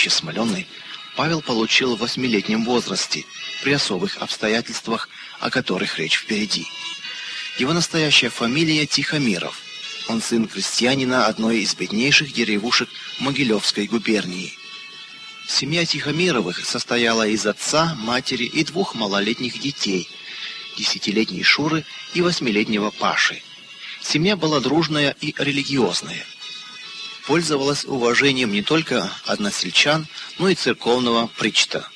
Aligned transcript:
прозвище 0.00 0.10
Смоленый, 0.10 0.66
Павел 1.16 1.42
получил 1.42 1.94
в 1.94 2.00
восьмилетнем 2.00 2.64
возрасте, 2.64 3.24
при 3.62 3.72
особых 3.72 4.16
обстоятельствах, 4.18 5.08
о 5.40 5.50
которых 5.50 5.98
речь 5.98 6.16
впереди. 6.16 6.66
Его 7.58 7.74
настоящая 7.74 8.30
фамилия 8.30 8.86
Тихомиров. 8.86 9.60
Он 10.08 10.22
сын 10.22 10.48
крестьянина 10.48 11.26
одной 11.26 11.58
из 11.58 11.74
беднейших 11.74 12.32
деревушек 12.32 12.88
Могилевской 13.18 13.86
губернии. 13.86 14.54
Семья 15.46 15.84
Тихомировых 15.84 16.64
состояла 16.64 17.26
из 17.26 17.44
отца, 17.44 17.94
матери 17.98 18.44
и 18.44 18.64
двух 18.64 18.94
малолетних 18.94 19.60
детей, 19.60 20.08
десятилетней 20.78 21.42
Шуры 21.42 21.84
и 22.14 22.22
восьмилетнего 22.22 22.90
Паши. 22.90 23.42
Семья 24.00 24.36
была 24.36 24.60
дружная 24.60 25.14
и 25.20 25.34
религиозная. 25.36 26.24
Пользовалась 27.26 27.84
уважением 27.84 28.52
не 28.52 28.62
только 28.62 29.10
односельчан, 29.26 30.06
но 30.38 30.48
и 30.48 30.54
церковного 30.54 31.28
причта. 31.38 31.88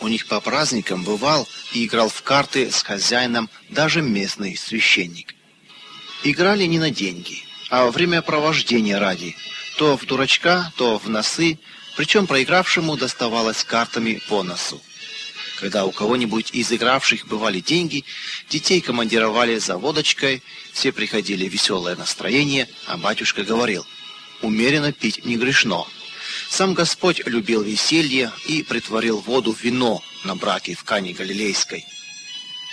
У 0.00 0.08
них 0.08 0.26
по 0.26 0.40
праздникам 0.40 1.04
бывал 1.04 1.46
и 1.72 1.84
играл 1.84 2.08
в 2.08 2.22
карты 2.22 2.70
с 2.70 2.82
хозяином 2.82 3.50
даже 3.68 4.00
местный 4.00 4.56
священник. 4.56 5.34
Играли 6.24 6.64
не 6.64 6.78
на 6.78 6.90
деньги, 6.90 7.44
а 7.68 7.84
во 7.84 7.90
время 7.90 8.22
провождения 8.22 8.98
ради. 8.98 9.36
То 9.76 9.96
в 9.96 10.06
дурачка, 10.06 10.72
то 10.76 10.98
в 10.98 11.08
носы, 11.08 11.58
причем 11.96 12.26
проигравшему 12.26 12.96
доставалось 12.96 13.64
картами 13.64 14.20
по 14.28 14.42
носу. 14.42 14.80
Когда 15.60 15.84
у 15.84 15.92
кого-нибудь 15.92 16.50
из 16.52 16.72
игравших 16.72 17.26
бывали 17.26 17.60
деньги, 17.60 18.04
детей 18.48 18.80
командировали 18.80 19.58
за 19.58 19.76
водочкой, 19.76 20.42
все 20.72 20.90
приходили 20.90 21.46
в 21.46 21.52
веселое 21.52 21.96
настроение, 21.96 22.66
а 22.86 22.96
батюшка 22.96 23.44
говорил, 23.44 23.86
«Умеренно 24.42 24.92
пить 24.92 25.24
не 25.24 25.36
грешно». 25.36 25.86
Сам 26.48 26.74
Господь 26.74 27.22
любил 27.26 27.62
веселье 27.62 28.32
и 28.46 28.62
притворил 28.62 29.20
воду 29.20 29.54
в 29.54 29.62
вино 29.62 30.02
на 30.24 30.34
браке 30.34 30.74
в 30.74 30.84
Кане 30.84 31.12
Галилейской. 31.12 31.84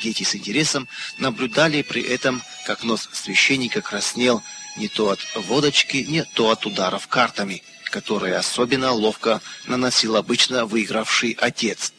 Дети 0.01 0.23
с 0.23 0.35
интересом 0.35 0.87
наблюдали 1.17 1.81
при 1.81 2.01
этом, 2.01 2.41
как 2.65 2.83
нос 2.83 3.09
священника 3.13 3.81
краснел 3.81 4.43
не 4.77 4.87
то 4.87 5.09
от 5.09 5.19
водочки, 5.35 5.97
не 5.97 6.23
то 6.23 6.51
от 6.51 6.65
ударов 6.65 7.07
картами, 7.07 7.63
которые 7.85 8.35
особенно 8.35 8.91
ловко 8.91 9.41
наносил 9.65 10.15
обычно 10.15 10.65
выигравший 10.65 11.31
отец. 11.39 11.93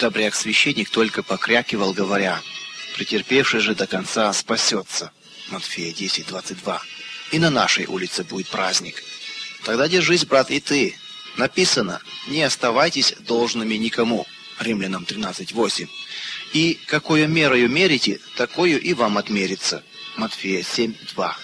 Добряк-священник 0.00 0.90
только 0.90 1.22
покрякивал, 1.22 1.92
говоря, 1.92 2.40
«Претерпевший 2.96 3.60
же 3.60 3.74
до 3.74 3.86
конца 3.86 4.32
спасется». 4.32 5.10
Матфея 5.48 5.92
10:22. 5.92 6.80
И 7.32 7.38
на 7.38 7.50
нашей 7.50 7.86
улице 7.86 8.24
будет 8.24 8.48
праздник. 8.48 9.02
Тогда 9.64 9.88
держись, 9.88 10.24
брат, 10.24 10.50
и 10.50 10.60
ты. 10.60 10.96
Написано: 11.36 12.00
"Не 12.28 12.42
оставайтесь 12.42 13.14
должными 13.20 13.74
никому". 13.74 14.26
Римлянам 14.58 15.04
13:8. 15.04 15.88
И 16.52 16.78
какую 16.86 17.28
мерою 17.28 17.68
мерите, 17.68 18.20
такую 18.36 18.80
и 18.80 18.94
вам 18.94 19.18
отмерится. 19.18 19.82
Матфея 20.16 20.62
7:2. 20.62 21.36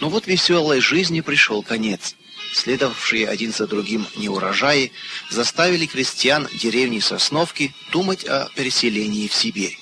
Но 0.00 0.08
вот 0.08 0.26
веселой 0.26 0.80
жизни 0.80 1.20
пришел 1.20 1.62
конец. 1.62 2.14
Следовавшие 2.54 3.28
один 3.28 3.52
за 3.52 3.66
другим 3.66 4.06
неурожаи 4.16 4.92
заставили 5.30 5.86
крестьян 5.86 6.48
деревни 6.52 7.00
Сосновки 7.00 7.74
думать 7.92 8.24
о 8.24 8.48
переселении 8.56 9.28
в 9.28 9.34
Сибирь. 9.34 9.78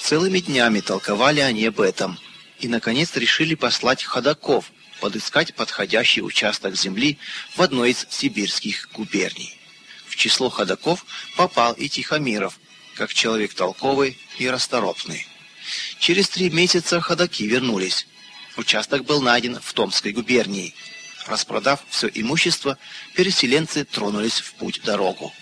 Целыми 0.00 0.40
днями 0.40 0.80
толковали 0.80 1.40
они 1.40 1.66
об 1.66 1.80
этом 1.80 2.18
и, 2.60 2.68
наконец, 2.68 3.14
решили 3.16 3.54
послать 3.54 4.02
ходаков, 4.02 4.72
подыскать 5.00 5.54
подходящий 5.54 6.22
участок 6.22 6.76
земли 6.76 7.18
в 7.54 7.62
одной 7.62 7.90
из 7.90 8.06
сибирских 8.08 8.88
губерний. 8.92 9.54
В 10.06 10.16
число 10.16 10.48
ходаков 10.48 11.04
попал 11.36 11.74
и 11.74 11.88
Тихомиров, 11.88 12.58
как 12.94 13.12
человек 13.12 13.54
толковый 13.54 14.18
и 14.38 14.48
расторопный. 14.48 15.26
Через 15.98 16.28
три 16.28 16.50
месяца 16.50 17.00
ходаки 17.00 17.46
вернулись. 17.46 18.06
Участок 18.56 19.04
был 19.04 19.20
найден 19.20 19.60
в 19.60 19.72
Томской 19.74 20.12
губернии. 20.12 20.74
Распродав 21.26 21.84
все 21.90 22.08
имущество, 22.14 22.78
переселенцы 23.14 23.84
тронулись 23.84 24.40
в 24.40 24.54
путь 24.54 24.80
дорогу. 24.82 25.34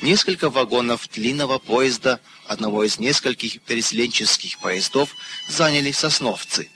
Несколько 0.00 0.48
вагонов 0.48 1.08
длинного 1.12 1.58
поезда, 1.58 2.20
одного 2.48 2.84
из 2.84 2.98
нескольких 2.98 3.60
переселенческих 3.62 4.58
поездов, 4.58 5.14
заняли 5.48 5.92
сосновцы. 5.92 6.68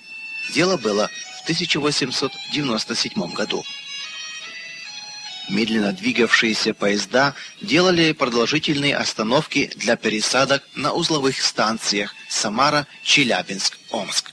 Дело 0.55 0.77
было 0.77 1.10
в 1.41 1.43
1897 1.43 3.33
году. 3.33 3.65
Медленно 5.49 5.93
двигавшиеся 5.93 6.72
поезда 6.72 7.34
делали 7.60 8.12
продолжительные 8.12 8.97
остановки 8.97 9.71
для 9.77 9.97
пересадок 9.97 10.62
на 10.75 10.93
узловых 10.93 11.43
станциях 11.43 12.15
Самара, 12.28 12.87
Челябинск, 13.03 13.77
Омск. 13.91 14.33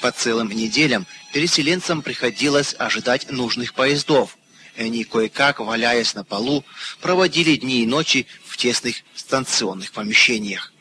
По 0.00 0.12
целым 0.12 0.48
неделям 0.50 1.06
переселенцам 1.32 2.00
приходилось 2.00 2.74
ожидать 2.78 3.30
нужных 3.30 3.74
поездов, 3.74 4.36
они, 4.76 5.04
кое-как, 5.04 5.60
валяясь 5.60 6.14
на 6.14 6.24
полу, 6.24 6.64
проводили 7.00 7.56
дни 7.56 7.82
и 7.82 7.86
ночи 7.86 8.26
тесных 8.60 8.96
станционных 9.14 9.90
помещениях. 9.90 10.72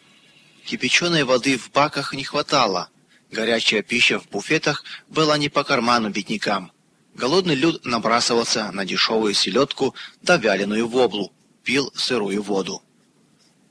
Кипяченой 0.66 1.24
воды 1.24 1.58
в 1.58 1.72
баках 1.72 2.14
не 2.14 2.26
хватало, 2.26 2.90
горячая 3.32 3.82
пища 3.82 4.20
в 4.20 4.28
буфетах 4.28 4.84
была 5.08 5.38
не 5.38 5.48
по 5.48 5.64
карману 5.64 6.10
беднякам. 6.10 6.74
Голодный 7.14 7.56
люд 7.56 7.86
набрасывался 7.86 8.70
на 8.74 8.84
дешевую 8.86 9.34
селедку 9.34 9.96
да 10.22 10.36
вяленую 10.36 10.90
воблу, 10.90 11.32
пил 11.64 11.92
сырую 11.96 12.42
воду. 12.44 12.84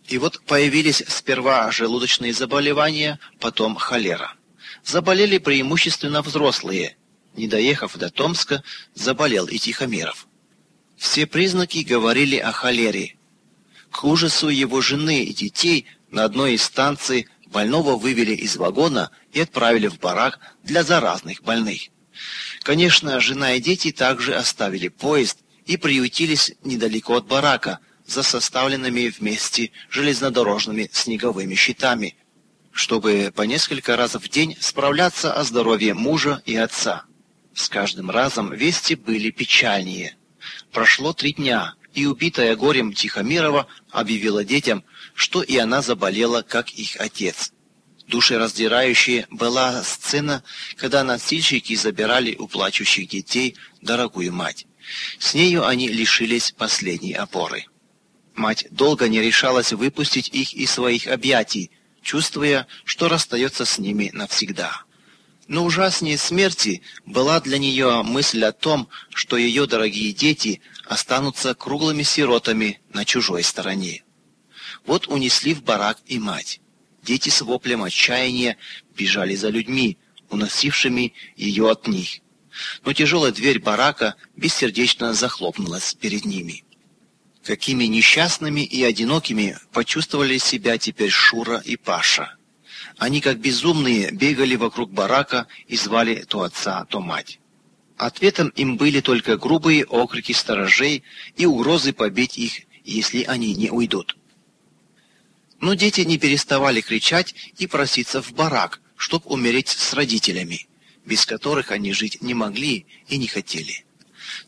И 0.07 0.17
вот 0.17 0.41
появились 0.47 1.05
сперва 1.07 1.71
желудочные 1.71 2.33
заболевания, 2.33 3.21
потом 3.41 3.77
холера. 3.77 4.33
Заболели 4.85 5.37
преимущественно 5.37 6.23
взрослые, 6.23 6.97
не 7.37 7.47
доехав 7.47 7.95
до 7.99 8.09
Томска, 8.09 8.63
заболел 8.95 9.47
и 9.47 9.59
Тихомиров. 9.59 10.27
Все 10.97 11.27
признаки 11.27 11.85
говорили 11.85 12.37
о 12.37 12.53
холере. 12.53 13.18
К 13.99 14.05
ужасу 14.05 14.49
его 14.49 14.81
жены 14.81 15.25
и 15.25 15.35
детей 15.35 15.87
на 16.13 16.23
одной 16.23 16.55
из 16.55 16.63
станций 16.63 17.27
больного 17.47 17.97
вывели 17.97 18.33
из 18.33 18.57
вагона 18.57 19.11
и 19.33 19.41
отправили 19.41 19.89
в 19.89 19.99
барак 19.99 20.39
для 20.63 20.85
заразных 20.85 21.43
больных. 21.43 21.89
Конечно, 22.63 23.19
жена 23.19 23.55
и 23.55 23.61
дети 23.61 23.91
также 23.91 24.37
оставили 24.37 24.87
поезд 24.87 25.39
и 25.67 25.77
приютились 25.77 26.53
недалеко 26.63 27.17
от 27.17 27.27
барака, 27.27 27.81
за 28.07 28.23
составленными 28.23 29.09
вместе 29.09 29.73
железнодорожными 29.91 30.89
снеговыми 30.93 31.57
щитами, 31.57 32.15
чтобы 32.71 33.33
по 33.35 33.43
несколько 33.43 33.97
раз 33.97 34.15
в 34.15 34.29
день 34.29 34.57
справляться 34.61 35.33
о 35.33 35.43
здоровье 35.43 35.95
мужа 35.95 36.41
и 36.47 36.55
отца. 36.55 37.03
С 37.53 37.69
каждым 37.69 38.13
разом 38.13 38.53
вести 38.53 38.95
были 38.95 39.31
печальнее. 39.31 40.17
Прошло 40.71 41.13
три 41.13 41.33
дня, 41.33 41.75
и 41.99 42.07
убитая 42.07 42.55
горем 42.55 42.93
Тихомирова 42.93 43.67
объявила 43.91 44.45
детям, 44.45 44.85
что 45.15 45.43
и 45.43 45.57
она 45.57 45.83
заболела, 45.83 46.43
как 46.43 46.71
их 46.71 46.97
отец. 47.01 47.53
Душераздирающей 48.07 49.27
была 49.31 49.83
сцена, 49.83 50.45
когда 50.77 51.03
носильщики 51.03 51.75
забирали 51.75 52.37
у 52.37 52.47
плачущих 52.47 53.09
детей 53.09 53.57
дорогую 53.83 54.33
мать. 54.33 54.67
С 55.19 55.35
нею 55.35 55.67
они 55.67 55.89
лишились 55.89 56.53
последней 56.53 57.15
опоры. 57.15 57.67
Мать 58.37 58.69
долго 58.71 59.09
не 59.09 59.21
решалась 59.21 59.73
выпустить 59.73 60.29
их 60.29 60.55
из 60.55 60.71
своих 60.71 61.09
объятий, 61.09 61.73
чувствуя, 62.01 62.69
что 62.85 63.09
расстается 63.09 63.65
с 63.65 63.79
ними 63.79 64.11
навсегда. 64.15 64.85
Но 65.49 65.65
ужаснее 65.65 66.17
смерти 66.17 66.83
была 67.07 67.41
для 67.41 67.59
нее 67.59 68.03
мысль 68.05 68.45
о 68.45 68.53
том, 68.53 68.89
что 69.13 69.37
ее 69.37 69.67
дорогие 69.67 70.13
дети 70.13 70.61
останутся 70.89 71.55
круглыми 71.55 72.03
сиротами 72.03 72.81
на 72.95 73.05
чужой 73.05 73.43
стороне. 73.43 74.05
Вот 74.87 75.07
унесли 75.07 75.53
в 75.53 75.63
барак 75.63 75.99
и 76.07 76.19
мать. 76.19 76.61
Дети 77.03 77.29
с 77.29 77.43
воплем 77.43 77.83
отчаяния 77.83 78.57
бежали 78.97 79.35
за 79.35 79.51
людьми, 79.51 79.99
уносившими 80.31 81.13
ее 81.37 81.71
от 81.71 81.87
них. 81.87 82.21
Но 82.85 82.93
тяжелая 82.95 83.33
дверь 83.33 83.61
барака 83.61 84.17
бессердечно 84.35 85.13
захлопнулась 85.13 85.95
перед 85.95 86.25
ними. 86.25 86.65
Какими 87.45 87.85
несчастными 87.85 88.63
и 88.63 88.83
одинокими 88.83 89.59
почувствовали 89.73 90.39
себя 90.39 90.79
теперь 90.79 91.11
Шура 91.11 91.59
и 91.59 91.77
Паша. 91.77 92.35
Они, 92.97 93.21
как 93.21 93.39
безумные, 93.39 94.11
бегали 94.11 94.57
вокруг 94.57 94.91
барака 94.91 95.47
и 95.67 95.77
звали 95.77 96.25
то 96.29 96.43
отца, 96.43 96.87
то 96.87 97.01
мать. 97.01 97.41
Ответом 97.99 98.51
им 98.51 98.77
были 98.77 99.01
только 99.01 99.37
грубые 99.37 99.85
окрики 99.85 100.31
сторожей 100.31 101.03
и 101.37 101.47
угрозы 101.47 101.93
побить 101.93 102.39
их, 102.39 102.61
если 102.85 103.25
они 103.25 103.53
не 103.55 103.71
уйдут. 103.71 104.17
Но 105.61 105.75
дети 105.75 106.03
не 106.03 106.17
переставали 106.17 106.81
кричать 106.81 107.35
и 107.59 107.67
проситься 107.67 108.23
в 108.23 108.33
барак, 108.33 108.81
чтоб 108.97 109.27
умереть 109.27 109.69
с 109.69 109.93
родителями, 109.95 110.69
без 111.05 111.27
которых 111.27 111.73
они 111.73 111.93
жить 111.93 112.23
не 112.23 112.35
могли 112.35 112.87
и 113.09 113.19
не 113.19 113.27
хотели. 113.27 113.85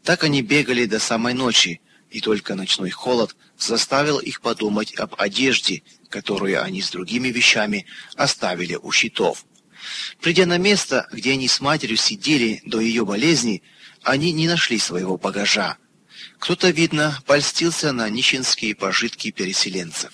Так 0.05 0.23
они 0.23 0.43
бегали 0.43 0.85
до 0.87 1.01
самой 1.01 1.35
ночи, 1.35 1.81
и 2.09 2.21
только 2.21 2.55
ночной 2.55 2.91
холод 2.91 3.35
заставил 3.59 4.19
их 4.19 4.43
подумать 4.43 4.95
об 4.95 5.17
одежде, 5.19 5.83
которую 6.09 6.63
они 6.63 6.83
с 6.83 6.91
другими 6.91 7.29
вещами 7.29 7.87
оставили 8.15 8.77
у 8.77 8.93
щитов. 8.93 9.45
Придя 10.21 10.47
на 10.47 10.59
место, 10.59 11.09
где 11.13 11.33
они 11.33 11.49
с 11.49 11.61
матерью 11.61 11.97
сидели 11.97 12.63
до 12.65 12.81
ее 12.81 13.05
болезни, 13.05 13.63
они 14.03 14.33
не 14.33 14.49
нашли 14.49 14.79
своего 14.79 15.17
багажа. 15.17 15.77
Кто-то, 16.39 16.71
видно, 16.71 17.21
польстился 17.27 17.93
на 17.93 18.09
нищенские 18.09 18.75
пожитки 18.75 19.31
переселенцев. 19.31 20.13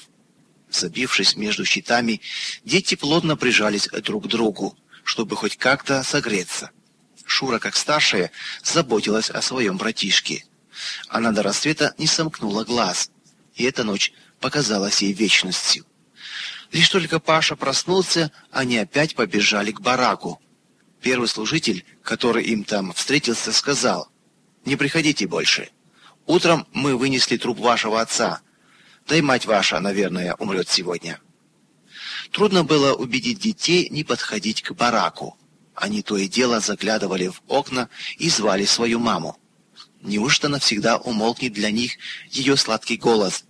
Забившись 0.71 1.37
между 1.37 1.65
щитами, 1.65 2.21
дети 2.65 2.97
плотно 2.97 3.37
прижались 3.37 3.89
друг 3.89 4.25
к 4.25 4.29
другу, 4.29 4.77
чтобы 5.05 5.37
хоть 5.37 5.57
как-то 5.57 6.03
согреться. 6.03 6.71
Шура, 7.25 7.59
как 7.59 7.77
старшая, 7.77 8.31
заботилась 8.63 9.31
о 9.31 9.43
своем 9.43 9.79
братишке. 9.79 10.45
Она 11.09 11.33
до 11.33 11.43
рассвета 11.43 11.95
не 11.99 12.07
сомкнула 12.07 12.65
глаз, 12.65 13.11
и 13.55 13.65
эта 13.65 13.85
ночь 13.85 14.13
показалась 14.41 15.03
ей 15.03 15.13
вечностью. 15.13 15.87
Лишь 16.77 16.91
только 16.91 17.21
Паша 17.21 17.57
проснулся, 17.57 18.31
они 18.51 18.77
опять 18.77 19.15
побежали 19.15 19.73
к 19.73 19.81
бараку. 19.81 20.43
Первый 21.01 21.27
служитель, 21.27 21.87
который 22.03 22.45
им 22.45 22.65
там 22.65 22.93
встретился, 22.93 23.51
сказал, 23.51 24.11
«Не 24.67 24.77
приходите 24.77 25.27
больше. 25.27 25.71
Утром 26.27 26.67
мы 26.75 26.99
вынесли 26.99 27.39
труп 27.39 27.61
вашего 27.61 28.03
отца. 28.03 28.43
Да 29.07 29.17
и 29.17 29.23
мать 29.23 29.47
ваша, 29.47 29.81
наверное, 29.81 30.35
умрет 30.35 30.69
сегодня». 30.69 31.19
Трудно 32.31 32.63
было 32.63 32.93
убедить 32.93 33.41
детей 33.41 33.89
не 33.89 34.05
подходить 34.05 34.61
к 34.61 34.73
бараку. 34.73 35.39
Они 35.75 36.03
то 36.03 36.19
и 36.19 36.29
дело 36.29 36.61
заглядывали 36.61 37.29
в 37.29 37.41
окна 37.49 37.89
и 38.19 38.29
звали 38.29 38.67
свою 38.67 38.99
маму. 38.99 39.39
Неужто 40.03 40.51
навсегда 40.51 40.99
умолкнет 40.99 41.55
для 41.55 41.71
них 41.71 41.93
ее 42.31 42.55
сладкий 42.59 42.99
голос? 42.99 43.47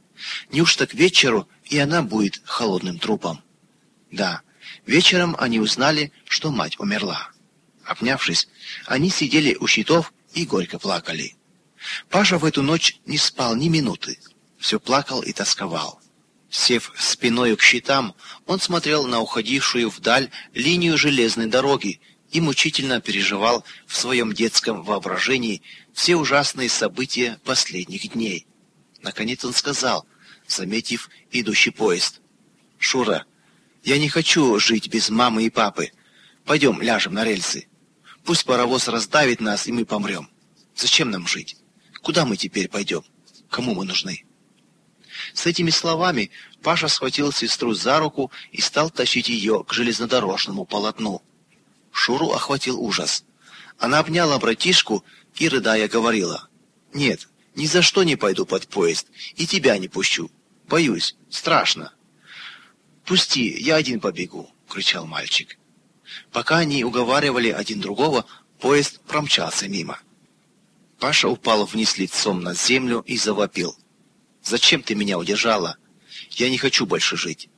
Неужто 0.52 0.86
к 0.86 0.94
вечеру 0.94 1.48
и 1.66 1.78
она 1.78 2.02
будет 2.02 2.40
холодным 2.44 2.98
трупом? 2.98 3.42
Да, 4.10 4.42
вечером 4.86 5.36
они 5.38 5.60
узнали, 5.60 6.12
что 6.24 6.50
мать 6.50 6.78
умерла. 6.78 7.30
Обнявшись, 7.84 8.48
они 8.86 9.10
сидели 9.10 9.56
у 9.60 9.66
щитов 9.66 10.12
и 10.34 10.44
горько 10.44 10.78
плакали. 10.78 11.36
Паша 12.08 12.38
в 12.38 12.44
эту 12.44 12.62
ночь 12.62 12.98
не 13.06 13.18
спал 13.18 13.54
ни 13.54 13.68
минуты. 13.68 14.18
Все 14.58 14.80
плакал 14.80 15.22
и 15.22 15.32
тосковал. 15.32 16.00
Сев 16.50 16.92
спиной 16.98 17.56
к 17.56 17.62
щитам, 17.62 18.14
он 18.46 18.60
смотрел 18.60 19.06
на 19.06 19.20
уходившую 19.20 19.90
вдаль 19.90 20.30
линию 20.54 20.96
железной 20.96 21.46
дороги 21.46 22.00
и 22.30 22.40
мучительно 22.40 23.00
переживал 23.00 23.64
в 23.86 23.96
своем 23.96 24.32
детском 24.32 24.82
воображении 24.82 25.62
все 25.92 26.16
ужасные 26.16 26.68
события 26.68 27.38
последних 27.44 28.12
дней. 28.12 28.46
Наконец 29.02 29.44
он 29.44 29.52
сказал, 29.52 30.06
заметив 30.48 31.10
идущий 31.30 31.70
поезд. 31.70 32.20
«Шура, 32.78 33.24
я 33.82 33.98
не 33.98 34.08
хочу 34.08 34.58
жить 34.58 34.88
без 34.88 35.10
мамы 35.10 35.44
и 35.44 35.50
папы. 35.50 35.92
Пойдем 36.44 36.80
ляжем 36.80 37.14
на 37.14 37.24
рельсы. 37.24 37.68
Пусть 38.24 38.44
паровоз 38.44 38.88
раздавит 38.88 39.40
нас, 39.40 39.66
и 39.66 39.72
мы 39.72 39.84
помрем. 39.84 40.28
Зачем 40.74 41.10
нам 41.10 41.26
жить? 41.26 41.56
Куда 42.02 42.24
мы 42.24 42.36
теперь 42.36 42.68
пойдем? 42.68 43.02
Кому 43.50 43.74
мы 43.74 43.84
нужны?» 43.84 44.24
С 45.32 45.46
этими 45.46 45.70
словами 45.70 46.30
Паша 46.62 46.88
схватил 46.88 47.32
сестру 47.32 47.74
за 47.74 47.98
руку 47.98 48.30
и 48.52 48.60
стал 48.60 48.90
тащить 48.90 49.28
ее 49.28 49.64
к 49.64 49.72
железнодорожному 49.72 50.64
полотну. 50.64 51.22
Шуру 51.90 52.32
охватил 52.32 52.80
ужас. 52.80 53.24
Она 53.78 53.98
обняла 53.98 54.38
братишку 54.38 55.04
и, 55.36 55.48
рыдая, 55.48 55.88
говорила, 55.88 56.48
«Нет, 56.92 57.28
ни 57.54 57.66
за 57.66 57.82
что 57.82 58.02
не 58.02 58.16
пойду 58.16 58.46
под 58.46 58.68
поезд, 58.68 59.08
и 59.34 59.46
тебя 59.46 59.78
не 59.78 59.88
пущу. 59.88 60.30
Боюсь, 60.68 61.16
страшно». 61.30 61.92
«Пусти, 63.04 63.56
я 63.58 63.76
один 63.76 64.00
побегу»,— 64.00 64.50
кричал 64.68 65.06
мальчик. 65.06 65.56
Пока 66.32 66.58
они 66.58 66.84
уговаривали 66.84 67.50
один 67.50 67.80
другого, 67.80 68.26
поезд 68.58 69.00
промчался 69.02 69.68
мимо. 69.68 70.00
Паша 70.98 71.28
упал 71.28 71.64
вниз 71.66 71.98
лицом 71.98 72.40
на 72.40 72.54
землю 72.54 73.04
и 73.06 73.16
завопил. 73.16 73.76
«Зачем 74.42 74.82
ты 74.82 74.94
меня 74.94 75.18
удержала? 75.18 75.76
Я 76.32 76.50
не 76.50 76.58
хочу 76.58 76.84
больше 76.84 77.16
жить». 77.16 77.48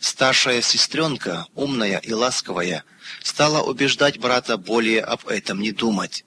Старшая 0.00 0.62
сестренка, 0.62 1.46
умная 1.54 1.98
и 1.98 2.12
ласковая, 2.12 2.84
стала 3.22 3.62
убеждать 3.62 4.18
брата 4.18 4.56
более 4.56 5.02
об 5.02 5.28
этом 5.28 5.60
не 5.60 5.70
думать. 5.70 6.24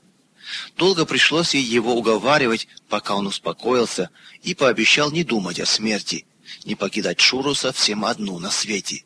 Долго 0.78 1.06
пришлось 1.06 1.54
ей 1.54 1.63
его 1.63 1.96
уговаривать, 1.96 2.68
пока 2.88 3.16
он 3.16 3.28
успокоился 3.28 4.10
и 4.42 4.56
пообещал 4.56 5.12
не 5.12 5.24
думать 5.24 5.60
о 5.60 5.66
смерти, 5.66 6.25
не 6.66 6.75
покидать 6.75 7.19
Шуру 7.19 7.54
совсем 7.54 8.06
одну 8.06 8.40
на 8.40 8.50
свете. 8.50 9.04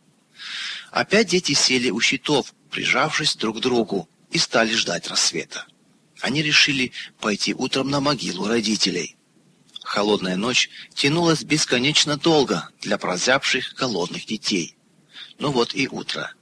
Опять 0.92 1.30
дети 1.30 1.54
сели 1.54 1.90
у 1.90 2.00
щитов, 2.00 2.54
прижавшись 2.70 3.36
друг 3.36 3.58
к 3.58 3.62
другу, 3.62 4.10
и 4.32 4.38
стали 4.38 4.74
ждать 4.74 5.08
рассвета. 5.08 5.66
Они 6.22 6.42
решили 6.42 6.92
пойти 7.20 7.54
утром 7.54 7.90
на 7.90 8.00
могилу 8.00 8.48
родителей. 8.48 9.16
Холодная 9.84 10.38
ночь 10.38 10.70
тянулась 10.96 11.44
бесконечно 11.44 12.18
долго 12.18 12.70
для 12.82 12.98
прозябших 12.98 13.74
голодных 13.76 14.26
детей. 14.26 14.76
Но 15.40 15.52
вот 15.52 15.76
и 15.76 15.88
утро. 15.88 16.34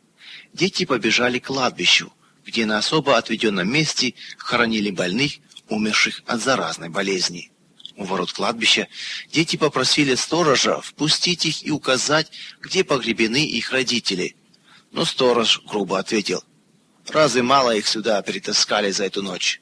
Дети 0.53 0.85
побежали 0.85 1.39
к 1.39 1.47
кладбищу, 1.47 2.13
где 2.45 2.65
на 2.65 2.77
особо 2.77 3.17
отведенном 3.17 3.71
месте 3.71 4.13
хоронили 4.37 4.91
больных, 4.91 5.33
умерших 5.69 6.21
от 6.25 6.41
заразной 6.41 6.89
болезни. 6.89 7.51
У 7.95 8.03
ворот 8.03 8.33
кладбища 8.33 8.87
дети 9.31 9.57
попросили 9.57 10.15
сторожа 10.15 10.81
впустить 10.81 11.45
их 11.45 11.65
и 11.65 11.71
указать, 11.71 12.31
где 12.61 12.83
погребены 12.83 13.45
их 13.45 13.71
родители. 13.71 14.35
Но 14.91 15.05
сторож 15.05 15.61
грубо 15.65 15.99
ответил, 15.99 16.43
«Разве 17.07 17.41
мало 17.41 17.75
их 17.75 17.87
сюда 17.87 18.21
перетаскали 18.21 18.91
за 18.91 19.05
эту 19.05 19.21
ночь? 19.21 19.61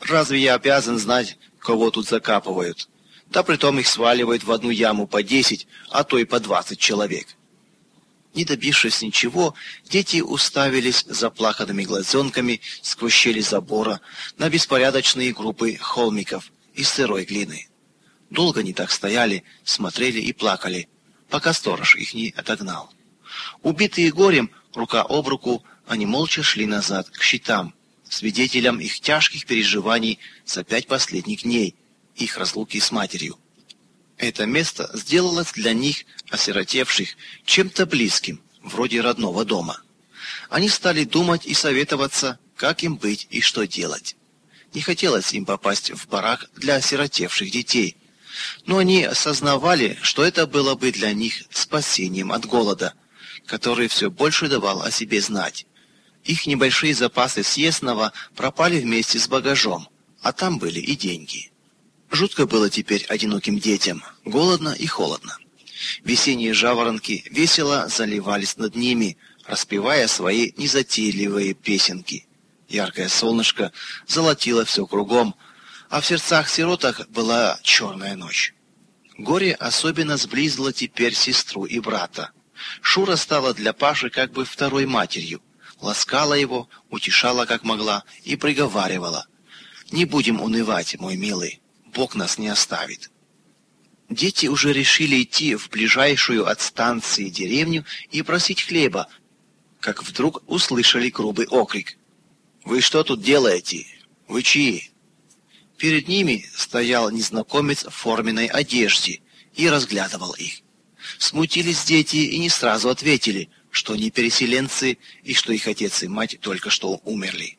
Разве 0.00 0.40
я 0.40 0.54
обязан 0.54 0.98
знать, 0.98 1.38
кого 1.58 1.90
тут 1.90 2.08
закапывают?» 2.08 2.88
да 3.34 3.42
притом 3.42 3.78
их 3.78 3.88
сваливают 3.88 4.44
в 4.44 4.52
одну 4.52 4.70
яму 4.70 5.06
по 5.06 5.22
десять, 5.22 5.66
а 5.90 6.04
то 6.04 6.18
и 6.18 6.24
по 6.24 6.40
двадцать 6.40 6.78
человек. 6.78 7.26
Не 8.34 8.44
добившись 8.44 9.02
ничего, 9.02 9.54
дети 9.88 10.20
уставились 10.20 11.04
заплаканными 11.08 11.84
глазенками 11.84 12.60
сквозь 12.82 13.12
щели 13.12 13.40
забора 13.40 14.00
на 14.38 14.48
беспорядочные 14.48 15.32
группы 15.32 15.76
холмиков 15.76 16.50
из 16.74 16.88
сырой 16.88 17.24
глины. 17.24 17.68
Долго 18.30 18.60
они 18.60 18.72
так 18.72 18.90
стояли, 18.90 19.44
смотрели 19.62 20.20
и 20.20 20.32
плакали, 20.32 20.88
пока 21.28 21.52
сторож 21.52 21.94
их 21.96 22.14
не 22.14 22.34
отогнал. 22.36 22.92
Убитые 23.62 24.10
горем, 24.10 24.50
рука 24.74 25.02
об 25.02 25.28
руку, 25.28 25.62
они 25.86 26.04
молча 26.04 26.42
шли 26.42 26.66
назад, 26.66 27.08
к 27.10 27.22
щитам, 27.22 27.72
свидетелям 28.08 28.80
их 28.80 29.00
тяжких 29.00 29.46
переживаний 29.46 30.18
за 30.44 30.64
пять 30.64 30.88
последних 30.88 31.42
дней– 31.42 31.76
их 32.16 32.38
разлуки 32.38 32.78
с 32.78 32.90
матерью. 32.90 33.38
Это 34.24 34.46
место 34.46 34.90
сделалось 34.94 35.52
для 35.52 35.74
них, 35.74 36.06
осиротевших, 36.30 37.10
чем-то 37.44 37.84
близким, 37.84 38.40
вроде 38.62 39.02
родного 39.02 39.44
дома. 39.44 39.82
Они 40.48 40.70
стали 40.70 41.04
думать 41.04 41.44
и 41.44 41.52
советоваться, 41.52 42.38
как 42.56 42.82
им 42.82 42.96
быть 42.96 43.26
и 43.28 43.42
что 43.42 43.66
делать. 43.66 44.16
Не 44.72 44.80
хотелось 44.80 45.34
им 45.34 45.44
попасть 45.44 45.90
в 45.90 46.08
барак 46.08 46.48
для 46.56 46.76
осиротевших 46.76 47.50
детей, 47.50 47.98
но 48.64 48.78
они 48.78 49.04
осознавали, 49.04 49.98
что 50.00 50.24
это 50.24 50.46
было 50.46 50.74
бы 50.74 50.90
для 50.90 51.12
них 51.12 51.42
спасением 51.50 52.32
от 52.32 52.46
голода, 52.46 52.94
который 53.44 53.88
все 53.88 54.10
больше 54.10 54.48
давал 54.48 54.80
о 54.80 54.90
себе 54.90 55.20
знать. 55.20 55.66
Их 56.24 56.46
небольшие 56.46 56.94
запасы 56.94 57.42
съестного 57.42 58.14
пропали 58.34 58.80
вместе 58.80 59.18
с 59.18 59.28
багажом, 59.28 59.86
а 60.22 60.32
там 60.32 60.58
были 60.58 60.80
и 60.80 60.96
деньги. 60.96 61.50
Жутко 62.14 62.46
было 62.46 62.70
теперь 62.70 63.04
одиноким 63.06 63.58
детям, 63.58 64.04
голодно 64.24 64.68
и 64.68 64.86
холодно. 64.86 65.36
Весенние 66.04 66.54
жаворонки 66.54 67.24
весело 67.28 67.88
заливались 67.88 68.56
над 68.56 68.76
ними, 68.76 69.18
распевая 69.44 70.06
свои 70.06 70.52
незатейливые 70.56 71.54
песенки. 71.54 72.28
Яркое 72.68 73.08
солнышко 73.08 73.72
золотило 74.06 74.64
все 74.64 74.86
кругом, 74.86 75.34
а 75.90 76.00
в 76.00 76.06
сердцах 76.06 76.48
сиротах 76.48 77.08
была 77.08 77.58
черная 77.64 78.14
ночь. 78.14 78.54
Горе 79.18 79.52
особенно 79.52 80.16
сблизило 80.16 80.72
теперь 80.72 81.14
сестру 81.14 81.64
и 81.64 81.80
брата. 81.80 82.30
Шура 82.80 83.16
стала 83.16 83.54
для 83.54 83.72
Паши 83.72 84.08
как 84.08 84.30
бы 84.30 84.44
второй 84.44 84.86
матерью, 84.86 85.42
ласкала 85.80 86.34
его, 86.34 86.68
утешала 86.90 87.44
как 87.44 87.64
могла 87.64 88.04
и 88.22 88.36
приговаривала. 88.36 89.26
«Не 89.90 90.04
будем 90.04 90.40
унывать, 90.40 90.98
мой 91.00 91.16
милый, 91.16 91.60
Бог 91.94 92.16
нас 92.16 92.38
не 92.38 92.48
оставит. 92.48 93.10
Дети 94.10 94.46
уже 94.46 94.72
решили 94.72 95.22
идти 95.22 95.54
в 95.54 95.70
ближайшую 95.70 96.46
от 96.46 96.60
станции 96.60 97.28
деревню 97.28 97.84
и 98.10 98.22
просить 98.22 98.62
хлеба, 98.62 99.08
как 99.80 100.02
вдруг 100.02 100.42
услышали 100.46 101.08
грубый 101.08 101.46
окрик. 101.46 101.96
«Вы 102.64 102.80
что 102.80 103.04
тут 103.04 103.22
делаете? 103.22 103.86
Вы 104.28 104.42
чьи?» 104.42 104.90
Перед 105.78 106.08
ними 106.08 106.44
стоял 106.54 107.10
незнакомец 107.10 107.84
в 107.84 107.90
форменной 107.90 108.46
одежде 108.46 109.20
и 109.54 109.68
разглядывал 109.68 110.32
их. 110.32 110.60
Смутились 111.18 111.84
дети 111.84 112.16
и 112.16 112.38
не 112.38 112.48
сразу 112.48 112.88
ответили, 112.88 113.50
что 113.70 113.92
они 113.92 114.10
переселенцы 114.10 114.98
и 115.22 115.34
что 115.34 115.52
их 115.52 115.66
отец 115.68 116.02
и 116.02 116.08
мать 116.08 116.38
только 116.40 116.70
что 116.70 117.00
умерли. 117.04 117.58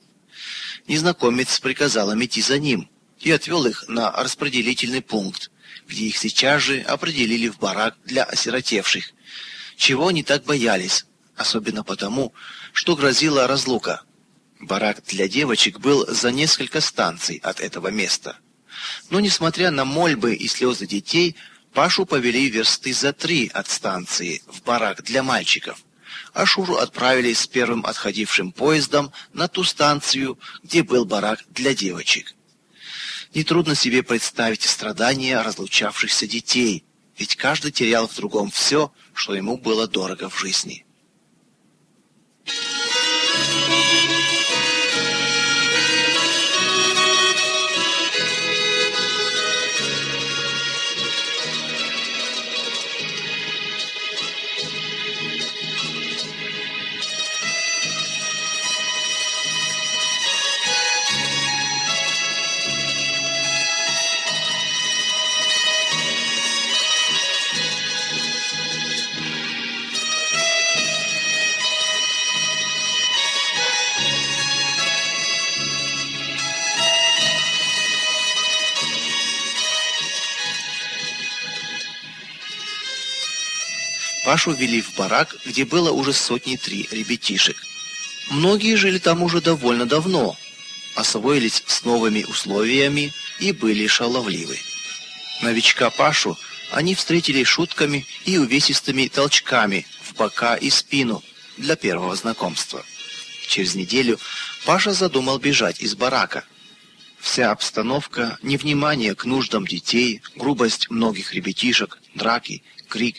Незнакомец 0.88 1.60
приказал 1.60 2.12
им 2.12 2.24
идти 2.24 2.42
за 2.42 2.58
ним 2.58 2.90
и 3.26 3.32
отвел 3.32 3.66
их 3.66 3.86
на 3.88 4.12
распределительный 4.12 5.02
пункт, 5.02 5.50
где 5.88 6.06
их 6.06 6.18
сейчас 6.18 6.62
же 6.62 6.82
определили 6.82 7.50
в 7.50 7.58
барак 7.58 7.98
для 8.06 8.24
осиротевших, 8.24 9.12
чего 9.78 10.10
они 10.10 10.22
так 10.22 10.44
боялись, 10.44 11.06
особенно 11.36 11.84
потому, 11.84 12.34
что 12.72 12.96
грозила 12.96 13.48
разлука. 13.48 14.04
Барак 14.60 15.04
для 15.06 15.28
девочек 15.28 15.80
был 15.80 16.06
за 16.08 16.32
несколько 16.32 16.82
станций 16.82 17.42
от 17.44 17.62
этого 17.62 17.88
места. 17.88 18.38
Но 19.10 19.20
несмотря 19.20 19.72
на 19.72 19.86
мольбы 19.86 20.36
и 20.36 20.48
слезы 20.48 20.86
детей, 20.86 21.36
Пашу 21.74 22.06
повели 22.06 22.48
версты 22.48 22.94
за 22.94 23.12
три 23.12 23.50
от 23.52 23.68
станции 23.68 24.44
в 24.46 24.62
барак 24.62 25.02
для 25.02 25.24
мальчиков. 25.24 25.80
А 26.34 26.46
Шуру 26.46 26.76
отправили 26.76 27.34
с 27.34 27.48
первым 27.48 27.88
отходившим 27.88 28.52
поездом 28.52 29.12
на 29.34 29.48
ту 29.48 29.64
станцию, 29.64 30.38
где 30.64 30.84
был 30.84 31.06
барак 31.06 31.44
для 31.50 31.74
девочек. 31.74 32.35
Нетрудно 33.36 33.76
себе 33.76 34.02
представить 34.02 34.62
страдания 34.62 35.42
разлучавшихся 35.42 36.26
детей, 36.26 36.86
ведь 37.18 37.36
каждый 37.36 37.74
терял 37.74 38.08
в 38.08 38.16
другом 38.16 38.50
все, 38.50 38.94
что 39.14 39.36
ему 39.36 39.58
было 39.58 39.90
дорого 39.90 40.30
в 40.30 40.40
жизни. 40.40 40.86
Пашу 84.36 84.52
ввели 84.52 84.82
в 84.82 84.96
барак, 84.96 85.38
где 85.46 85.64
было 85.64 85.92
уже 85.92 86.12
сотни 86.12 86.58
три 86.58 86.90
ребятишек. 86.92 87.56
Многие 88.30 88.76
жили 88.76 88.98
там 88.98 89.24
уже 89.24 89.40
довольно 89.40 89.86
давно, 89.86 90.36
освоились 90.94 91.64
с 91.66 91.86
новыми 91.86 92.26
условиями 92.26 93.14
и 93.40 93.54
были 93.54 93.88
шаловливы. 93.88 94.60
Новичка 95.42 95.90
Пашу 95.90 96.38
они 96.72 96.96
встретили 96.96 97.46
шутками 97.46 98.06
и 98.26 98.38
увесистыми 98.38 99.08
толчками 99.08 99.88
в 100.02 100.16
бока 100.16 100.58
и 100.58 100.70
спину 100.70 101.24
для 101.56 101.78
первого 101.78 102.14
знакомства. 102.18 102.84
Через 103.48 103.74
неделю 103.74 104.20
Паша 104.66 104.92
задумал 104.92 105.40
бежать 105.40 105.80
из 105.80 105.96
барака. 105.96 106.44
Вся 107.22 107.52
обстановка, 107.52 108.38
невнимание 108.42 109.16
к 109.16 109.24
нуждам 109.24 109.66
детей, 109.66 110.22
грубость 110.36 110.90
многих 110.90 111.34
ребятишек, 111.34 112.00
драки 112.16 112.64
крик 112.86 113.18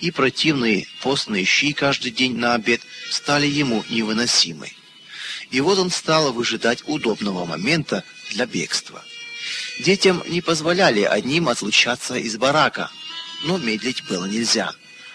и 0.00 0.10
противные 0.10 0.86
постные 1.02 1.44
щи 1.44 1.72
каждый 1.72 2.10
день 2.10 2.36
на 2.36 2.54
обед 2.54 2.80
стали 3.10 3.46
ему 3.46 3.84
невыносимы. 3.90 4.72
И 5.50 5.60
вот 5.60 5.78
он 5.78 5.90
стал 5.90 6.32
выжидать 6.32 6.82
удобного 6.86 7.44
момента 7.44 8.04
для 8.30 8.46
бегства. 8.46 9.02
Детям 9.80 10.22
не 10.26 10.40
позволяли 10.40 11.02
одним 11.02 11.48
отлучаться 11.48 12.16
из 12.16 12.36
барака, 12.36 12.90
но 13.44 13.58
медлить 13.58 14.04
было 14.08 14.26
нельзя. 14.26 14.72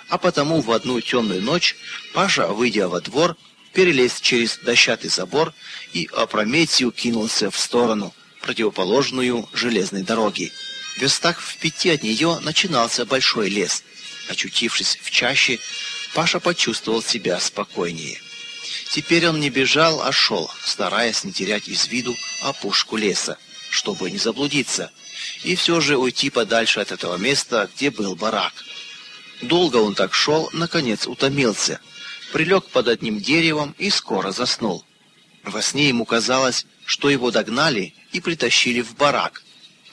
А 0.10 0.18
потому 0.18 0.62
в 0.62 0.72
одну 0.72 1.02
темную 1.02 1.42
ночь 1.42 1.76
Паша, 2.14 2.48
выйдя 2.48 2.88
во 2.88 3.02
двор, 3.02 3.36
перелез 3.74 4.22
через 4.22 4.58
дощатый 4.58 5.10
забор 5.10 5.54
и 5.94 6.08
опрометью 6.14 6.92
кинулся 6.92 7.52
в 7.52 7.58
сторону, 7.58 8.14
противоположную 8.42 9.50
железной 9.54 10.04
дороге. 10.04 10.52
В 10.96 11.02
верстах 11.02 11.40
в 11.40 11.58
пяти 11.58 11.90
от 11.90 12.04
нее 12.04 12.40
начинался 12.42 13.06
большой 13.06 13.50
лес, 13.50 13.84
Очутившись 14.28 15.00
в 15.02 15.12
чаще, 15.12 15.60
Паша 16.14 16.40
почувствовал 16.40 17.02
себя 17.02 17.40
спокойнее. 17.40 18.20
Теперь 18.92 19.28
он 19.28 19.40
не 19.40 19.50
бежал, 19.50 20.02
а 20.02 20.12
шел, 20.12 20.50
стараясь 20.64 21.24
не 21.24 21.32
терять 21.32 21.68
из 21.68 21.88
виду 21.88 22.16
опушку 22.44 22.96
леса, 22.96 23.38
чтобы 23.72 24.12
не 24.12 24.20
заблудиться, 24.20 24.92
и 25.44 25.56
все 25.56 25.82
же 25.82 25.98
уйти 25.98 26.30
подальше 26.30 26.80
от 26.80 26.92
этого 26.92 27.18
места, 27.18 27.70
где 27.76 27.90
был 27.90 28.16
барак. 28.16 28.54
Долго 29.42 29.78
он 29.78 29.96
так 29.96 30.14
шел, 30.14 30.50
наконец 30.54 31.08
утомился, 31.08 31.82
прилег 32.32 32.66
под 32.68 32.88
одним 32.88 33.20
деревом 33.20 33.76
и 33.80 33.90
скоро 33.90 34.32
заснул. 34.32 34.86
Во 35.44 35.62
сне 35.62 35.90
ему 35.90 36.06
казалось, 36.06 36.66
что 36.86 37.10
его 37.10 37.32
догнали 37.32 37.96
и 38.12 38.22
притащили 38.22 38.82
в 38.82 38.96
барак, 38.96 39.44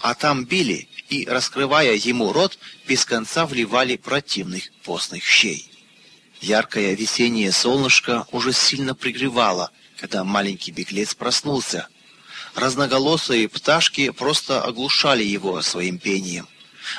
а 0.00 0.14
там 0.14 0.44
били 0.44 0.89
и, 1.10 1.26
раскрывая 1.26 1.94
ему 1.94 2.32
рот, 2.32 2.58
без 2.86 3.04
конца 3.04 3.44
вливали 3.44 3.96
противных 3.96 4.70
постных 4.84 5.24
щей. 5.24 5.70
Яркое 6.40 6.94
весеннее 6.94 7.52
солнышко 7.52 8.26
уже 8.30 8.52
сильно 8.52 8.94
пригревало, 8.94 9.72
когда 9.98 10.24
маленький 10.24 10.70
беглец 10.70 11.14
проснулся. 11.14 11.88
Разноголосые 12.54 13.48
пташки 13.48 14.10
просто 14.10 14.62
оглушали 14.62 15.22
его 15.22 15.60
своим 15.60 15.98
пением. 15.98 16.48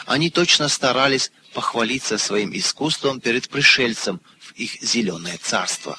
Они 0.06 0.30
точно 0.30 0.70
старались 0.70 1.32
похвалиться 1.54 2.18
своим 2.18 2.56
искусством 2.56 3.20
перед 3.20 3.50
пришельцем 3.50 4.22
в 4.40 4.54
их 4.56 4.82
зеленое 4.82 5.38
царство. 5.42 5.98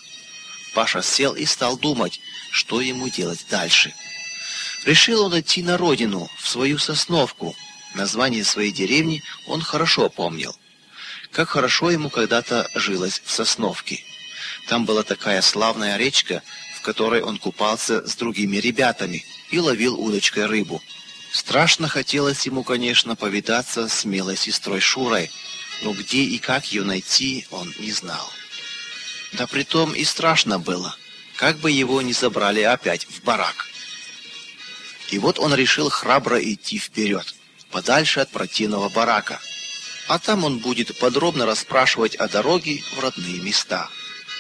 Паша 0.75 1.03
сел 1.03 1.35
и 1.35 1.45
стал 1.45 1.77
думать, 1.77 2.21
что 2.51 2.81
ему 2.81 3.09
делать 3.09 3.47
дальше. 3.51 3.93
Решил 4.85 5.25
он 5.25 5.39
идти 5.39 5.63
на 5.63 5.77
родину, 5.77 6.31
в 6.39 6.49
свою 6.49 6.79
сосновку, 6.79 7.55
Название 7.95 8.45
своей 8.45 8.73
деревни 8.73 9.23
он 9.47 9.61
хорошо 9.61 10.09
помнил. 10.09 10.57
Как 11.31 11.51
хорошо 11.51 11.91
ему 11.91 12.11
когда-то 12.11 12.69
жилось 12.75 13.21
в 13.25 13.31
Сосновке. 13.31 14.03
Там 14.69 14.87
была 14.87 15.03
такая 15.03 15.43
славная 15.43 15.97
речка, 15.97 16.43
в 16.77 16.83
которой 16.83 17.23
он 17.23 17.39
купался 17.39 18.07
с 18.07 18.17
другими 18.17 18.57
ребятами 18.57 19.25
и 19.51 19.59
ловил 19.59 20.01
удочкой 20.01 20.47
рыбу. 20.47 20.83
Страшно 21.33 21.89
хотелось 21.89 22.45
ему, 22.47 22.63
конечно, 22.63 23.17
повидаться 23.17 23.89
с 23.89 24.05
милой 24.05 24.37
сестрой 24.37 24.81
Шурой, 24.81 25.31
но 25.83 25.93
где 25.93 26.23
и 26.23 26.39
как 26.39 26.67
ее 26.73 26.85
найти, 26.85 27.47
он 27.51 27.73
не 27.79 27.93
знал. 27.93 28.31
Да 29.33 29.47
притом 29.47 29.95
и 29.95 30.05
страшно 30.05 30.59
было, 30.59 30.95
как 31.37 31.59
бы 31.59 31.71
его 31.71 32.03
не 32.03 32.13
забрали 32.13 32.61
опять 32.61 33.07
в 33.07 33.23
барак. 33.23 33.67
И 35.11 35.19
вот 35.19 35.39
он 35.39 35.55
решил 35.55 35.89
храбро 35.89 36.39
идти 36.39 36.79
вперед 36.79 37.35
подальше 37.73 38.21
от 38.21 38.31
противного 38.31 38.89
барака. 38.89 39.41
А 40.07 40.19
там 40.19 40.45
он 40.45 40.59
будет 40.59 40.97
подробно 40.99 41.47
расспрашивать 41.47 42.15
о 42.17 42.29
дороге 42.29 42.83
в 42.95 43.01
родные 43.01 43.41
места. 43.41 43.89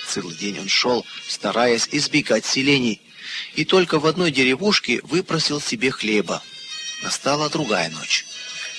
Целый 0.08 0.36
день 0.36 0.60
он 0.60 0.68
шел, 0.68 1.04
стараясь 1.26 1.88
избегать 1.90 2.44
селений, 2.44 3.00
и 3.54 3.64
только 3.64 3.98
в 3.98 4.06
одной 4.06 4.30
деревушке 4.30 5.00
выпросил 5.02 5.60
себе 5.60 5.90
хлеба. 5.90 6.42
Настала 7.02 7.48
другая 7.48 7.90
ночь, 7.90 8.26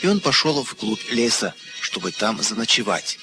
и 0.01 0.07
он 0.07 0.19
пошел 0.19 0.61
вглубь 0.61 1.09
леса, 1.09 1.53
чтобы 1.81 2.11
там 2.11 2.41
заночевать. 2.41 3.17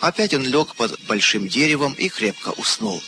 Опять 0.00 0.34
он 0.34 0.44
лег 0.44 0.74
под 0.74 1.00
большим 1.02 1.48
деревом 1.48 1.92
и 1.94 2.08
крепко 2.08 2.50
уснул. 2.50 3.02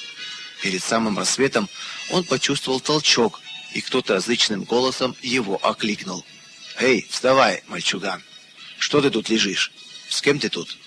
Перед 0.63 0.83
самым 0.83 1.19
рассветом 1.19 1.69
он 2.11 2.25
почувствовал 2.25 2.81
толчок, 2.81 3.41
и 3.73 3.81
кто-то 3.81 4.15
язычным 4.15 4.65
голосом 4.65 5.17
его 5.23 5.59
окликнул. 5.63 6.25
«Эй, 6.81 7.07
вставай, 7.11 7.63
мальчуган! 7.69 8.23
Что 8.79 9.03
ты 9.03 9.11
тут 9.11 9.29
лежишь? 9.29 9.71
С 10.09 10.23
кем 10.23 10.39
ты 10.39 10.49
тут?» 10.49 10.79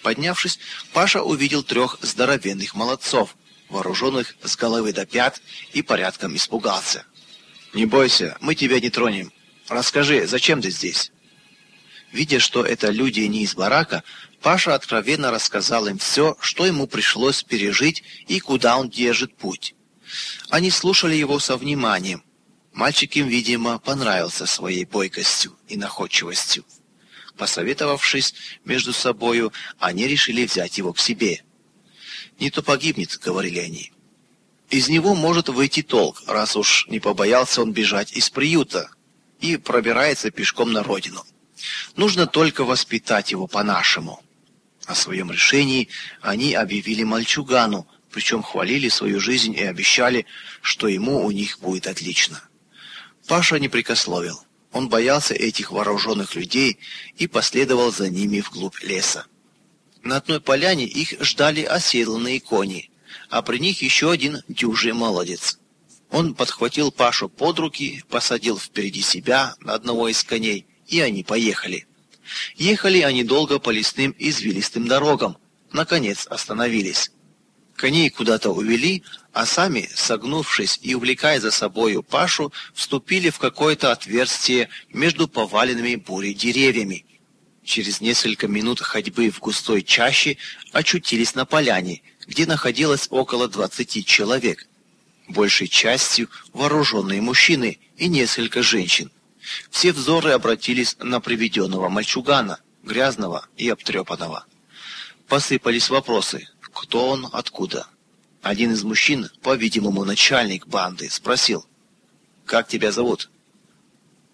Поднявшись, 0.00 0.58
Паша 0.94 1.22
увидел 1.22 1.62
трех 1.62 1.98
здоровенных 2.00 2.74
молодцов, 2.74 3.36
вооруженных 3.68 4.34
с 4.42 4.56
головы 4.56 4.94
до 4.94 5.04
пят, 5.04 5.42
и 5.74 5.82
порядком 5.82 6.34
испугался. 6.36 7.04
«Не 7.74 7.84
бойся, 7.84 8.38
мы 8.40 8.54
тебя 8.54 8.80
не 8.80 8.88
тронем. 8.88 9.30
Расскажи, 9.68 10.26
зачем 10.26 10.62
ты 10.62 10.70
здесь?» 10.70 11.12
Видя, 12.12 12.40
что 12.40 12.64
это 12.64 12.88
люди 12.88 13.20
не 13.20 13.42
из 13.42 13.54
барака, 13.54 14.02
Паша 14.40 14.74
откровенно 14.74 15.30
рассказал 15.30 15.86
им 15.86 15.98
все, 15.98 16.38
что 16.40 16.64
ему 16.64 16.86
пришлось 16.86 17.42
пережить 17.42 18.02
и 18.26 18.40
куда 18.40 18.78
он 18.78 18.88
держит 18.88 19.36
путь. 19.36 19.74
Они 20.48 20.70
слушали 20.70 21.14
его 21.14 21.38
со 21.38 21.58
вниманием, 21.58 22.24
Мальчик 22.72 23.16
им, 23.16 23.26
видимо, 23.28 23.78
понравился 23.78 24.46
своей 24.46 24.84
бойкостью 24.84 25.56
и 25.68 25.76
находчивостью. 25.76 26.64
Посоветовавшись 27.36 28.34
между 28.64 28.92
собою, 28.92 29.52
они 29.78 30.06
решили 30.06 30.44
взять 30.44 30.78
его 30.78 30.92
к 30.92 31.00
себе. 31.00 31.42
«Не 32.38 32.50
то 32.50 32.62
погибнет»,— 32.62 33.18
говорили 33.24 33.58
они. 33.58 33.92
«Из 34.70 34.88
него 34.88 35.14
может 35.14 35.48
выйти 35.48 35.82
толк, 35.82 36.22
раз 36.26 36.56
уж 36.56 36.86
не 36.88 37.00
побоялся 37.00 37.62
он 37.62 37.72
бежать 37.72 38.12
из 38.12 38.30
приюта 38.30 38.90
и 39.40 39.56
пробирается 39.56 40.30
пешком 40.30 40.72
на 40.72 40.82
родину. 40.82 41.24
Нужно 41.96 42.26
только 42.26 42.64
воспитать 42.64 43.32
его 43.32 43.46
по-нашему». 43.46 44.22
О 44.86 44.94
своем 44.94 45.30
решении 45.30 45.88
они 46.20 46.54
объявили 46.54 47.02
мальчугану, 47.02 47.86
причем 48.10 48.42
хвалили 48.42 48.88
свою 48.88 49.20
жизнь 49.20 49.54
и 49.54 49.62
обещали, 49.62 50.26
что 50.62 50.88
ему 50.88 51.24
у 51.24 51.30
них 51.30 51.60
будет 51.60 51.86
отлично. 51.86 52.42
Паша 53.30 53.60
не 53.60 53.68
прикословил. 53.68 54.42
Он 54.72 54.88
боялся 54.88 55.34
этих 55.34 55.70
вооруженных 55.70 56.34
людей 56.34 56.80
и 57.16 57.28
последовал 57.28 57.92
за 57.92 58.10
ними 58.10 58.40
вглубь 58.40 58.82
леса. 58.82 59.26
На 60.02 60.16
одной 60.16 60.40
поляне 60.40 60.84
их 60.84 61.14
ждали 61.22 61.62
оседланные 61.62 62.40
кони, 62.40 62.90
а 63.28 63.42
при 63.42 63.58
них 63.58 63.82
еще 63.82 64.10
один 64.10 64.42
дюжий 64.48 64.92
молодец. 64.94 65.60
Он 66.10 66.34
подхватил 66.34 66.90
Пашу 66.90 67.28
под 67.28 67.60
руки, 67.60 68.02
посадил 68.08 68.58
впереди 68.58 69.00
себя 69.00 69.54
на 69.60 69.74
одного 69.74 70.08
из 70.08 70.24
коней, 70.24 70.66
и 70.88 70.98
они 70.98 71.22
поехали. 71.22 71.86
Ехали 72.56 72.98
они 73.02 73.22
долго 73.22 73.60
по 73.60 73.70
лесным 73.70 74.12
извилистым 74.18 74.88
дорогам, 74.88 75.36
наконец 75.70 76.26
остановились. 76.26 77.12
Коней 77.80 78.10
куда-то 78.10 78.50
увели, 78.50 79.02
а 79.32 79.46
сами, 79.46 79.88
согнувшись 79.94 80.78
и 80.82 80.94
увлекая 80.94 81.40
за 81.40 81.50
собою 81.50 82.02
Пашу, 82.02 82.52
вступили 82.74 83.30
в 83.30 83.38
какое-то 83.38 83.90
отверстие 83.90 84.68
между 84.92 85.26
поваленными 85.26 85.94
бурей 85.94 86.34
деревьями. 86.34 87.06
Через 87.64 88.02
несколько 88.02 88.48
минут 88.48 88.80
ходьбы 88.80 89.30
в 89.30 89.38
густой 89.38 89.80
чаще 89.80 90.36
очутились 90.72 91.34
на 91.34 91.46
поляне, 91.46 92.02
где 92.26 92.44
находилось 92.44 93.06
около 93.08 93.48
двадцати 93.48 94.04
человек. 94.04 94.68
Большей 95.26 95.66
частью 95.66 96.28
вооруженные 96.52 97.22
мужчины 97.22 97.78
и 97.96 98.08
несколько 98.08 98.62
женщин. 98.62 99.10
Все 99.70 99.92
взоры 99.92 100.32
обратились 100.32 100.96
на 100.98 101.18
приведенного 101.22 101.88
мальчугана, 101.88 102.60
грязного 102.82 103.46
и 103.56 103.70
обтрепанного. 103.70 104.44
Посыпались 105.28 105.88
вопросы– 105.88 106.46
кто 106.72 107.08
он, 107.08 107.28
откуда. 107.32 107.86
Один 108.42 108.72
из 108.72 108.82
мужчин, 108.84 109.30
по-видимому, 109.42 110.04
начальник 110.04 110.66
банды, 110.66 111.10
спросил, 111.10 111.66
«Как 112.46 112.68
тебя 112.68 112.90
зовут?» 112.90 113.30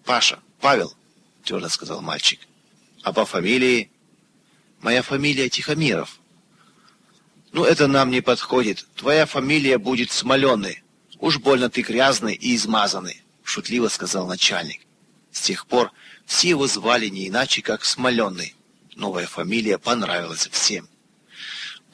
«Паша, 0.05 0.39
Павел»,— 0.59 0.93
твердо 1.43 1.69
сказал 1.69 2.01
мальчик. 2.01 2.39
«А 3.03 3.13
по 3.13 3.25
фамилии?» 3.25 3.91
«Моя 4.81 5.01
фамилия 5.01 5.49
Тихомиров». 5.49 6.19
«Ну, 7.51 7.63
это 7.63 7.87
нам 7.87 8.09
не 8.09 8.21
подходит. 8.21 8.87
Твоя 8.95 9.25
фамилия 9.25 9.77
будет 9.77 10.11
Смоленый. 10.11 10.83
Уж 11.19 11.39
больно 11.39 11.69
ты 11.69 11.81
грязный 11.81 12.35
и 12.35 12.55
измазанный»,— 12.55 13.21
шутливо 13.43 13.87
сказал 13.87 14.27
начальник. 14.27 14.81
С 15.31 15.41
тех 15.41 15.67
пор 15.67 15.91
все 16.25 16.49
его 16.49 16.67
звали 16.67 17.07
не 17.07 17.27
иначе, 17.27 17.61
как 17.61 17.85
Смоленый. 17.85 18.55
Новая 18.95 19.27
фамилия 19.27 19.77
понравилась 19.77 20.47
всем. 20.51 20.87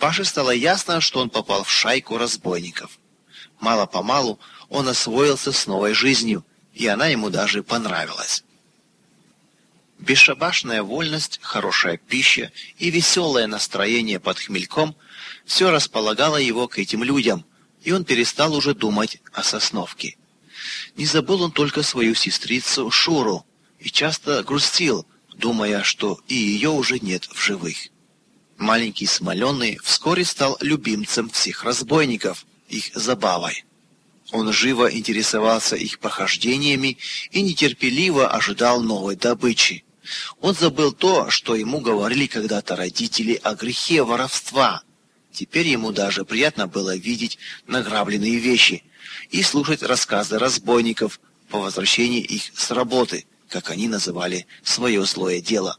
Паше 0.04 0.26
стало 0.26 0.52
ясно, 0.52 1.00
что 1.00 1.22
он 1.22 1.30
попал 1.30 1.64
в 1.64 1.72
шайку 1.72 2.18
разбойников. 2.18 3.00
Мало-помалу 3.62 4.38
он 4.68 4.90
освоился 4.90 5.54
с 5.54 5.66
новой 5.66 5.94
жизнью, 5.94 6.46
и 6.74 6.86
она 6.88 7.08
ему 7.08 7.30
даже 7.30 7.64
понравилась. 7.64 8.44
Бесшабашная 10.00 10.84
вольность, 10.84 11.40
хорошая 11.42 11.96
пища 11.96 12.52
и 12.78 12.92
веселое 12.92 13.48
настроение 13.48 14.20
под 14.20 14.40
хмельком– 14.40 14.98
все 15.46 15.72
располагало 15.72 16.36
его 16.36 16.68
к 16.68 16.80
этим 16.80 17.02
людям, 17.02 17.46
и 17.82 17.94
он 17.94 18.04
перестал 18.04 18.54
уже 18.54 18.76
думать 18.76 19.22
о 19.32 19.42
Сосновке. 19.42 20.18
Не 20.98 21.06
забыл 21.06 21.44
он 21.44 21.54
только 21.54 21.82
свою 21.82 22.14
сестрицу 22.14 22.92
Шуру 22.92 23.46
и 23.80 23.90
часто 23.90 24.44
грустил, 24.44 25.08
думая, 25.34 25.82
что 25.84 26.20
и 26.28 26.36
ее 26.36 26.72
уже 26.72 27.00
нет 27.00 27.24
в 27.32 27.42
живых. 27.42 27.93
Маленький 28.64 29.08
Смоленый 29.08 29.78
вскоре 29.84 30.24
стал 30.24 30.58
любимцем 30.62 31.30
всех 31.30 31.66
разбойников, 31.66 32.46
их 32.70 32.92
забавой. 32.96 33.66
Он 34.32 34.54
живо 34.54 34.90
интересовался 34.90 35.76
их 35.76 36.00
похождениями 36.00 36.98
и 37.32 37.42
нетерпеливо 37.42 38.30
ожидал 38.30 38.82
новой 38.82 39.18
добычи. 39.18 39.84
Он 40.40 40.56
забыл 40.56 40.94
то, 40.94 41.30
что 41.30 41.56
ему 41.56 41.82
говорили 41.82 42.26
когда-то 42.26 42.78
родители 42.78 43.38
о 43.44 43.54
грехе 43.56 44.02
воровства. 44.02 44.82
Теперь 45.34 45.68
ему 45.68 45.92
даже 45.92 46.24
приятно 46.24 46.66
было 46.66 46.96
видеть 46.96 47.38
награбленные 47.68 48.38
вещи 48.38 48.86
и 49.30 49.44
слушать 49.44 49.84
рассказы 49.84 50.40
разбойников 50.40 51.20
по 51.50 51.60
возвращении 51.60 52.22
их 52.22 52.44
с 52.56 52.72
работы, 52.72 53.26
как 53.50 53.72
они 53.72 53.90
называли 53.90 54.48
свое 54.64 55.04
злое 55.04 55.42
дело. 55.42 55.78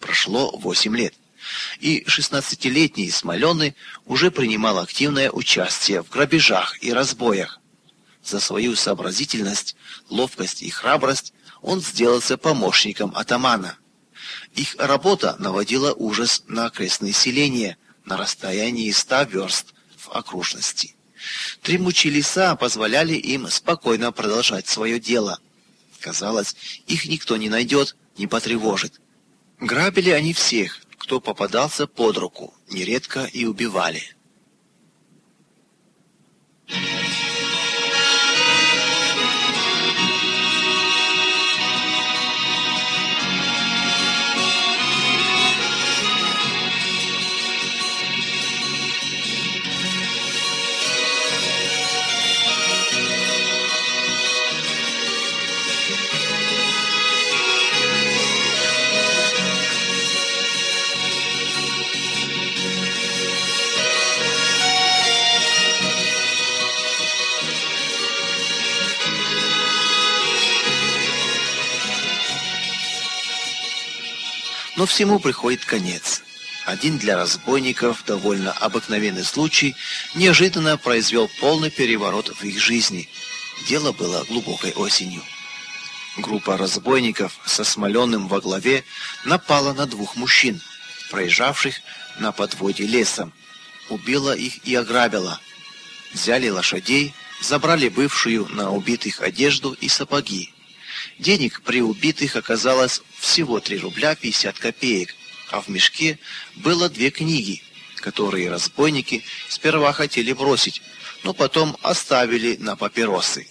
Прошло 0.00 0.50
восемь 0.56 0.96
лет 0.96 1.14
и 1.80 2.04
16-летний 2.06 3.10
Смоленый 3.10 3.74
уже 4.06 4.30
принимал 4.30 4.78
активное 4.78 5.30
участие 5.30 6.02
в 6.02 6.10
грабежах 6.10 6.82
и 6.82 6.92
разбоях. 6.92 7.60
За 8.22 8.40
свою 8.40 8.74
сообразительность, 8.74 9.76
ловкость 10.08 10.62
и 10.62 10.70
храбрость 10.70 11.34
он 11.60 11.80
сделался 11.80 12.38
помощником 12.38 13.12
атамана. 13.14 13.76
Их 14.54 14.76
работа 14.78 15.36
наводила 15.38 15.92
ужас 15.92 16.42
на 16.46 16.66
окрестные 16.66 17.12
селения 17.12 17.76
на 18.04 18.16
расстоянии 18.16 18.90
ста 18.90 19.24
верст 19.24 19.74
в 19.96 20.10
окружности. 20.10 20.94
Тремучие 21.62 22.12
леса 22.12 22.54
позволяли 22.56 23.14
им 23.14 23.48
спокойно 23.48 24.12
продолжать 24.12 24.68
свое 24.68 25.00
дело. 25.00 25.38
Казалось, 26.00 26.54
их 26.86 27.06
никто 27.06 27.36
не 27.36 27.48
найдет, 27.48 27.96
не 28.18 28.26
потревожит. 28.26 29.00
Грабили 29.58 30.10
они 30.10 30.34
всех, 30.34 30.80
кто 31.04 31.20
попадался 31.20 31.86
под 31.86 32.16
руку, 32.16 32.54
нередко 32.70 33.24
и 33.24 33.44
убивали. 33.44 34.16
Но 74.76 74.86
всему 74.86 75.18
приходит 75.20 75.64
конец. 75.64 76.22
Один 76.66 76.98
для 76.98 77.16
разбойников 77.16 78.04
довольно 78.06 78.52
обыкновенный 78.52 79.24
случай 79.24 79.76
неожиданно 80.14 80.78
произвел 80.78 81.30
полный 81.40 81.70
переворот 81.70 82.28
в 82.28 82.42
их 82.42 82.58
жизни. 82.58 83.08
Дело 83.68 83.92
было 83.92 84.24
глубокой 84.24 84.72
осенью. 84.72 85.22
Группа 86.16 86.56
разбойников 86.56 87.38
со 87.44 87.64
Смоленым 87.64 88.28
во 88.28 88.40
главе 88.40 88.84
напала 89.24 89.72
на 89.72 89.86
двух 89.86 90.16
мужчин, 90.16 90.60
проезжавших 91.10 91.80
на 92.18 92.32
подводе 92.32 92.86
лесом. 92.86 93.32
Убила 93.90 94.34
их 94.34 94.64
и 94.66 94.74
ограбила. 94.74 95.40
Взяли 96.12 96.48
лошадей, 96.48 97.14
забрали 97.42 97.88
бывшую 97.88 98.46
на 98.46 98.70
убитых 98.70 99.20
одежду 99.20 99.72
и 99.72 99.88
сапоги. 99.88 100.53
Денег 101.18 101.62
при 101.62 101.80
убитых 101.80 102.36
оказалось 102.36 103.02
всего 103.18 103.60
3 103.60 103.78
рубля 103.78 104.14
50 104.14 104.58
копеек, 104.58 105.14
а 105.50 105.60
в 105.60 105.68
мешке 105.68 106.18
было 106.56 106.88
две 106.88 107.10
книги, 107.10 107.62
которые 107.96 108.50
разбойники 108.50 109.24
сперва 109.48 109.92
хотели 109.92 110.32
бросить, 110.32 110.82
но 111.22 111.32
потом 111.32 111.76
оставили 111.82 112.56
на 112.56 112.76
папиросы. 112.76 113.46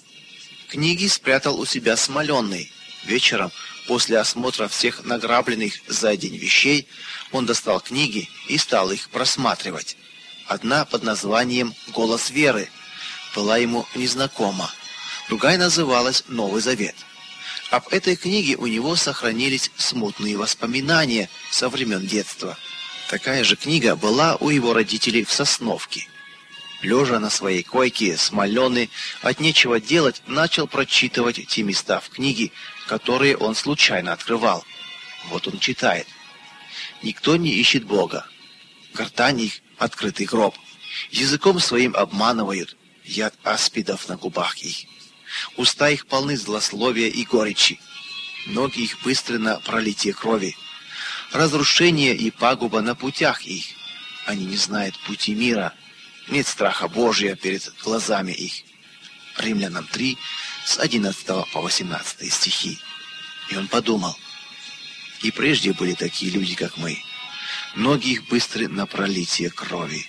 Книги 0.67 1.07
спрятал 1.07 1.59
у 1.59 1.65
себя 1.65 1.95
Смоленный. 1.95 2.71
Вечером, 3.05 3.51
после 3.87 4.19
осмотра 4.19 4.67
всех 4.67 5.05
награбленных 5.05 5.73
за 5.87 6.15
день 6.17 6.35
вещей, 6.37 6.87
он 7.31 7.45
достал 7.45 7.79
книги 7.79 8.29
и 8.47 8.57
стал 8.57 8.91
их 8.91 9.09
просматривать. 9.09 9.97
Одна 10.47 10.85
под 10.85 11.03
названием 11.03 11.73
«Голос 11.89 12.29
веры» 12.29 12.69
была 13.35 13.57
ему 13.57 13.87
незнакома. 13.95 14.69
Другая 15.29 15.57
называлась 15.57 16.23
«Новый 16.27 16.61
Завет». 16.61 16.95
Об 17.73 17.87
этой 17.89 18.15
книге 18.15 18.55
у 18.55 18.67
него 18.67 18.95
сохранились 18.95 19.71
смутные 19.77 20.37
воспоминания 20.37 21.27
со 21.49 21.69
времен 21.69 22.05
детства. 22.05 22.55
Такая 23.09 23.43
же 23.43 23.55
книга 23.55 23.95
была 23.95 24.35
у 24.35 24.51
его 24.51 24.75
родителей 24.75 25.23
в 25.23 25.31
Сосновке. 25.31 26.07
Лежа 26.83 27.19
на 27.19 27.31
своей 27.31 27.63
койке, 27.63 28.15
смоленый, 28.15 28.91
от 29.23 29.39
нечего 29.39 29.79
делать, 29.79 30.21
начал 30.27 30.67
прочитывать 30.67 31.47
те 31.47 31.63
места 31.63 31.99
в 31.99 32.09
книге, 32.09 32.51
которые 32.87 33.37
он 33.37 33.55
случайно 33.55 34.13
открывал. 34.13 34.63
Вот 35.29 35.47
он 35.47 35.57
читает. 35.57 36.05
«Никто 37.01 37.37
не 37.37 37.49
ищет 37.53 37.85
Бога. 37.85 38.27
Гортань 38.93 39.39
их— 39.41 39.61
открытый 39.79 40.27
гроб. 40.27 40.55
Языком 41.09 41.59
своим 41.59 41.95
обманывают, 41.95 42.77
яд 43.03 43.33
аспидов 43.41 44.07
на 44.09 44.15
губах 44.15 44.59
их. 44.59 44.85
Уста 45.57 45.89
их 45.89 46.05
полны 46.07 46.37
злословия 46.37 47.07
и 47.07 47.23
горечи. 47.25 47.79
Ноги 48.47 48.81
их 48.81 49.01
быстры 49.03 49.39
на 49.39 49.59
пролитие 49.59 50.13
крови. 50.13 50.55
Разрушение 51.31 52.15
и 52.15 52.31
пагуба 52.31 52.81
на 52.81 52.95
путях 52.95 53.43
их. 53.43 53.65
Они 54.25 54.45
не 54.45 54.57
знают 54.57 54.97
пути 54.99 55.33
мира. 55.33 55.73
Нет 56.27 56.47
страха 56.47 56.87
Божия 56.87 57.35
перед 57.35 57.73
глазами 57.83 58.31
их. 58.31 58.53
Римлянам 59.37 59.87
3, 59.87 60.17
с 60.65 60.77
11 60.77 61.25
по 61.51 61.61
18 61.61 62.31
стихи. 62.31 62.79
И 63.49 63.57
он 63.57 63.67
подумал, 63.67 64.15
и 65.21 65.31
прежде 65.31 65.73
были 65.73 65.93
такие 65.93 66.31
люди, 66.31 66.55
как 66.55 66.77
мы. 66.77 67.01
Ноги 67.75 68.09
их 68.11 68.27
быстры 68.27 68.67
на 68.67 68.85
пролитие 68.85 69.49
крови. 69.49 70.05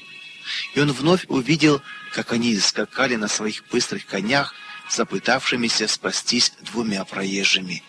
И 0.74 0.80
он 0.80 0.92
вновь 0.92 1.24
увидел, 1.28 1.80
как 2.12 2.32
они 2.32 2.56
скакали 2.58 3.16
на 3.16 3.28
своих 3.28 3.64
быстрых 3.70 4.06
конях, 4.06 4.54
запытавшимися 4.94 5.88
спастись 5.88 6.52
двумя 6.62 7.04
проезжими, 7.04 7.82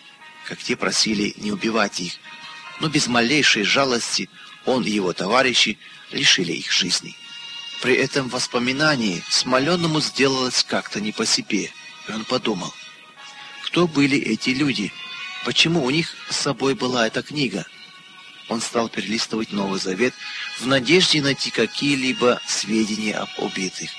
как 0.44 0.58
те 0.58 0.76
просили 0.76 1.34
не 1.36 1.52
убивать 1.52 2.00
их, 2.00 2.12
но 2.80 2.88
без 2.88 3.06
малейшей 3.06 3.64
жалости 3.64 4.28
он 4.64 4.84
и 4.84 4.90
его 4.90 5.12
товарищи 5.12 5.78
лишили 6.12 6.52
их 6.52 6.72
жизни. 6.72 7.16
При 7.82 7.94
этом 7.94 8.28
воспоминании 8.28 9.22
Смоленному 9.28 10.00
сделалось 10.00 10.64
как-то 10.64 11.00
не 11.00 11.12
по 11.12 11.26
себе, 11.26 11.70
и 12.08 12.12
он 12.12 12.24
подумал, 12.24 12.72
кто 13.64 13.86
были 13.86 14.18
эти 14.18 14.50
люди, 14.50 14.92
почему 15.44 15.84
у 15.84 15.90
них 15.90 16.14
с 16.30 16.36
собой 16.36 16.74
была 16.74 17.06
эта 17.06 17.22
книга. 17.22 17.66
Он 18.48 18.60
стал 18.60 18.88
перелистывать 18.88 19.52
Новый 19.52 19.80
Завет 19.80 20.14
в 20.60 20.66
надежде 20.66 21.20
найти 21.20 21.50
какие-либо 21.50 22.40
сведения 22.46 23.16
об 23.16 23.28
убитых. 23.38 23.90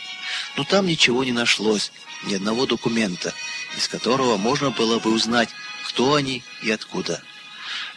Но 0.55 0.63
там 0.63 0.87
ничего 0.87 1.23
не 1.23 1.33
нашлось, 1.33 1.91
ни 2.23 2.35
одного 2.35 2.65
документа, 2.65 3.33
из 3.77 3.87
которого 3.87 4.37
можно 4.37 4.71
было 4.71 4.99
бы 4.99 5.11
узнать, 5.11 5.49
кто 5.87 6.15
они 6.15 6.43
и 6.61 6.71
откуда. 6.71 7.21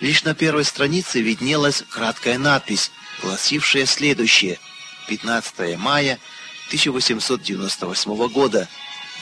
Лишь 0.01 0.25
на 0.25 0.35
первой 0.35 0.65
странице 0.65 1.21
виднелась 1.21 1.85
краткая 1.91 2.39
надпись, 2.39 2.91
гласившая 3.23 3.87
следующее. 3.87 4.59
15 5.09 5.77
мая 5.79 6.19
1898 6.69 8.29
года. 8.29 8.69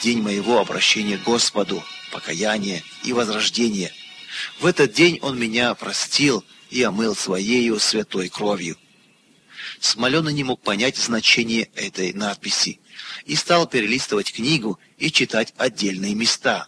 День 0.01 0.21
моего 0.21 0.59
обращения 0.59 1.17
к 1.17 1.23
Господу, 1.23 1.83
покаяния 2.11 2.83
и 3.03 3.11
возрождения. 3.11 3.91
В 4.59 4.65
этот 4.65 4.93
день 4.93 5.19
Он 5.21 5.37
меня 5.37 5.73
простил 5.75 6.45
и 6.69 6.81
омыл 6.83 7.15
Своею 7.15 7.79
святой 7.79 8.29
кровью. 8.29 8.77
Смоленый 9.81 10.33
не 10.33 10.43
мог 10.43 10.61
понять 10.61 10.97
значение 10.97 11.69
этой 11.75 12.13
надписи 12.13 12.79
и 13.25 13.35
стал 13.35 13.67
перелистывать 13.67 14.31
книгу 14.31 14.79
и 14.97 15.11
читать 15.11 15.53
отдельные 15.57 16.15
места. 16.15 16.67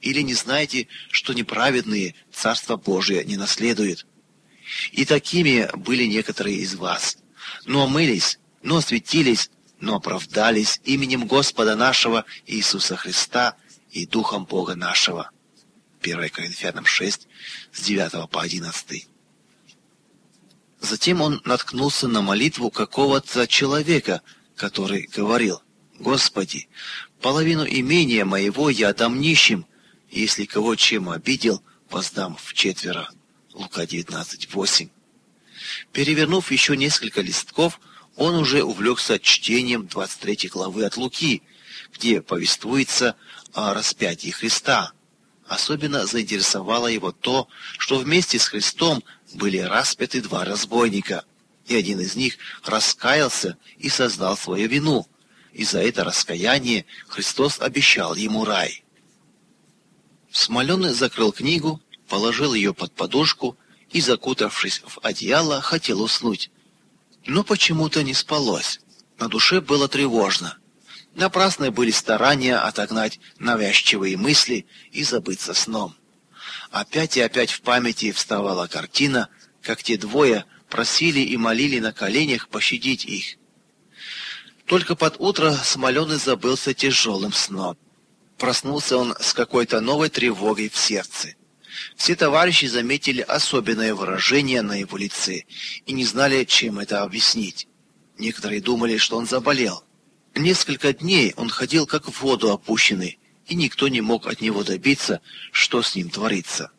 Или 0.00 0.20
не 0.20 0.34
знаете, 0.34 0.88
что 1.10 1.32
неправедные 1.32 2.14
Царство 2.32 2.76
Божие 2.76 3.24
не 3.24 3.36
наследуют? 3.36 4.06
И 4.92 5.04
такими 5.04 5.68
были 5.74 6.04
некоторые 6.04 6.58
из 6.58 6.74
вас. 6.74 7.18
Но 7.64 7.84
омылись, 7.84 8.38
но 8.62 8.76
осветились, 8.76 9.50
но 9.80 9.96
оправдались 9.96 10.80
именем 10.84 11.26
Господа 11.26 11.76
нашего 11.76 12.24
Иисуса 12.46 12.96
Христа 12.96 13.56
и 13.92 14.06
Духом 14.06 14.44
Бога 14.44 14.74
нашего. 14.74 15.30
1 16.02 16.28
Коринфянам 16.28 16.84
6, 16.84 17.28
с 17.72 17.80
9 17.80 18.28
по 18.28 18.42
11. 18.42 19.08
Затем 20.80 21.22
он 21.22 21.40
наткнулся 21.44 22.08
на 22.08 22.20
молитву 22.20 22.70
какого-то 22.70 23.46
человека, 23.46 24.20
который 24.56 25.08
говорил, 25.14 25.62
«Господи, 25.98 26.68
половину 27.20 27.66
имения 27.66 28.24
моего 28.24 28.70
я 28.70 28.92
дам 28.92 29.20
нищим, 29.20 29.66
если 30.10 30.44
кого 30.44 30.76
чем 30.76 31.10
обидел, 31.10 31.62
воздам 31.90 32.36
в 32.36 32.54
четверо». 32.54 33.08
Лука 33.52 33.84
19:8. 33.84 34.90
Перевернув 35.92 36.50
еще 36.50 36.76
несколько 36.76 37.20
листков, 37.20 37.80
он 38.16 38.34
уже 38.34 38.62
увлекся 38.62 39.18
чтением 39.18 39.86
23 39.86 40.48
главы 40.48 40.84
от 40.84 40.96
Луки, 40.96 41.42
где 41.92 42.20
повествуется 42.20 43.16
о 43.52 43.74
распятии 43.74 44.30
Христа. 44.30 44.92
Особенно 45.46 46.06
заинтересовало 46.06 46.86
его 46.88 47.12
то, 47.12 47.48
что 47.78 47.98
вместе 47.98 48.38
с 48.38 48.48
Христом 48.48 49.02
были 49.34 49.58
распяты 49.58 50.20
два 50.20 50.44
разбойника, 50.44 51.24
и 51.66 51.74
один 51.76 52.00
из 52.00 52.16
них 52.16 52.36
раскаялся 52.64 53.56
и 53.78 53.88
сознал 53.88 54.36
свою 54.36 54.68
вину, 54.68 55.06
и 55.52 55.64
за 55.64 55.80
это 55.82 56.04
раскаяние 56.04 56.84
Христос 57.08 57.60
обещал 57.60 58.14
ему 58.14 58.44
рай. 58.44 58.84
Смоленый 60.30 60.92
закрыл 60.92 61.32
книгу, 61.32 61.80
положил 62.08 62.54
ее 62.54 62.74
под 62.74 62.92
подушку 62.92 63.56
и, 63.90 64.00
закутавшись 64.00 64.82
в 64.84 64.98
одеяло, 65.02 65.60
хотел 65.60 66.02
уснуть. 66.02 66.50
Но 67.26 67.44
почему-то 67.44 68.02
не 68.02 68.14
спалось. 68.14 68.80
На 69.18 69.28
душе 69.28 69.60
было 69.60 69.88
тревожно. 69.88 70.58
Напрасны 71.14 71.70
были 71.70 71.92
старания 71.92 72.56
отогнать 72.56 73.20
навязчивые 73.38 74.16
мысли 74.16 74.66
и 74.90 75.04
забыться 75.04 75.54
сном. 75.54 75.94
Опять 76.72 77.16
и 77.16 77.20
опять 77.20 77.52
в 77.52 77.60
памяти 77.60 78.10
вставала 78.10 78.66
картина, 78.66 79.28
как 79.62 79.82
те 79.84 79.96
двое 79.96 80.44
просили 80.74 81.20
и 81.20 81.36
молили 81.36 81.78
на 81.78 81.92
коленях 81.92 82.48
пощадить 82.48 83.04
их. 83.04 83.36
Только 84.66 84.96
под 84.96 85.20
утро 85.20 85.52
Смоленый 85.52 86.16
забылся 86.16 86.74
тяжелым 86.74 87.32
сном. 87.32 87.76
Проснулся 88.38 88.96
он 88.96 89.14
с 89.20 89.34
какой-то 89.34 89.80
новой 89.80 90.08
тревогой 90.08 90.68
в 90.68 90.76
сердце. 90.76 91.36
Все 91.94 92.16
товарищи 92.16 92.66
заметили 92.66 93.20
особенное 93.20 93.94
выражение 93.94 94.62
на 94.62 94.74
его 94.80 94.96
лице 94.96 95.44
и 95.86 95.92
не 95.92 96.04
знали, 96.04 96.42
чем 96.42 96.80
это 96.80 97.04
объяснить. 97.04 97.68
Некоторые 98.18 98.60
думали, 98.60 98.96
что 98.96 99.16
он 99.16 99.26
заболел. 99.26 99.84
Несколько 100.34 100.92
дней 100.92 101.34
он 101.36 101.50
ходил 101.50 101.86
как 101.86 102.08
в 102.08 102.20
воду 102.20 102.50
опущенный, 102.50 103.20
и 103.46 103.54
никто 103.54 103.86
не 103.86 104.00
мог 104.00 104.26
от 104.26 104.40
него 104.40 104.64
добиться, 104.64 105.20
что 105.52 105.82
с 105.82 105.94
ним 105.94 106.10
творится. 106.10 106.72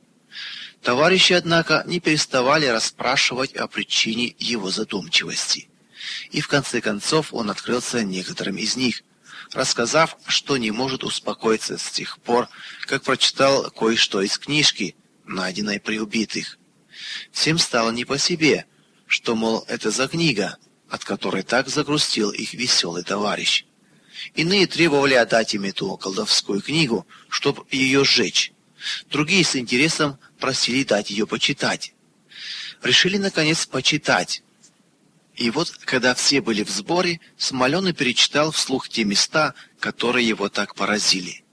Товарищи, 0.85 1.33
однако, 1.33 1.83
не 1.87 1.99
переставали 1.99 2.67
расспрашивать 2.67 3.55
о 3.55 3.65
причине 3.67 4.35
его 4.37 4.69
задумчивости. 4.69 5.67
И 6.29 6.41
в 6.41 6.47
конце 6.47 6.79
концов 6.79 7.33
он 7.33 7.49
открылся 7.49 8.03
некоторым 8.03 8.57
из 8.57 8.75
них, 8.75 9.01
рассказав, 9.51 10.15
что 10.27 10.57
не 10.57 10.69
может 10.69 11.03
успокоиться 11.03 11.79
с 11.79 11.89
тех 11.89 12.19
пор, 12.19 12.49
как 12.81 13.01
прочитал 13.01 13.71
кое-что 13.71 14.21
из 14.21 14.37
книжки, 14.37 14.95
найденной 15.25 15.79
при 15.79 15.99
убитых. 15.99 16.59
Всем 17.31 17.57
стало 17.57 17.89
не 17.89 18.05
по 18.05 18.19
себе, 18.19 18.67
что, 19.07 19.33
мол, 19.33 19.65
это 19.67 19.89
за 19.89 20.07
книга, 20.07 20.57
от 20.87 21.03
которой 21.03 21.41
так 21.41 21.67
загрустил 21.67 22.29
их 22.29 22.53
веселый 22.53 23.01
товарищ. 23.01 23.65
Иные 24.35 24.67
требовали 24.67 25.15
отдать 25.15 25.55
им 25.55 25.63
эту 25.63 25.97
колдовскую 25.97 26.61
книгу, 26.61 27.07
чтобы 27.27 27.63
ее 27.71 28.05
сжечь. 28.05 28.51
Другие 29.09 29.43
с 29.43 29.55
интересом 29.55 30.19
просили 30.45 30.83
дать 30.83 31.09
ее 31.09 31.25
почитать. 31.25 31.93
Решили, 32.83 33.17
наконец, 33.17 33.65
почитать. 33.65 34.43
И 35.33 35.49
вот, 35.49 35.71
когда 35.85 36.13
все 36.13 36.39
были 36.39 36.63
в 36.63 36.69
сборе, 36.69 37.19
Смоленый 37.35 37.93
перечитал 37.93 38.51
вслух 38.51 38.87
те 38.87 39.03
места, 39.03 39.55
которые 39.79 40.27
его 40.27 40.47
так 40.49 40.75
поразили. 40.75 41.43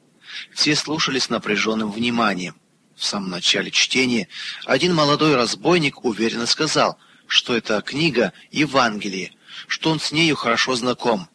Все 0.52 0.76
слушали 0.76 1.18
с 1.18 1.30
напряженным 1.30 1.90
вниманием. 1.90 2.54
В 2.94 3.02
самом 3.02 3.30
начале 3.30 3.70
чтения 3.70 4.28
один 4.66 4.94
молодой 4.94 5.36
разбойник 5.36 6.04
уверенно 6.04 6.46
сказал– 6.46 6.98
что 7.32 7.56
это 7.56 7.80
книга 7.80 8.34
Евангелие, 8.50 9.32
что 9.66 9.90
он 9.90 10.00
с 10.00 10.12
нею 10.12 10.36
хорошо 10.36 10.76
знаком. 10.76 11.30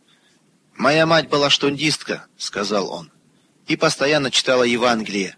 «Моя 0.75 1.07
мать 1.07 1.27
была 1.27 1.49
штундистка»,— 1.49 2.27
сказал 2.37 2.91
он,— 2.91 3.11
«и 3.67 3.75
постоянно 3.75 4.29
читала 4.29 4.61
Евангелие. 4.61 5.37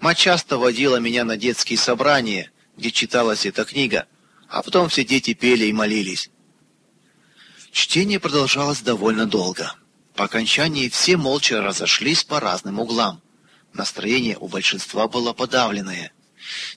Мать 0.00 0.18
часто 0.18 0.58
водила 0.58 0.96
меня 0.96 1.24
на 1.24 1.36
детские 1.36 1.78
собрания, 1.78 2.50
где 2.76 2.90
читалась 2.90 3.46
эта 3.46 3.64
книга, 3.64 4.06
а 4.48 4.62
потом 4.62 4.88
все 4.88 5.04
дети 5.04 5.34
пели 5.34 5.66
и 5.66 5.72
молились». 5.72 6.30
Чтение 7.72 8.18
продолжалось 8.18 8.80
довольно 8.80 9.26
долго. 9.26 9.74
По 10.14 10.24
окончании 10.24 10.88
все 10.88 11.18
молча 11.18 11.60
разошлись 11.60 12.24
по 12.24 12.40
разным 12.40 12.80
углам. 12.80 13.20
Настроение 13.74 14.38
у 14.38 14.48
большинства 14.48 15.08
было 15.08 15.34
подавленное. 15.34 16.10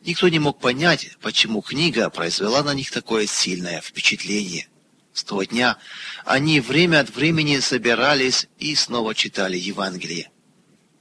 Никто 0.01 0.27
не 0.27 0.39
мог 0.39 0.59
понять, 0.59 1.11
почему 1.21 1.61
книга 1.61 2.09
произвела 2.09 2.63
на 2.63 2.73
них 2.73 2.91
такое 2.91 3.27
сильное 3.27 3.79
впечатление. 3.79 4.67
С 5.13 5.23
того 5.23 5.43
дня 5.43 5.77
они 6.25 6.59
время 6.59 6.99
от 6.99 7.15
времени 7.15 7.59
собирались 7.59 8.47
и 8.57 8.75
снова 8.75 9.15
читали 9.15 9.57
Евангелие. 9.57 10.29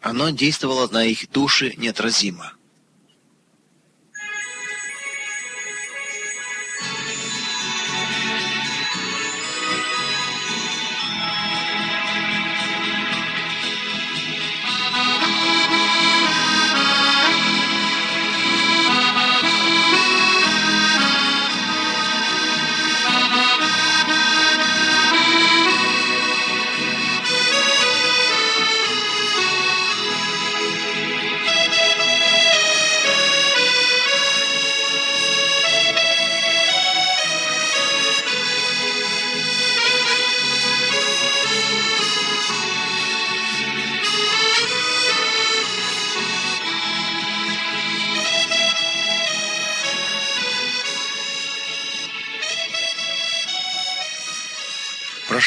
Оно 0.00 0.30
действовало 0.30 0.88
на 0.88 1.04
их 1.04 1.30
души 1.30 1.74
неотразимо. 1.76 2.52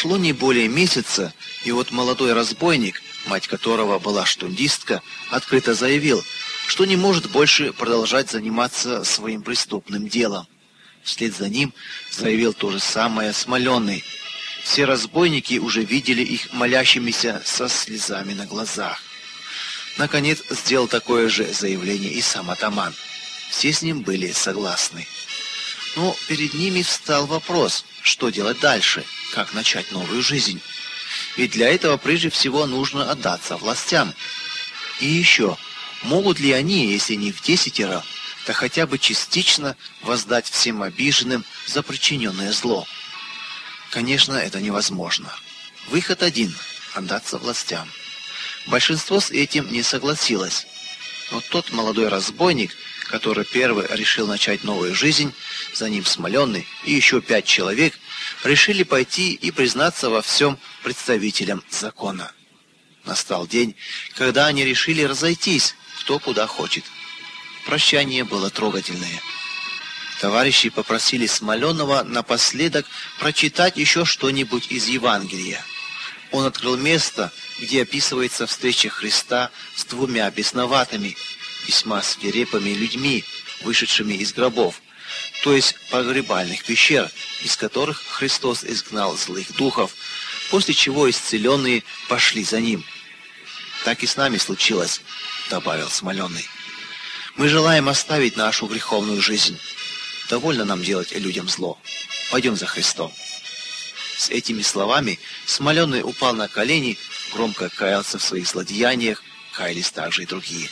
Прошло 0.01 0.17
не 0.17 0.33
более 0.33 0.67
месяца, 0.67 1.31
и 1.63 1.71
вот 1.71 1.91
молодой 1.91 2.33
разбойник, 2.33 3.03
мать 3.27 3.47
которого 3.47 3.99
была 3.99 4.25
штундистка, 4.25 5.03
открыто 5.29 5.75
заявил, 5.75 6.23
что 6.65 6.85
не 6.85 6.95
может 6.95 7.29
больше 7.29 7.71
продолжать 7.71 8.31
заниматься 8.31 9.03
своим 9.03 9.43
преступным 9.43 10.07
делом. 10.07 10.47
Вслед 11.03 11.35
за 11.35 11.49
ним 11.49 11.71
заявил 12.09 12.53
то 12.53 12.71
же 12.71 12.79
самое 12.79 13.31
Смоленный. 13.31 14.03
Все 14.63 14.85
разбойники 14.85 15.59
уже 15.59 15.83
видели 15.83 16.23
их 16.23 16.51
молящимися 16.51 17.39
со 17.45 17.69
слезами 17.69 18.33
на 18.33 18.47
глазах. 18.47 19.03
Наконец 19.99 20.41
сделал 20.49 20.87
такое 20.87 21.29
же 21.29 21.45
заявление 21.53 22.11
и 22.11 22.21
сам 22.21 22.49
атаман. 22.49 22.95
Все 23.51 23.71
с 23.71 23.83
ним 23.83 24.01
были 24.01 24.31
согласны. 24.31 25.05
Но 25.95 26.17
перед 26.27 26.55
ними 26.55 26.81
встал 26.81 27.27
вопрос, 27.27 27.85
что 28.01 28.29
делать 28.29 28.59
дальше, 28.59 29.03
как 29.33 29.53
начать 29.53 29.91
новую 29.91 30.21
жизнь. 30.21 30.61
Ведь 31.37 31.51
для 31.51 31.69
этого 31.69 31.97
прежде 31.97 32.29
всего 32.29 32.65
нужно 32.65 33.09
отдаться 33.09 33.57
властям. 33.57 34.13
И 34.99 35.05
еще, 35.05 35.57
могут 36.03 36.39
ли 36.39 36.51
они, 36.51 36.91
если 36.91 37.15
не 37.15 37.31
в 37.31 37.41
десятеро, 37.41 38.03
то 38.45 38.53
хотя 38.53 38.87
бы 38.87 38.97
частично 38.97 39.75
воздать 40.01 40.49
всем 40.49 40.81
обиженным 40.81 41.45
за 41.67 41.83
причиненное 41.83 42.51
зло? 42.51 42.87
Конечно, 43.91 44.33
это 44.33 44.61
невозможно. 44.61 45.31
Выход 45.89 46.23
один– 46.23 46.55
отдаться 46.93 47.37
властям. 47.37 47.89
Большинство 48.67 49.19
с 49.19 49.31
этим 49.31 49.71
не 49.71 49.83
согласилось. 49.83 50.65
Но 51.31 51.41
тот 51.41 51.71
молодой 51.71 52.07
разбойник– 52.07 52.75
который 53.11 53.43
первый 53.43 53.85
решил 53.91 54.25
начать 54.25 54.63
новую 54.63 54.95
жизнь, 54.95 55.33
за 55.73 55.89
ним 55.89 56.05
Смоленный 56.05 56.67
и 56.85 56.93
еще 56.93 57.21
пять 57.21 57.45
человек 57.45 57.97
решили 58.43 58.83
пойти 58.83 59.33
и 59.33 59.51
признаться 59.51 60.09
во 60.09 60.21
всем 60.21 60.57
представителям 60.83 61.63
закона. 61.69 62.31
Настал 63.05 63.47
день, 63.47 63.75
когда 64.15 64.47
они 64.47 64.63
решили 64.63 65.01
разойтись, 65.03 65.75
кто 65.99 66.19
куда 66.19 66.47
хочет. 66.47 66.83
Прощание 67.65 68.23
было 68.23 68.49
трогательное. 68.49 69.21
Товарищи 70.19 70.69
попросили 70.69 71.25
Смоленного 71.25 72.03
напоследок 72.03 72.85
прочитать 73.19 73.77
еще 73.77 74.05
что-нибудь 74.05 74.71
из 74.71 74.87
Евангелия. 74.87 75.63
Он 76.31 76.45
открыл 76.45 76.77
место, 76.77 77.31
где 77.59 77.81
описывается 77.81 78.45
встреча 78.45 78.89
Христа 78.89 79.49
с 79.75 79.85
двумя 79.85 80.29
бесноватыми– 80.29 81.17
весьма 81.67 82.01
свирепыми 82.01 82.71
людьми, 82.71 83.23
вышедшими 83.63 84.13
из 84.13 84.33
гробов, 84.33 84.81
то 85.43 85.53
есть 85.53 85.75
погребальных 85.89 86.63
пещер, 86.63 87.09
из 87.43 87.57
которых 87.57 88.03
Христос 88.07 88.63
изгнал 88.63 89.17
злых 89.17 89.51
духов, 89.55 89.95
после 90.49 90.73
чего 90.73 91.09
исцеленные 91.09 91.83
пошли 92.07 92.43
за 92.43 92.61
ним. 92.61 92.85
«Так 93.83 94.03
и 94.03 94.07
с 94.07 94.15
нами 94.15 94.37
случилось»,— 94.37 95.01
добавил 95.49 95.89
Смоленный. 95.89 96.47
«Мы 97.35 97.47
желаем 97.47 97.89
оставить 97.89 98.37
нашу 98.37 98.67
греховную 98.67 99.21
жизнь. 99.21 99.59
Довольно 100.29 100.65
нам 100.65 100.83
делать 100.83 101.11
людям 101.13 101.49
зло. 101.49 101.79
Пойдем 102.31 102.55
за 102.55 102.67
Христом». 102.67 103.11
С 104.17 104.29
этими 104.29 104.61
словами 104.61 105.19
Смоленный 105.47 106.03
упал 106.03 106.33
на 106.33 106.47
колени, 106.47 106.99
громко 107.33 107.69
каялся 107.69 108.19
в 108.19 108.23
своих 108.23 108.47
злодеяниях, 108.47 109.23
каялись 109.53 109.89
также 109.89 110.23
и 110.23 110.27
другие. 110.27 110.69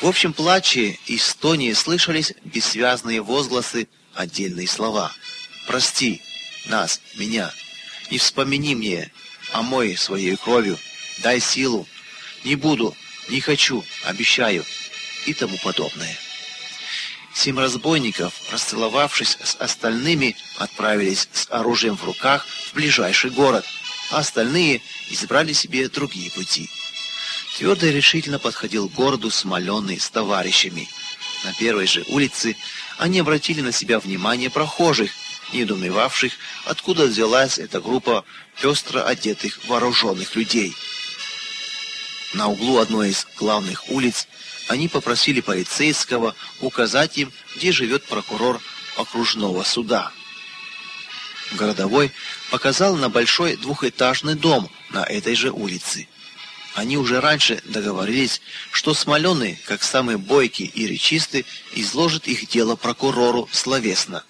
В 0.00 0.06
общем 0.06 0.32
плаче 0.32 0.98
и 1.06 1.18
стоне 1.18 1.74
слышались 1.74 2.34
бессвязные 2.44 3.22
возгласы, 3.22 3.88
отдельные 4.14 4.68
слова. 4.68 5.12
«Прости 5.66 6.20
нас, 6.66 7.00
меня, 7.16 7.52
не 8.10 8.18
вспомини 8.18 8.74
мне, 8.74 9.12
омой 9.52 9.96
своей 9.96 10.36
кровью, 10.36 10.78
дай 11.22 11.40
силу, 11.40 11.86
не 12.44 12.54
буду, 12.54 12.94
не 13.28 13.40
хочу, 13.40 13.84
обещаю» 14.04 14.64
и 15.26 15.34
тому 15.34 15.58
подобное. 15.58 16.16
Семь 17.34 17.58
разбойников, 17.58 18.32
расцеловавшись 18.52 19.36
с 19.42 19.56
остальными, 19.56 20.36
отправились 20.58 21.28
с 21.32 21.46
оружием 21.50 21.96
в 21.96 22.04
руках 22.04 22.46
в 22.46 22.74
ближайший 22.74 23.30
город, 23.30 23.64
а 24.10 24.18
остальные 24.18 24.82
избрали 25.10 25.52
себе 25.52 25.88
другие 25.88 26.30
пути. 26.30 26.70
Твердо 27.56 27.86
и 27.86 27.92
решительно 27.92 28.40
подходил 28.40 28.88
к 28.88 28.94
городу 28.94 29.30
Смоленный 29.30 30.00
с 30.00 30.10
товарищами. 30.10 30.88
На 31.44 31.52
первой 31.52 31.86
же 31.86 32.04
улице 32.08 32.56
они 32.98 33.20
обратили 33.20 33.60
на 33.60 33.70
себя 33.70 34.00
внимание 34.00 34.50
прохожих, 34.50 35.12
недоумевавших, 35.52 36.32
откуда 36.64 37.06
взялась 37.06 37.58
эта 37.58 37.80
группа 37.80 38.24
пестро 38.60 39.04
одетых 39.04 39.60
вооруженных 39.68 40.34
людей. 40.34 40.74
На 42.32 42.48
углу 42.48 42.78
одной 42.78 43.10
из 43.10 43.24
главных 43.36 43.88
улиц 43.88 44.26
они 44.66 44.88
попросили 44.88 45.40
полицейского 45.40 46.34
указать 46.60 47.18
им, 47.18 47.32
где 47.54 47.70
живет 47.70 48.04
прокурор 48.06 48.60
окружного 48.96 49.62
суда. 49.62 50.10
Городовой 51.52 52.10
показал 52.50 52.96
на 52.96 53.08
большой 53.08 53.56
двухэтажный 53.56 54.34
дом 54.34 54.68
на 54.90 55.04
этой 55.04 55.36
же 55.36 55.52
улице. 55.52 56.08
Они 56.74 56.96
уже 56.96 57.20
раньше 57.20 57.62
договорились, 57.64 58.40
что 58.72 58.94
Смоленый, 58.94 59.60
как 59.64 59.84
самый 59.84 60.16
бойкий 60.16 60.66
и 60.66 60.88
речистый, 60.88 61.46
изложит 61.72 62.26
их 62.26 62.48
дело 62.48 62.74
прокурору 62.74 63.48
словесно. 63.52 64.24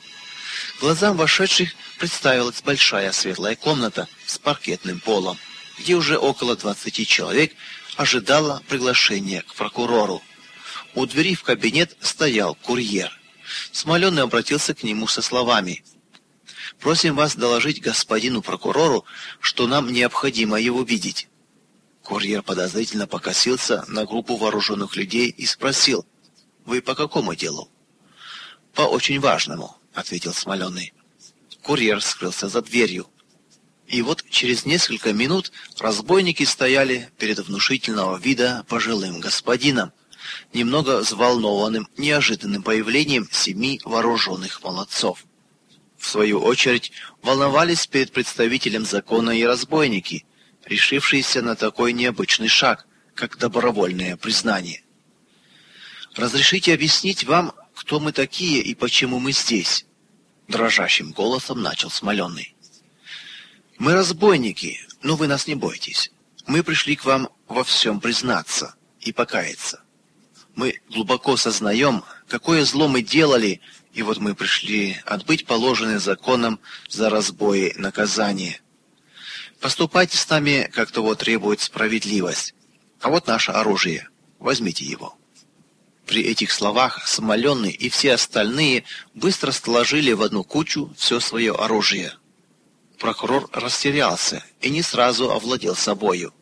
Глазам 0.78 1.16
вошедших 1.16 1.74
представилась 1.98 2.60
большая 2.60 3.12
светлая 3.12 3.56
комната 3.56 4.08
с 4.26 4.38
паркетным 4.38 5.00
полом, 5.00 5.38
где 5.78 5.94
уже 5.94 6.18
около 6.18 6.54
20 6.54 7.08
человек 7.08 7.54
ожидало 7.96 8.62
приглашения 8.68 9.40
к 9.40 9.54
прокурору. 9.54 10.22
У 10.94 11.06
двери 11.06 11.34
в 11.34 11.42
кабинет 11.44 11.96
стоял 12.00 12.54
курьер. 12.54 13.10
Смоленый 13.72 14.22
обратился 14.22 14.74
к 14.74 14.82
нему 14.82 15.06
со 15.06 15.22
словами 15.22 15.82
«Просим 16.78 17.16
вас 17.16 17.36
доложить 17.36 17.80
господину 17.80 18.42
прокурору, 18.42 19.06
что 19.40 19.66
нам 19.66 19.90
необходимо 19.90 20.60
его 20.60 20.82
видеть». 20.82 21.28
Курьер 22.04 22.42
подозрительно 22.42 23.06
покосился 23.06 23.82
на 23.88 24.04
группу 24.04 24.36
вооруженных 24.36 24.94
людей 24.94 25.30
и 25.30 25.46
спросил, 25.46 26.06
«Вы 26.66 26.82
по 26.82 26.94
какому 26.94 27.34
делу?» 27.34 27.70
«По 28.74 28.82
очень 28.82 29.20
важному»,— 29.20 29.78
ответил 29.94 30.34
Смоленый. 30.34 30.92
Курьер 31.62 32.02
скрылся 32.02 32.48
за 32.48 32.60
дверью. 32.60 33.08
И 33.86 34.02
вот 34.02 34.22
через 34.28 34.66
несколько 34.66 35.14
минут 35.14 35.50
разбойники 35.78 36.42
стояли 36.42 37.08
перед 37.18 37.38
внушительного 37.38 38.18
вида 38.18 38.66
пожилым 38.68 39.20
господином, 39.20 39.92
немного 40.52 40.98
взволнованным 40.98 41.88
неожиданным 41.96 42.62
появлением 42.62 43.28
семи 43.32 43.80
вооруженных 43.82 44.62
молодцов. 44.62 45.24
В 45.96 46.06
свою 46.06 46.40
очередь 46.40 46.92
волновались 47.22 47.86
перед 47.86 48.12
представителем 48.12 48.84
закона 48.84 49.30
и 49.30 49.42
разбойники— 49.42 50.26
решившиеся 50.66 51.42
на 51.42 51.56
такой 51.56 51.92
необычный 51.92 52.48
шаг, 52.48 52.86
как 53.14 53.38
добровольное 53.38 54.16
признание. 54.16 54.82
«Разрешите 56.14 56.74
объяснить 56.74 57.24
вам, 57.24 57.52
кто 57.74 58.00
мы 58.00 58.12
такие 58.12 58.62
и 58.62 58.74
почему 58.74 59.18
мы 59.18 59.32
здесь?» 59.32 59.86
Дрожащим 60.48 61.12
голосом 61.12 61.62
начал 61.62 61.90
Смоленный. 61.90 62.54
«Мы 63.78 63.94
разбойники, 63.94 64.80
но 65.02 65.16
вы 65.16 65.26
нас 65.26 65.46
не 65.46 65.54
бойтесь. 65.54 66.10
Мы 66.46 66.62
пришли 66.62 66.96
к 66.96 67.04
вам 67.04 67.28
во 67.48 67.64
всем 67.64 68.00
признаться 68.00 68.74
и 69.00 69.12
покаяться. 69.12 69.82
Мы 70.54 70.80
глубоко 70.88 71.36
сознаем, 71.36 72.04
какое 72.28 72.64
зло 72.64 72.86
мы 72.86 73.02
делали, 73.02 73.60
и 73.92 74.02
вот 74.02 74.18
мы 74.18 74.34
пришли 74.34 75.00
отбыть 75.04 75.46
положенное 75.46 75.98
законом 75.98 76.60
за 76.88 77.10
разбои 77.10 77.72
наказание. 77.76 78.60
Поступайте 79.60 80.16
с 80.16 80.28
нами, 80.28 80.70
как 80.72 80.90
того 80.90 81.14
требует 81.14 81.60
справедливость. 81.60 82.54
А 83.00 83.10
вот 83.10 83.26
наше 83.26 83.52
оружие. 83.52 84.08
Возьмите 84.38 84.84
его». 84.84 85.16
При 86.06 86.22
этих 86.22 86.52
словах 86.52 87.06
Самоленный 87.06 87.70
и 87.70 87.88
все 87.88 88.14
остальные 88.14 88.84
быстро 89.14 89.52
сложили 89.52 90.12
в 90.12 90.22
одну 90.22 90.44
кучу 90.44 90.92
все 90.96 91.18
свое 91.18 91.54
оружие. 91.54 92.12
Прокурор 92.98 93.48
растерялся 93.52 94.44
и 94.60 94.70
не 94.70 94.82
сразу 94.82 95.30
овладел 95.30 95.74
собою. 95.74 96.32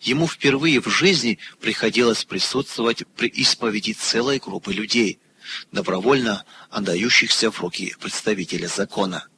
Ему 0.00 0.26
впервые 0.26 0.80
в 0.80 0.88
жизни 0.88 1.38
приходилось 1.60 2.24
присутствовать 2.24 3.06
при 3.16 3.28
исповеди 3.28 3.92
целой 3.92 4.38
группы 4.38 4.72
людей, 4.72 5.18
добровольно 5.72 6.44
отдающихся 6.70 7.50
в 7.50 7.60
руки 7.60 7.94
представителя 8.00 8.68
закона. 8.68 9.28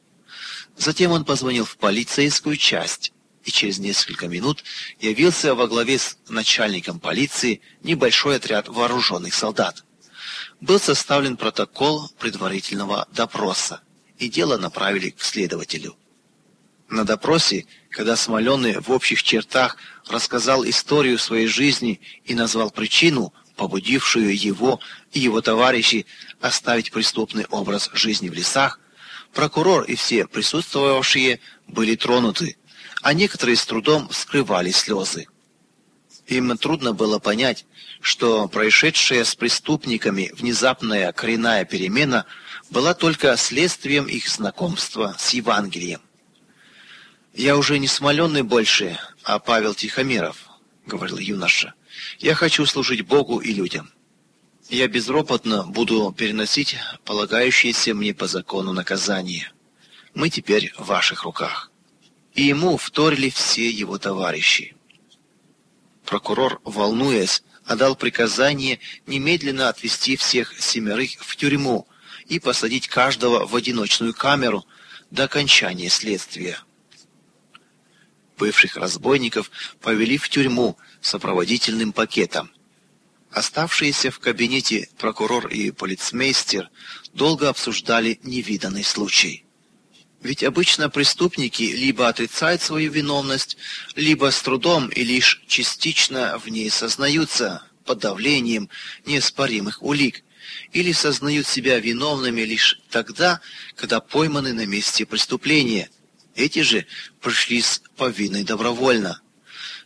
Затем 0.76 1.12
он 1.12 1.24
позвонил 1.24 1.64
в 1.64 1.76
полицейскую 1.76 2.56
часть 2.56 3.12
и 3.44 3.50
через 3.50 3.78
несколько 3.78 4.28
минут 4.28 4.64
явился 4.98 5.54
во 5.54 5.66
главе 5.66 5.98
с 5.98 6.18
начальником 6.28 7.00
полиции 7.00 7.60
небольшой 7.82 8.36
отряд 8.36 8.68
вооруженных 8.68 9.34
солдат. 9.34 9.84
Был 10.60 10.78
составлен 10.78 11.36
протокол 11.36 12.10
предварительного 12.18 13.08
допроса, 13.12 13.80
и 14.18 14.28
дело 14.28 14.58
направили 14.58 15.10
к 15.10 15.22
следователю. 15.22 15.96
На 16.88 17.04
допросе, 17.04 17.66
когда 17.88 18.16
Смоленый 18.16 18.80
в 18.80 18.90
общих 18.90 19.22
чертах 19.22 19.76
рассказал 20.08 20.64
историю 20.64 21.18
своей 21.18 21.46
жизни 21.46 22.00
и 22.24 22.34
назвал 22.34 22.70
причину, 22.70 23.32
побудившую 23.56 24.36
его 24.36 24.80
и 25.12 25.20
его 25.20 25.40
товарищей 25.40 26.06
оставить 26.40 26.90
преступный 26.90 27.46
образ 27.46 27.90
жизни 27.92 28.28
в 28.28 28.34
лесах, 28.34 28.80
прокурор 29.32 29.84
и 29.84 29.94
все 29.94 30.26
присутствовавшие 30.26 31.40
были 31.68 31.94
тронуты 31.94 32.56
а 33.02 33.14
некоторые 33.14 33.56
с 33.56 33.64
трудом 33.64 34.10
скрывали 34.12 34.70
слезы. 34.70 35.26
Им 36.26 36.56
трудно 36.58 36.92
было 36.92 37.18
понять, 37.18 37.66
что 38.00 38.46
происшедшая 38.46 39.24
с 39.24 39.34
преступниками 39.34 40.30
внезапная 40.34 41.12
коренная 41.12 41.64
перемена 41.64 42.24
была 42.70 42.94
только 42.94 43.36
следствием 43.36 44.06
их 44.06 44.28
знакомства 44.28 45.16
с 45.18 45.30
Евангелием. 45.30 46.00
«Я 47.34 47.56
уже 47.56 47.78
не 47.78 47.88
смоленный 47.88 48.42
больше, 48.42 48.98
а 49.24 49.38
Павел 49.38 49.74
Тихомиров»,— 49.74 50.48
говорил 50.86 51.18
юноша. 51.18 51.74
«Я 52.18 52.34
хочу 52.34 52.64
служить 52.66 53.06
Богу 53.06 53.38
и 53.38 53.52
людям. 53.52 53.90
Я 54.68 54.86
безропотно 54.86 55.64
буду 55.64 56.14
переносить 56.16 56.76
полагающиеся 57.04 57.94
мне 57.94 58.14
по 58.14 58.28
закону 58.28 58.72
наказание. 58.72 59.50
Мы 60.14 60.28
теперь 60.30 60.72
в 60.76 60.86
ваших 60.86 61.24
руках» 61.24 61.69
и 62.34 62.42
ему 62.42 62.76
вторили 62.76 63.30
все 63.30 63.68
его 63.68 63.98
товарищи. 63.98 64.76
Прокурор, 66.04 66.60
волнуясь, 66.64 67.42
отдал 67.64 67.96
приказание 67.96 68.80
немедленно 69.06 69.68
отвезти 69.68 70.16
всех 70.16 70.60
семерых 70.60 71.12
в 71.20 71.36
тюрьму 71.36 71.86
и 72.26 72.38
посадить 72.38 72.88
каждого 72.88 73.46
в 73.46 73.54
одиночную 73.54 74.14
камеру 74.14 74.64
до 75.10 75.24
окончания 75.24 75.88
следствия. 75.88 76.58
Бывших 78.38 78.76
разбойников 78.76 79.50
повели 79.80 80.16
в 80.16 80.28
тюрьму 80.28 80.78
сопроводительным 81.00 81.92
пакетом. 81.92 82.50
Оставшиеся 83.30 84.10
в 84.10 84.18
кабинете 84.18 84.88
прокурор 84.98 85.46
и 85.46 85.70
полицмейстер 85.70 86.70
долго 87.12 87.48
обсуждали 87.48 88.18
невиданный 88.24 88.82
случай. 88.82 89.44
Ведь 90.22 90.44
обычно 90.44 90.90
преступники 90.90 91.62
либо 91.62 92.08
отрицают 92.08 92.60
свою 92.60 92.92
виновность, 92.92 93.56
либо 93.96 94.30
с 94.30 94.42
трудом 94.42 94.88
и 94.88 95.02
лишь 95.02 95.42
частично 95.46 96.38
в 96.38 96.48
ней 96.48 96.68
сознаются 96.70 97.62
под 97.86 98.00
давлением 98.00 98.68
неоспоримых 99.06 99.82
улик, 99.82 100.22
или 100.72 100.92
сознают 100.92 101.46
себя 101.46 101.78
виновными 101.78 102.42
лишь 102.42 102.80
тогда, 102.90 103.40
когда 103.76 104.00
пойманы 104.00 104.52
на 104.52 104.66
месте 104.66 105.06
преступления. 105.06 105.88
Эти 106.34 106.60
же 106.60 106.86
пришли 107.20 107.62
с 107.62 107.82
повинной 107.96 108.44
добровольно. 108.44 109.20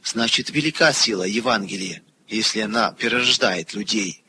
Значит, 0.03 0.51
велика 0.51 0.93
сила 0.93 1.25
Евангелия, 1.25 2.03
если 2.29 2.61
она 2.61 2.93
перерождает 2.93 3.73
людей. 3.75 4.23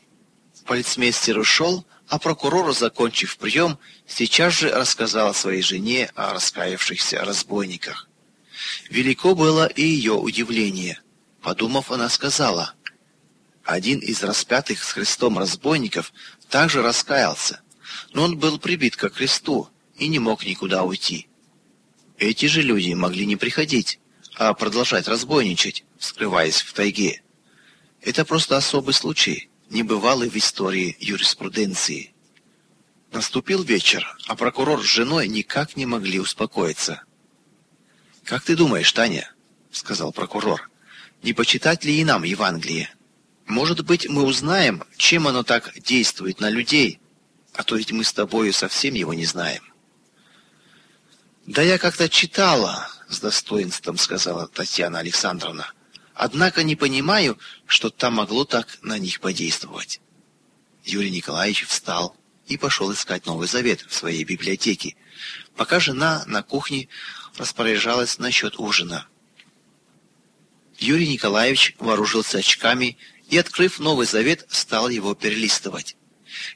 Полицмейстер 0.65 1.38
ушел, 1.38 1.86
а 2.08 2.20
прокурор, 2.20 2.74
закончив 2.74 3.38
прием, 3.38 3.80
сейчас 4.08 4.54
же 4.54 4.70
рассказал 4.70 5.34
своей 5.34 5.62
жене 5.62 6.12
о 6.15 6.34
раскаявшихся 6.34 7.24
разбойниках. 7.24 8.08
Велико 8.89 9.36
было 9.36 9.65
и 9.65 9.82
ее 9.82 10.13
удивление. 10.13 11.02
Подумав, 11.41 11.91
она 11.91 12.10
сказала, 12.10 12.74
«Один 13.63 14.00
из 14.00 14.24
распятых 14.24 14.84
с 14.84 14.91
Христом 14.91 15.39
разбойников 15.39 16.13
также 16.50 16.82
раскаялся, 16.82 17.62
но 18.13 18.24
он 18.24 18.38
был 18.38 18.60
прибит 18.60 18.96
ко 18.96 19.10
кресту 19.10 19.70
и 19.98 20.08
не 20.08 20.20
мог 20.20 20.46
никуда 20.46 20.84
уйти. 20.84 21.28
Эти 22.18 22.46
же 22.46 22.62
люди 22.62 22.94
могли 22.94 23.26
не 23.26 23.36
приходить, 23.36 24.00
а 24.36 24.54
продолжать 24.54 25.08
разбойничать, 25.08 25.84
скрываясь 26.00 26.62
в 26.62 26.74
тайге. 26.74 27.22
Это 28.02 28.26
просто 28.26 28.58
особый 28.58 28.94
случай, 28.94 29.50
небывалый 29.69 30.30
в 30.30 30.36
истории 30.36 30.95
юриспруденции. 30.99 32.13
Наступил 33.12 33.63
вечер, 33.63 34.17
а 34.28 34.36
прокурор 34.36 34.82
с 34.84 34.86
женой 34.86 35.28
никак 35.28 35.75
не 35.75 35.86
могли 35.86 36.19
успокоиться. 36.19 37.04
«Как 38.23 38.43
ты 38.43 38.56
думаешь, 38.56 38.91
Таня?»— 38.91 39.32
сказал 39.71 40.12
прокурор. 40.12 40.69
«Не 41.21 41.34
почитать 41.34 41.86
ли 41.86 41.99
и 41.99 42.04
нам 42.04 42.23
Евангелие? 42.23 42.89
Может 43.45 43.86
быть, 43.86 44.10
мы 44.10 44.23
узнаем, 44.23 44.84
чем 44.97 45.28
оно 45.28 45.43
так 45.43 45.80
действует 45.80 46.39
на 46.39 46.49
людей, 46.49 46.99
а 47.54 47.63
то 47.63 47.75
ведь 47.75 47.91
мы 47.91 48.04
с 48.04 48.12
тобою 48.12 48.51
совсем 48.54 48.95
его 48.95 49.13
не 49.13 49.25
знаем». 49.25 49.63
«Да 51.45 51.62
я 51.62 51.78
как-то 51.78 52.10
читала»,— 52.10 52.89
с 53.08 53.19
достоинством 53.19 53.97
сказала 53.97 54.47
Татьяна 54.47 54.99
Александровна. 54.99 55.71
«Однако 56.15 56.63
не 56.63 56.75
понимаю, 56.75 57.38
что 57.67 57.89
там 57.89 58.15
могло 58.15 58.45
так 58.45 58.80
на 58.82 58.97
них 58.97 59.19
подействовать». 59.19 59.99
Юрий 60.84 61.12
Николаевич 61.12 61.65
встал 61.65 62.15
и 62.47 62.58
пошел 62.58 62.91
искать 62.93 63.25
Новый 63.25 63.47
Завет 63.47 63.82
в 63.82 63.93
своей 63.93 64.23
библиотеке, 64.23 64.95
пока 65.56 65.80
жена 65.80 66.23
на 66.25 66.41
кухне 66.41 66.88
распоряжалась 67.38 68.17
насчет 68.17 68.60
ужина. 68.60 69.08
Юрий 70.77 71.08
Николаевич 71.08 71.75
вооружился 71.79 72.40
очками 72.40 72.98
и, 73.29 73.37
открыв 73.37 73.79
Новый 73.79 74.06
Завет, 74.06 74.46
стал 74.50 74.90
его 74.90 75.15
перелистывать. 75.15 75.96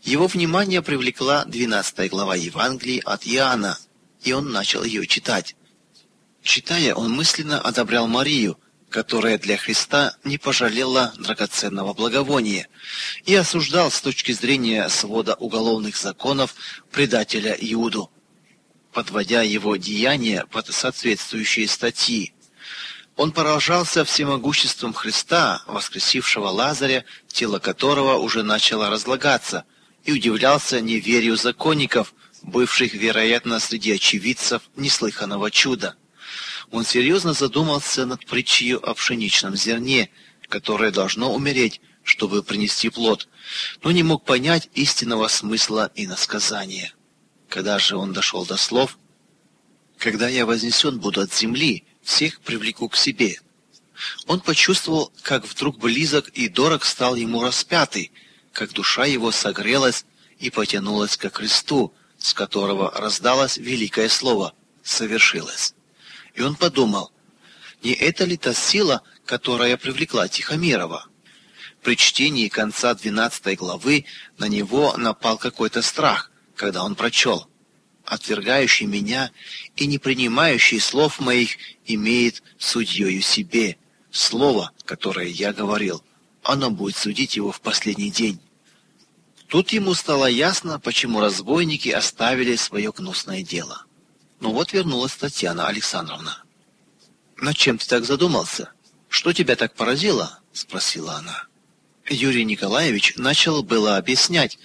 Его 0.03 0.27
внимание 0.27 0.81
привлекла 0.81 1.45
12 1.45 2.09
глава 2.09 2.35
Евангелия 2.35 3.01
от 3.03 3.25
Иоанна, 3.25 3.77
и 4.23 4.33
он 4.33 4.51
начал 4.51 4.83
ее 4.83 5.07
читать. 5.07 5.55
Читая, 6.43 6.95
он 6.95 7.11
мысленно 7.11 7.61
одобрял 7.61 8.07
Марию, 8.07 8.59
которая 8.89 9.37
для 9.37 9.57
Христа 9.57 10.15
не 10.23 10.37
пожалела 10.37 11.13
драгоценного 11.17 11.93
благовония, 11.93 12.67
и 13.25 13.35
осуждал 13.35 13.91
с 13.91 14.01
точки 14.01 14.31
зрения 14.31 14.89
свода 14.89 15.35
уголовных 15.35 15.95
законов 15.95 16.55
предателя 16.91 17.55
Иуду, 17.59 18.11
подводя 18.91 19.43
его 19.43 19.75
деяния 19.75 20.45
под 20.51 20.67
соответствующие 20.67 21.67
статьи. 21.67 22.33
Он 23.15 23.31
поражался 23.31 24.05
всемогуществом 24.05 24.93
Христа, 24.93 25.61
воскресившего 25.67 26.47
Лазаря, 26.47 27.05
тело 27.27 27.59
которого 27.59 28.15
уже 28.15 28.43
начало 28.43 28.89
разлагаться, 28.89 29.65
и 30.03 30.13
удивлялся 30.13 30.79
неверию 30.79 31.35
законников, 31.35 32.13
бывших, 32.41 32.93
вероятно, 32.93 33.59
среди 33.59 33.91
очевидцев 33.91 34.63
неслыханного 34.75 35.51
чуда 35.51 35.95
он 36.71 36.85
серьезно 36.85 37.33
задумался 37.33 38.05
над 38.05 38.25
притчей 38.25 38.75
о 38.75 38.93
пшеничном 38.93 39.55
зерне, 39.55 40.09
которое 40.47 40.91
должно 40.91 41.33
умереть, 41.33 41.81
чтобы 42.03 42.43
принести 42.43 42.89
плод, 42.89 43.27
но 43.83 43.91
не 43.91 44.03
мог 44.03 44.25
понять 44.25 44.69
истинного 44.73 45.27
смысла 45.27 45.91
иносказания. 45.95 46.93
Когда 47.47 47.79
же 47.79 47.97
он 47.97 48.13
дошел 48.13 48.45
до 48.45 48.57
слов 48.57 48.97
«Когда 49.97 50.29
я 50.29 50.45
вознесен 50.45 50.99
буду 50.99 51.21
от 51.21 51.33
земли, 51.33 51.83
всех 52.03 52.39
привлеку 52.41 52.89
к 52.89 52.95
себе», 52.95 53.39
Он 54.27 54.39
почувствовал, 54.39 55.11
как 55.23 55.45
вдруг 55.45 55.77
близок 55.77 56.29
и 56.29 56.47
дорог 56.47 56.85
стал 56.85 57.15
ему 57.15 57.43
распятый, 57.43 58.11
как 58.53 58.71
душа 58.71 59.05
его 59.05 59.31
согрелась 59.31 60.05
и 60.39 60.49
потянулась 60.49 61.17
к 61.17 61.29
кресту, 61.29 61.93
с 62.17 62.33
которого 62.33 62.91
раздалось 62.91 63.57
великое 63.57 64.07
слово 64.07 64.53
«совершилось». 64.83 65.73
И 66.39 66.41
он 66.41 66.55
подумал, 66.55 67.11
не 67.83 67.91
это 67.91 68.23
ли 68.23 68.37
та 68.37 68.53
сила, 68.53 69.03
которая 69.25 69.75
привлекла 69.75 70.29
Тихомирова? 70.29 71.05
При 71.83 71.97
чтении 71.97 72.47
конца 72.47 72.95
12 72.95 73.57
главы 73.57 74.05
на 74.37 74.45
него 74.45 74.95
напал 74.95 75.37
какой-то 75.37 75.81
страх, 75.81 76.31
когда 76.55 76.85
он 76.85 76.95
прочел 76.95 77.49
«Отвергающий 78.05 78.85
меня 78.85 79.31
и 79.75 79.85
не 79.85 79.97
принимающий 79.97 80.79
слов 80.79 81.19
моих 81.19 81.57
имеет 81.85 82.41
судьею 82.57 83.21
себе. 83.21 83.75
Слово, 84.09 84.71
которое 84.85 85.27
я 85.27 85.51
говорил, 85.51 86.01
оно 86.41 86.71
будет 86.71 86.95
судить 86.95 87.35
его 87.35 87.51
в 87.51 87.59
последний 87.59 88.11
день». 88.11 88.39
Тут 89.49 89.71
ему 89.71 89.93
стало 89.93 90.27
ясно, 90.27 90.79
почему 90.79 91.19
разбойники 91.19 91.89
оставили 91.89 92.55
свое 92.55 92.93
гнусное 92.93 93.43
дело. 93.43 93.85
Ну 94.39 94.51
вот 94.53 94.73
вернулась 94.73 95.15
Татьяна 95.15 95.67
Александровна. 95.67 96.43
«Над 97.37 97.57
чем 97.57 97.77
ты 97.77 97.87
так 97.87 98.05
задумался? 98.05 98.71
Что 99.07 99.33
тебя 99.33 99.55
так 99.55 99.75
поразило?»— 99.75 100.39
спросила 100.53 101.15
она. 101.15 101.43
Юрий 102.07 102.45
Николаевич 102.45 103.15
начал 103.17 103.63
было 103.63 103.97
объяснять, 103.97 104.57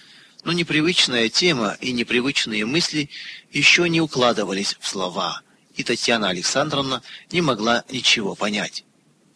но 0.44 0.52
непривычная 0.52 1.28
тема 1.28 1.76
и 1.80 1.92
непривычные 1.92 2.64
мысли 2.66 3.10
еще 3.50 3.88
не 3.88 4.00
укладывались 4.00 4.76
в 4.80 4.86
слова, 4.86 5.42
и 5.74 5.82
Татьяна 5.82 6.28
Александровна 6.28 7.02
не 7.30 7.40
могла 7.40 7.84
ничего 7.90 8.34
понять. 8.34 8.84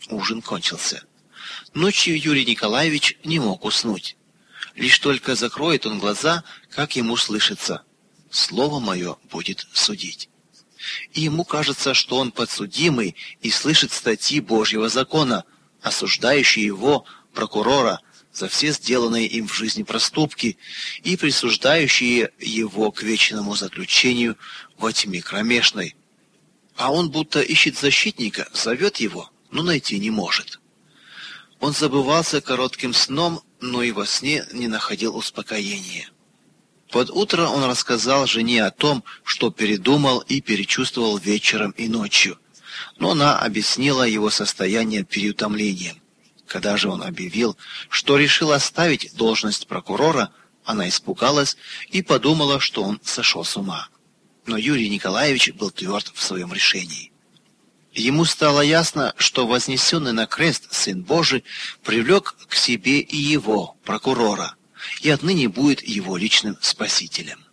Ужин 0.09 0.41
кончился. 0.43 1.03
Ночью 1.74 2.18
Юрий 2.18 2.45
Николаевич 2.45 3.18
не 3.24 3.41
мог 3.41 3.64
уснуть. 3.64 4.16
Лишь 4.74 4.99
только 4.99 5.34
закроет 5.34 5.86
он 5.86 5.99
глаза, 5.99 6.45
как 6.70 6.97
ему 6.97 7.16
слышится 7.16 7.82
«Слово 8.30 8.78
мое 8.80 9.16
будет 9.30 9.66
судить». 9.72 10.28
И 11.12 11.22
ему 11.22 11.45
кажется, 11.45 11.95
что 11.95 12.16
он 12.16 12.32
подсудимый 12.32 13.16
и 13.41 13.51
слышит 13.51 13.93
статьи 13.93 14.41
Божьего 14.41 14.89
закона, 14.89 15.45
осуждающие 15.82 16.64
его 16.64 17.05
прокурора 17.34 18.01
за 18.32 18.49
все 18.49 18.72
сделанные 18.72 19.26
им 19.26 19.49
в 19.49 19.55
жизни 19.55 19.82
проступки 19.82 20.59
и 21.03 21.16
присуждающие 21.16 22.30
его 22.39 22.93
к 22.93 23.03
вечному 23.03 23.55
заключению 23.57 24.36
во 24.76 24.93
тьме 24.93 25.20
кромешной. 25.20 25.97
А 26.76 26.93
он 26.93 27.11
будто 27.11 27.41
ищет 27.41 27.76
защитника, 27.76 28.49
зовет 28.53 28.99
его, 28.99 29.30
но 29.51 29.62
найти 29.62 29.99
не 29.99 30.11
может. 30.11 30.61
Он 31.61 31.72
забывался 31.72 32.41
коротким 32.41 32.95
сном, 32.95 33.43
но 33.61 33.82
и 33.82 33.91
во 33.91 34.07
сне 34.07 34.47
не 34.53 34.68
находил 34.68 35.16
успокоения. 35.16 36.09
Под 36.91 37.11
утро 37.11 37.47
он 37.49 37.64
рассказал 37.64 38.26
жене 38.26 38.64
о 38.64 38.70
том, 38.70 39.05
что 39.22 39.51
передумал 39.51 40.20
и 40.20 40.41
перечувствовал 40.41 41.18
вечером 41.18 41.72
и 41.72 41.86
ночью, 41.89 42.39
но 42.97 43.11
она 43.11 43.39
объяснила 43.39 44.05
его 44.05 44.30
состояние 44.30 45.05
переутомлением. 45.05 46.01
Когда 46.47 46.78
же 46.78 46.89
он 46.89 47.03
объявил, 47.03 47.59
что 47.91 48.16
решил 48.16 48.53
оставить 48.53 49.14
должность 49.14 49.66
прокурора, 49.66 50.32
она 50.64 50.89
испугалась 50.89 51.59
и 51.91 52.03
подумала, 52.03 52.59
что 52.59 52.82
он 52.82 53.01
сошел 53.05 53.45
с 53.45 53.57
ума. 53.57 53.89
Но 54.47 54.57
Юрий 54.57 54.89
Николаевич 54.89 55.53
был 55.53 55.70
тверд 55.70 56.11
в 56.14 56.22
своем 56.22 56.55
решении. 56.55 57.12
Ему 57.93 58.24
стало 58.24 58.62
ясно, 58.62 59.12
что 59.18 59.47
вознесенный 59.47 60.12
на 60.12 60.26
крест 60.26 60.72
Сын 60.72 61.03
Божий 61.03 61.45
привлек 61.82 62.34
к 62.49 62.55
себе 62.55 63.01
и 63.01 63.16
его, 63.16 63.76
прокурора, 63.84 64.55
и 65.01 65.11
отныне 65.11 65.49
будет 65.49 65.83
его 65.83 66.16
личным 66.16 66.57
спасителем. 66.61 67.47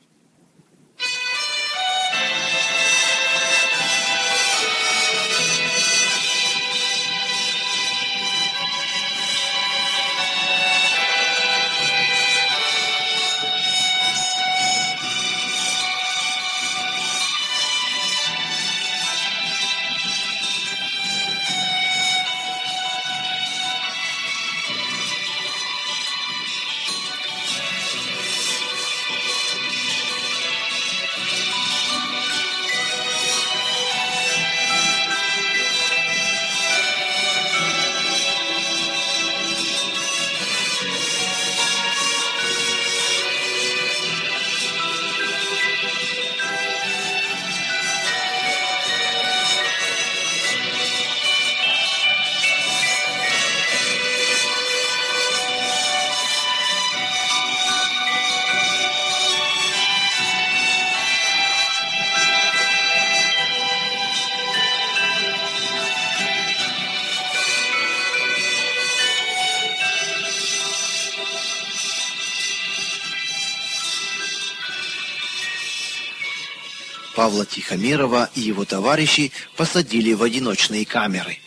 Павла 77.25 77.43
Тихомирова 77.43 78.29
и 78.35 78.41
его 78.41 78.65
товарищей 78.65 79.31
посадили 79.57 80.13
в 80.13 80.21
одиночные 80.21 80.85
камеры. 80.85 81.39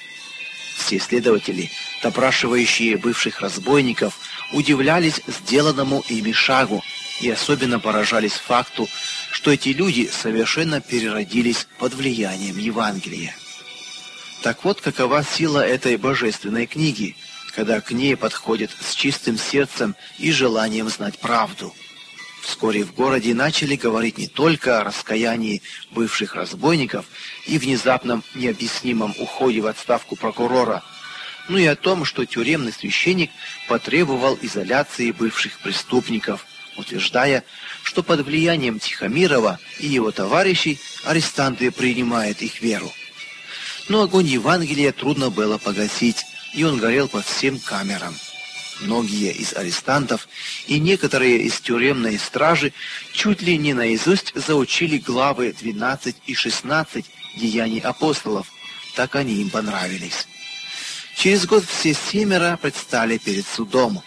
Все 0.76 0.98
следователи, 0.98 1.70
допрашивающие 2.02 2.96
бывших 2.96 3.40
разбойников, 3.42 4.18
удивлялись 4.52 5.20
сделанному 5.28 6.02
ими 6.08 6.32
шагу 6.32 6.82
и 7.20 7.30
особенно 7.30 7.78
поражались 7.78 8.32
факту, 8.32 8.88
что 9.30 9.52
эти 9.52 9.68
люди 9.68 10.10
совершенно 10.12 10.80
переродились 10.80 11.68
под 11.78 11.94
влиянием 11.94 12.58
Евангелия. 12.58 13.36
Так 14.42 14.64
вот, 14.64 14.80
какова 14.80 15.22
сила 15.22 15.64
этой 15.64 15.96
божественной 15.96 16.66
книги, 16.66 17.14
когда 17.54 17.80
к 17.80 17.92
ней 17.92 18.16
подходят 18.16 18.72
с 18.80 18.96
чистым 18.96 19.38
сердцем 19.38 19.94
и 20.18 20.32
желанием 20.32 20.88
знать 20.88 21.20
правду– 21.20 21.72
Вскоре 22.58 22.82
в 22.82 22.92
городе 22.92 23.34
начали 23.34 23.76
говорить 23.76 24.18
не 24.18 24.26
только 24.26 24.80
о 24.80 24.84
раскаянии 24.84 25.62
бывших 25.92 26.34
разбойников 26.34 27.06
и 27.46 27.56
внезапном 27.56 28.24
необъяснимом 28.34 29.14
уходе 29.20 29.60
в 29.60 29.68
отставку 29.68 30.16
прокурора, 30.16 30.82
но 31.48 31.56
и 31.56 31.66
о 31.66 31.76
том, 31.76 32.04
что 32.04 32.24
тюремный 32.24 32.72
священник 32.72 33.30
потребовал 33.68 34.36
изоляции 34.42 35.12
бывших 35.12 35.60
преступников, 35.60 36.46
утверждая, 36.76 37.44
что 37.84 38.02
под 38.02 38.22
влиянием 38.22 38.80
Тихомирова 38.80 39.60
и 39.78 39.86
его 39.86 40.10
товарищей 40.10 40.80
арестанты 41.04 41.70
принимают 41.70 42.42
их 42.42 42.60
веру. 42.60 42.92
Но 43.88 44.02
огонь 44.02 44.26
Евангелия 44.26 44.90
трудно 44.90 45.30
было 45.30 45.58
погасить, 45.58 46.24
и 46.54 46.64
он 46.64 46.78
горел 46.78 47.06
по 47.06 47.22
всем 47.22 47.60
камерам. 47.60 48.16
Многие 48.80 49.32
из 49.32 49.54
арестантов 49.54 50.28
и 50.66 50.78
некоторые 50.78 51.42
из 51.42 51.60
тюремной 51.60 52.18
стражи 52.18 52.72
чуть 53.12 53.42
ли 53.42 53.58
не 53.58 53.74
наизусть 53.74 54.32
заучили 54.34 54.98
главы 54.98 55.52
12 55.52 56.16
и 56.26 56.34
16 56.34 57.04
деяний 57.36 57.80
апостолов, 57.80 58.46
так 58.94 59.16
они 59.16 59.34
им 59.34 59.50
понравились. 59.50 60.28
Через 61.16 61.46
год 61.46 61.64
все 61.64 61.94
семеро 61.94 62.56
предстали 62.60 63.18
перед 63.18 63.46
судом. 63.46 64.02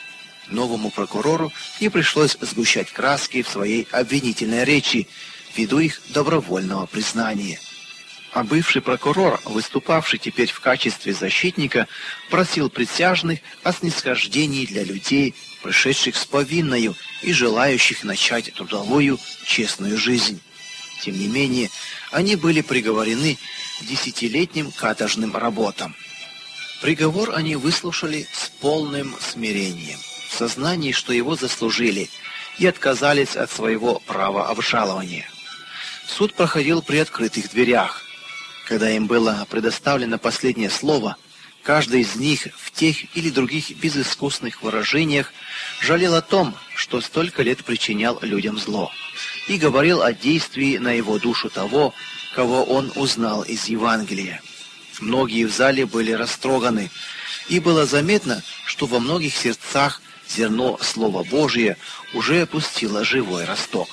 Новому 0.47 0.89
прокурору 0.89 1.51
не 1.81 1.89
пришлось 1.89 2.37
сгущать 2.39 2.91
краски 2.91 3.41
в 3.41 3.49
своей 3.49 3.87
обвинительной 3.91 4.63
речи 4.63 5.07
ввиду 5.55 5.79
их 5.79 6.01
добровольного 6.09 6.85
признания 6.85 7.59
а 8.33 8.43
бывший 8.43 8.81
прокурор, 8.81 9.39
выступавший 9.45 10.17
теперь 10.17 10.49
в 10.49 10.59
качестве 10.59 11.13
защитника, 11.13 11.87
просил 12.29 12.69
присяжных 12.69 13.39
о 13.63 13.73
снисхождении 13.73 14.65
для 14.65 14.83
людей, 14.83 15.35
пришедших 15.61 16.15
с 16.15 16.25
повинною 16.25 16.95
и 17.21 17.33
желающих 17.33 18.03
начать 18.03 18.53
трудовую, 18.53 19.19
честную 19.45 19.97
жизнь. 19.97 20.41
Тем 21.03 21.19
не 21.19 21.27
менее, 21.27 21.69
они 22.11 22.35
были 22.35 22.61
приговорены 22.61 23.37
к 23.79 23.85
десятилетним 23.85 24.71
каторжным 24.71 25.35
работам. 25.35 25.95
Приговор 26.81 27.35
они 27.35 27.55
выслушали 27.55 28.27
с 28.31 28.49
полным 28.61 29.15
смирением, 29.19 29.99
в 30.29 30.35
сознании, 30.35 30.93
что 30.93 31.11
его 31.11 31.35
заслужили, 31.35 32.09
и 32.57 32.65
отказались 32.65 33.35
от 33.35 33.51
своего 33.51 33.99
права 33.99 34.49
обжалования. 34.49 35.27
Суд 36.05 36.33
проходил 36.33 36.81
при 36.81 36.97
открытых 36.97 37.49
дверях. 37.49 38.03
Когда 38.71 38.89
им 38.89 39.05
было 39.05 39.45
предоставлено 39.49 40.17
последнее 40.17 40.69
слово, 40.69 41.17
каждый 41.61 42.03
из 42.03 42.15
них 42.15 42.47
в 42.57 42.71
тех 42.71 43.17
или 43.17 43.29
других 43.29 43.75
безыскусных 43.75 44.63
выражениях 44.63 45.33
жалел 45.81 46.15
о 46.15 46.21
том, 46.21 46.55
что 46.73 47.01
столько 47.01 47.43
лет 47.43 47.65
причинял 47.65 48.17
людям 48.21 48.57
зло, 48.57 48.89
и 49.49 49.57
говорил 49.57 50.01
о 50.01 50.13
действии 50.13 50.77
на 50.77 50.93
его 50.93 51.19
душу 51.19 51.49
того, 51.49 51.93
кого 52.33 52.63
он 52.63 52.93
узнал 52.95 53.41
из 53.41 53.65
Евангелия. 53.65 54.41
Многие 55.01 55.43
в 55.43 55.53
зале 55.53 55.85
были 55.85 56.13
растроганы, 56.13 56.89
и 57.49 57.59
было 57.59 57.85
заметно, 57.85 58.41
что 58.65 58.85
во 58.85 59.01
многих 59.01 59.35
сердцах 59.35 60.01
зерно 60.29 60.79
Слова 60.81 61.25
Божие 61.25 61.75
уже 62.13 62.43
опустило 62.43 63.03
живой 63.03 63.43
росток. 63.43 63.89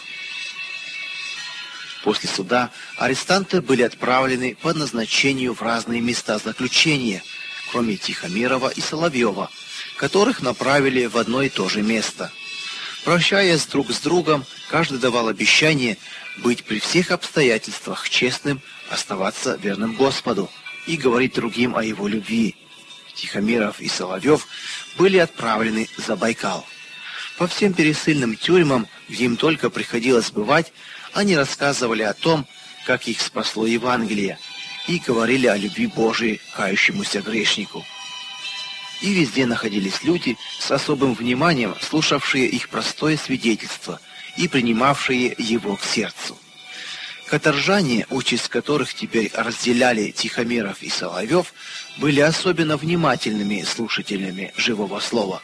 После 2.05 2.29
суда 2.29 2.71
арестанты 2.97 3.61
были 3.61 3.83
отправлены 3.83 4.57
по 4.61 4.73
назначению 4.73 5.55
в 5.55 5.63
разные 5.63 6.01
места 6.01 6.39
заключения, 6.39 7.23
кроме 7.71 7.97
Тихомирова 7.97 8.69
и 8.69 8.81
Соловьева, 8.81 9.51
которых 9.97 10.41
направили 10.43 11.07
в 11.07 11.17
одно 11.17 11.43
и 11.43 11.49
то 11.49 11.69
же 11.69 11.83
место. 11.83 12.31
Прощаясь 13.05 13.67
друг 13.67 13.91
с 13.91 14.01
другом, 14.01 14.45
каждый 14.71 14.99
давал 14.99 15.29
обещание 15.29 15.99
быть 16.39 16.65
при 16.65 16.79
всех 16.79 17.11
обстоятельствах 17.11 18.09
честным, 18.09 18.61
оставаться 18.91 19.59
верным 19.61 19.95
Господу 19.95 20.51
и 20.87 20.97
говорить 20.97 21.35
другим 21.35 21.77
о 21.77 21.85
его 21.85 22.07
любви. 22.07 22.57
Тихомиров 23.15 23.81
и 23.81 23.89
Соловьев 23.89 24.47
были 24.97 25.19
отправлены 25.19 25.89
за 25.97 26.17
Байкал. 26.17 26.65
По 27.37 27.47
всем 27.47 27.73
пересыльным 27.73 28.37
тюрьмам, 28.37 28.87
где 29.09 29.25
им 29.25 29.37
только 29.37 29.71
приходилось 29.71 30.31
бывать, 30.31 30.73
они 31.15 31.37
рассказывали 31.37 32.03
о 32.03 32.15
том, 32.15 32.47
как 32.87 33.09
их 33.09 33.21
спасло 33.21 33.67
Евангелие, 33.67 34.39
и 34.87 34.99
говорили 34.99 35.47
о 35.47 35.57
любви 35.57 35.87
Божией 35.87 36.41
кающемуся 36.57 37.21
грешнику. 37.21 37.85
И 39.03 39.13
везде 39.13 39.47
находились 39.47 40.03
люди 40.03 40.37
с 40.59 40.71
особым 40.71 41.15
вниманием, 41.15 41.77
слушавшие 41.81 42.47
их 42.47 42.69
простое 42.69 43.17
свидетельство 43.17 44.01
и 44.37 44.49
принимавшие 44.49 45.35
его 45.39 45.77
к 45.77 45.85
сердцу. 45.85 46.37
Каторжане, 47.29 48.07
участь 48.09 48.49
которых 48.49 48.95
теперь 48.95 49.31
разделяли 49.35 50.11
Тихомиров 50.11 50.83
и 50.83 50.89
Соловьев, 50.89 51.53
были 51.99 52.21
особенно 52.21 52.79
внимательными 52.79 53.63
слушателями 53.63 54.53
живого 54.57 54.99
слова, 54.99 55.43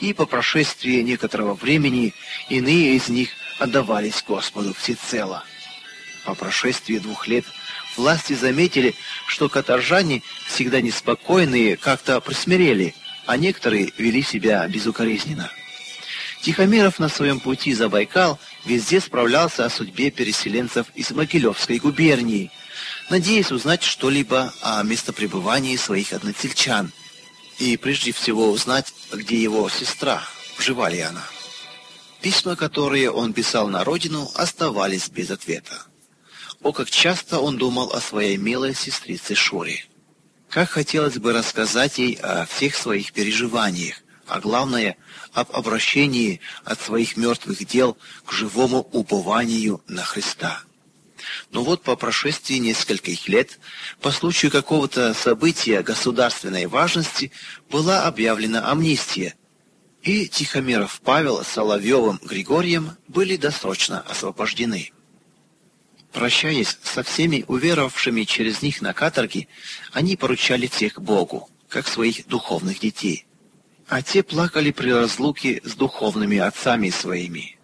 и 0.00 0.12
по 0.12 0.26
прошествии 0.26 1.00
некоторого 1.00 1.54
времени 1.54 2.12
иные 2.50 2.96
из 2.96 3.08
них 3.08 3.30
отдавались 3.62 4.24
Господу 4.26 4.74
всецело. 4.74 5.44
По 6.24 6.34
прошествии 6.34 6.98
двух 6.98 7.28
лет 7.28 7.44
власти 7.96 8.32
заметили, 8.32 8.94
что 9.26 9.48
каторжане, 9.48 10.22
всегда 10.46 10.80
неспокойные, 10.80 11.76
как-то 11.76 12.20
присмирели, 12.20 12.94
а 13.26 13.36
некоторые 13.36 13.92
вели 13.98 14.22
себя 14.22 14.66
безукоризненно. 14.66 15.50
Тихомиров 16.42 16.98
на 16.98 17.08
своем 17.08 17.38
пути 17.38 17.72
за 17.72 17.88
Байкал 17.88 18.38
везде 18.64 19.00
справлялся 19.00 19.64
о 19.64 19.70
судьбе 19.70 20.10
переселенцев 20.10 20.86
из 20.96 21.12
Могилевской 21.12 21.78
губернии, 21.78 22.50
надеясь 23.10 23.52
узнать 23.52 23.84
что-либо 23.84 24.52
о 24.62 24.82
местопребывании 24.82 25.76
своих 25.76 26.12
односельчан, 26.12 26.90
и 27.58 27.76
прежде 27.76 28.12
всего 28.12 28.50
узнать, 28.50 28.92
где 29.12 29.40
его 29.40 29.68
сестра, 29.68 30.24
жива 30.58 30.88
ли 30.90 31.00
она. 31.00 31.22
Письма, 32.22 32.54
которые 32.54 33.10
он 33.10 33.32
писал 33.32 33.68
на 33.68 33.82
родину, 33.82 34.30
оставались 34.36 35.08
без 35.08 35.30
ответа. 35.32 35.86
О, 36.62 36.72
как 36.72 36.88
часто 36.88 37.40
он 37.40 37.58
думал 37.58 37.92
о 37.92 38.00
своей 38.00 38.36
милой 38.36 38.76
сестрице 38.76 39.34
Шуре. 39.34 39.84
Как 40.48 40.70
хотелось 40.70 41.18
бы 41.18 41.32
рассказать 41.32 41.98
ей 41.98 42.14
о 42.14 42.46
всех 42.46 42.76
своих 42.76 43.12
переживаниях, 43.12 43.96
а 44.28 44.38
главное, 44.38 44.96
об 45.32 45.50
обращении 45.50 46.40
от 46.64 46.80
своих 46.80 47.16
мертвых 47.16 47.66
дел 47.66 47.96
к 48.24 48.32
живому 48.32 48.86
упованию 48.92 49.82
на 49.88 50.04
Христа. 50.04 50.62
Но 51.50 51.64
вот 51.64 51.82
по 51.82 51.96
прошествии 51.96 52.56
нескольких 52.56 53.26
лет, 53.26 53.58
по 54.00 54.12
случаю 54.12 54.52
какого-то 54.52 55.12
события 55.14 55.82
государственной 55.82 56.66
важности, 56.66 57.32
была 57.68 58.04
объявлена 58.04 58.70
амнистия, 58.70 59.34
и 60.02 60.26
Тихомиров 60.28 61.00
Павел 61.04 61.42
с 61.42 61.48
Соловьевым 61.48 62.20
Григорием 62.22 62.96
были 63.08 63.36
досрочно 63.36 64.00
освобождены. 64.00 64.92
Прощаясь 66.12 66.78
со 66.82 67.02
всеми 67.02 67.44
уверовавшими 67.48 68.24
через 68.24 68.62
них 68.62 68.82
на 68.82 68.92
каторге, 68.92 69.48
они 69.92 70.16
поручали 70.16 70.66
всех 70.66 71.00
Богу, 71.00 71.48
как 71.68 71.88
своих 71.88 72.26
духовных 72.26 72.80
детей 72.80 73.26
а 73.92 74.00
те 74.00 74.22
плакали 74.22 74.70
при 74.70 74.90
разлуке 74.90 75.60
с 75.64 75.74
духовными 75.74 76.38
отцами 76.38 76.88
своими. 76.88 77.58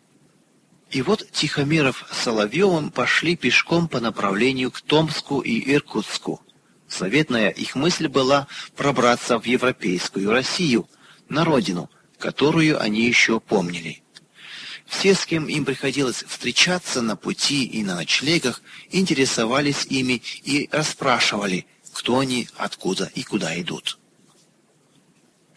И 0.91 1.01
вот 1.01 1.27
Тихомиров 1.33 2.07
с 2.13 2.25
Соловьевым 2.25 2.91
пошли 2.91 3.35
пешком 3.35 3.89
по 3.89 3.99
направлению 3.99 4.71
к 4.71 4.83
Томску 4.83 5.41
и 5.41 5.73
Иркутску. 5.75 6.43
Заветная 6.87 7.49
их 7.49 7.75
мысль 7.77 8.09
была 8.09 8.47
пробраться 8.77 9.39
в 9.39 9.47
европейскую 9.47 10.31
Россию, 10.31 10.87
на 11.31 11.47
родину, 11.47 11.91
которую 12.19 12.81
они 12.81 13.07
еще 13.07 13.41
помнили. 13.41 14.03
Все, 14.87 15.15
с 15.15 15.27
кем 15.27 15.47
им 15.49 15.65
приходилось 15.65 16.25
встречаться 16.27 17.03
на 17.03 17.15
пути 17.15 17.65
и 17.65 17.83
на 17.83 17.95
ночлегах, 17.95 18.63
интересовались 18.91 19.87
ими 19.87 20.23
и 20.45 20.69
расспрашивали, 20.73 21.67
кто 21.93 22.19
они, 22.19 22.49
откуда 22.57 23.11
и 23.15 23.23
куда 23.23 23.61
идут. 23.61 23.99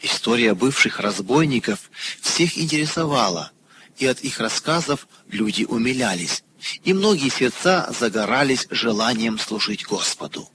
История 0.02 0.54
бывших 0.54 1.00
разбойников 1.00 1.92
всех 2.20 2.58
интересовала, 2.58 3.52
и 3.98 4.06
от 4.06 4.22
их 4.22 4.40
рассказов 4.40 5.08
люди 5.30 5.64
умилялись, 5.64 6.44
и 6.84 6.94
многие 6.94 7.30
сердца 7.30 7.94
загорались 7.98 8.68
желанием 8.70 9.38
служить 9.38 9.86
Господу. 9.86 10.50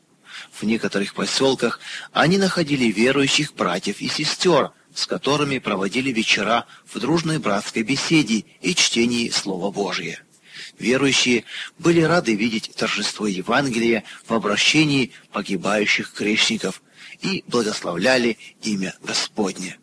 В 0.52 0.64
некоторых 0.64 1.14
поселках 1.14 1.80
они 2.12 2.38
находили 2.38 2.86
верующих 2.86 3.54
братьев 3.54 4.00
и 4.00 4.09
сестер, 4.09 4.72
с 4.97 5.07
которыми 5.07 5.59
проводили 5.59 6.11
вечера 6.11 6.64
в 6.86 6.99
дружной 6.99 7.38
братской 7.38 7.82
беседе 7.82 8.47
и 8.62 8.74
чтении 8.74 9.28
Слова 9.28 9.70
Божия. 9.70 10.20
Верующие 10.78 11.44
были 11.78 12.01
рады 12.01 12.34
видеть 12.34 12.72
торжество 12.74 13.26
Евангелия 13.26 14.05
в 14.26 14.32
обращении 14.32 15.12
погибающих 15.32 16.14
грешников 16.18 16.82
и 17.20 17.44
благословляли 17.47 18.38
имя 18.62 18.94
Господне. 19.03 19.78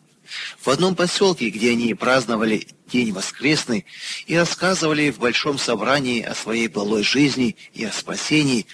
В 0.58 0.68
одном 0.68 0.96
поселке, 0.96 1.48
где 1.50 1.70
они 1.70 1.94
праздновали 1.94 2.66
День 2.90 3.12
Воскресный 3.12 3.86
и 4.26 4.36
рассказывали 4.36 5.10
в 5.10 5.18
большом 5.18 5.58
собрании 5.58 6.22
о 6.22 6.34
своей 6.34 6.66
былой 6.66 7.04
жизни 7.04 7.56
и 7.72 7.84
о 7.84 7.92
спасении, 7.92 8.66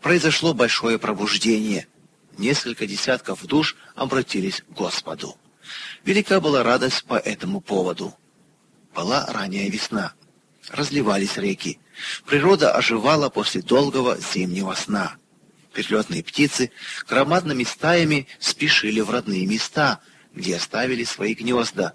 произошло 0.00 0.54
большое 0.54 0.96
пробуждение. 0.98 1.88
Несколько 2.36 2.86
десятков 2.86 3.44
душ 3.44 3.76
обратились 3.96 4.60
к 4.60 4.72
Господу. 4.72 5.36
Велика 6.04 6.40
была 6.40 6.62
радость 6.62 7.04
по 7.04 7.14
этому 7.14 7.60
поводу. 7.60 8.14
Была 8.94 9.26
ранняя 9.26 9.68
весна. 9.68 10.14
Разливались 10.70 11.36
реки. 11.36 11.78
Природа 12.26 12.72
оживала 12.72 13.28
после 13.28 13.62
долгого 13.62 14.18
зимнего 14.18 14.74
сна 14.74 15.16
перелетные 15.78 16.24
птицы 16.24 16.72
громадными 17.08 17.62
стаями 17.62 18.26
спешили 18.40 19.00
в 19.00 19.10
родные 19.10 19.46
места, 19.46 20.00
где 20.34 20.56
оставили 20.56 21.04
свои 21.04 21.34
гнезда. 21.34 21.94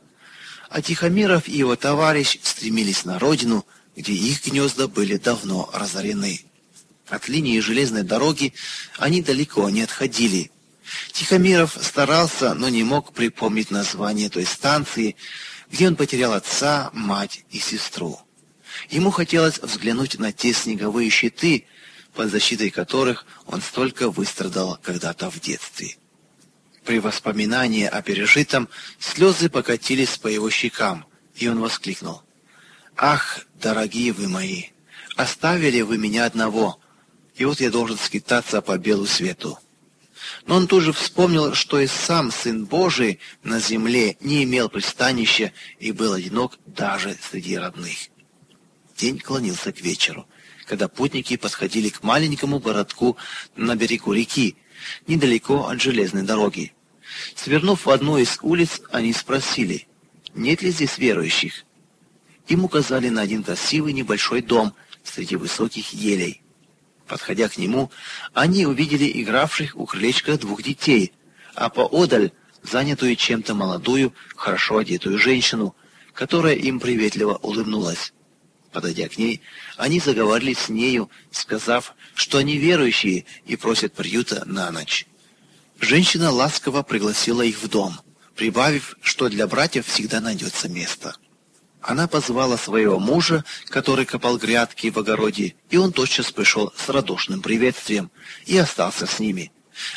А 0.69 0.81
Тихомиров 0.81 1.49
и 1.49 1.57
его 1.57 1.75
товарищ 1.75 2.39
стремились 2.43 3.03
на 3.03 3.19
родину, 3.19 3.65
где 3.97 4.13
их 4.13 4.45
гнезда 4.45 4.87
были 4.87 5.17
давно 5.17 5.69
разорены. 5.73 6.39
От 7.09 7.27
линии 7.27 7.59
железной 7.59 8.03
дороги 8.03 8.53
они 8.97 9.21
далеко 9.21 9.69
не 9.69 9.81
отходили. 9.81 10.49
Тихомиров 11.11 11.77
старался, 11.81 12.53
но 12.53 12.69
не 12.69 12.83
мог 12.83 13.13
припомнить 13.13 13.71
название 13.71 14.29
той 14.29 14.45
станции, 14.45 15.15
где 15.71 15.87
он 15.87 15.95
потерял 15.95 16.33
отца, 16.33 16.89
мать 16.93 17.45
и 17.49 17.59
сестру. 17.59 18.19
Ему 18.89 19.11
хотелось 19.11 19.59
взглянуть 19.59 20.19
на 20.19 20.31
те 20.31 20.53
снеговые 20.53 21.09
щиты, 21.09 21.65
под 22.13 22.31
защитой 22.31 22.69
которых 22.69 23.25
он 23.45 23.61
столько 23.61 24.09
выстрадал 24.09 24.79
когда-то 24.81 25.29
в 25.29 25.39
детстве. 25.39 25.97
При 26.85 26.99
воспоминании 26.99 27.85
о 27.85 28.01
пережитом 28.01 28.69
слезы 28.99 29.49
покатились 29.49 30.17
по 30.17 30.27
его 30.27 30.49
щекам, 30.49 31.05
и 31.35 31.47
он 31.47 31.59
воскликнул. 31.59 32.21
«Ах, 32.95 33.39
дорогие 33.55 34.11
вы 34.11 34.27
мои, 34.27 34.65
оставили 35.15 35.81
вы 35.81 35.97
меня 35.97 36.25
одного, 36.25 36.79
и 37.35 37.45
вот 37.45 37.61
я 37.61 37.71
должен 37.71 37.97
скитаться 37.97 38.61
по 38.61 38.77
белу 38.77 39.07
свету. 39.07 39.57
Но 40.45 40.55
он 40.55 40.67
тут 40.67 40.83
же 40.83 40.93
вспомнил, 40.93 41.53
что 41.53 41.79
и 41.79 41.87
сам 41.87 42.31
Сын 42.31 42.65
Божий 42.65 43.19
на 43.43 43.59
земле 43.59 44.17
не 44.19 44.43
имел 44.43 44.69
пристанища 44.69 45.51
и 45.79 45.91
был 45.91 46.13
одинок 46.13 46.59
даже 46.65 47.15
среди 47.21 47.57
родных. 47.57 48.09
День 48.97 49.19
клонился 49.19 49.71
к 49.71 49.81
вечеру, 49.81 50.27
когда 50.65 50.87
путники 50.87 51.37
подходили 51.37 51.89
к 51.89 52.03
маленькому 52.03 52.59
городку 52.59 53.17
на 53.55 53.75
берегу 53.75 54.13
реки, 54.13 54.55
недалеко 55.07 55.67
от 55.67 55.81
железной 55.81 56.23
дороги. 56.23 56.73
Свернув 57.35 57.85
в 57.85 57.89
одну 57.89 58.17
из 58.17 58.39
улиц, 58.41 58.81
они 58.91 59.13
спросили, 59.13 59.87
нет 60.35 60.61
ли 60.61 60.71
здесь 60.71 60.97
верующих. 60.97 61.65
Им 62.47 62.65
указали 62.65 63.09
на 63.09 63.21
один 63.21 63.43
красивый 63.43 63.93
небольшой 63.93 64.41
дом 64.41 64.73
среди 65.03 65.35
высоких 65.35 65.93
елей. 65.93 66.42
Подходя 67.07 67.49
к 67.49 67.57
нему, 67.57 67.91
они 68.33 68.65
увидели 68.65 69.09
игравших 69.21 69.75
у 69.75 69.85
крылечка 69.85 70.37
двух 70.37 70.63
детей, 70.63 71.13
а 71.53 71.69
поодаль 71.69 72.31
занятую 72.63 73.15
чем-то 73.15 73.53
молодую, 73.53 74.13
хорошо 74.35 74.77
одетую 74.77 75.17
женщину, 75.19 75.75
которая 76.13 76.55
им 76.55 76.79
приветливо 76.79 77.35
улыбнулась. 77.35 78.13
Подойдя 78.71 79.07
к 79.07 79.17
ней, 79.17 79.41
они 79.77 79.99
заговорили 79.99 80.53
с 80.53 80.69
нею, 80.69 81.09
сказав, 81.31 81.93
что 82.15 82.39
они 82.39 82.57
верующие 82.57 83.25
и 83.45 83.55
просят 83.55 83.93
приюта 83.93 84.43
на 84.45 84.71
ночь. 84.71 85.05
Женщина 85.79 86.31
ласково 86.31 86.81
пригласила 86.81 87.41
их 87.41 87.61
в 87.61 87.67
дом, 87.67 87.99
прибавив, 88.35 88.95
что 89.01 89.29
для 89.29 89.45
братьев 89.47 89.85
всегда 89.85 90.21
найдется 90.21 90.69
место. 90.69 91.15
Она 91.83 92.07
позвала 92.07 92.57
своего 92.57 92.97
мужа, 92.97 93.43
который 93.67 94.05
копал 94.05 94.37
грядки 94.37 94.89
в 94.89 94.97
огороде, 94.97 95.55
и 95.69 95.75
он 95.75 95.91
тотчас 95.91 96.31
пришел 96.31 96.71
с 96.77 96.87
радушным 96.87 97.41
приветствием 97.41 98.09
и 98.45 98.57
остался 98.57 99.05
с 99.05 99.19
ними. 99.19 99.51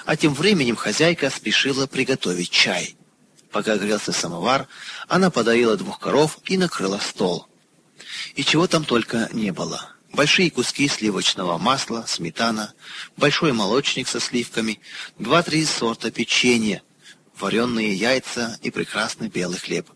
А 0.05 0.17
тем 0.17 0.35
временем 0.35 0.75
хозяйка 0.75 1.31
спешила 1.31 1.87
приготовить 1.87 2.51
чай. 2.51 2.97
Пока 3.53 3.77
грелся 3.77 4.11
самовар, 4.11 4.67
она 5.07 5.31
подоила 5.31 5.77
двух 5.77 6.01
коров 6.01 6.39
и 6.47 6.59
накрыла 6.59 6.99
стол. 6.99 7.47
И 8.35 8.43
чего 8.43 8.67
там 8.67 8.85
только 8.85 9.29
не 9.33 9.53
было. 9.53 9.93
Большие 10.13 10.51
куски 10.51 10.89
сливочного 10.89 11.57
масла, 11.57 12.05
сметана, 12.09 12.75
большой 13.17 13.53
молочник 13.53 14.09
со 14.09 14.19
сливками, 14.19 14.81
два-три 15.21 15.65
сорта 15.65 16.11
печенья, 16.11 16.83
вареные 17.39 17.95
яйца 17.95 18.59
и 18.63 18.73
прекрасный 18.73 19.29
белый 19.29 19.59
хлеб. 19.59 19.89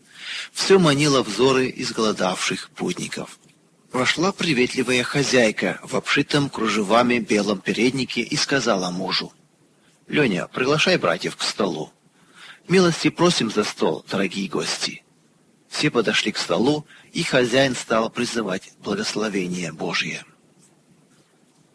Все 0.51 0.79
манило 0.79 1.23
взоры 1.23 1.71
изголодавших 1.75 2.69
путников. 2.71 3.39
Вошла 3.91 4.31
приветливая 4.31 5.03
хозяйка 5.03 5.79
в 5.83 5.95
обшитом 5.95 6.49
кружевами 6.49 7.19
белом 7.19 7.59
переднике 7.59 8.21
и 8.21 8.37
сказала 8.37 8.89
мужу. 8.89 9.33
«Леня, 10.07 10.47
приглашай 10.47 10.97
братьев 10.97 11.35
к 11.35 11.41
столу. 11.41 11.91
Милости 12.67 13.09
просим 13.09 13.51
за 13.51 13.63
стол, 13.63 14.05
дорогие 14.09 14.47
гости». 14.47 15.03
Все 15.69 15.89
подошли 15.89 16.31
к 16.31 16.37
столу, 16.37 16.85
и 17.13 17.23
хозяин 17.23 17.75
стал 17.75 18.09
призывать 18.09 18.73
благословение 18.79 19.71
Божье. 19.71 20.25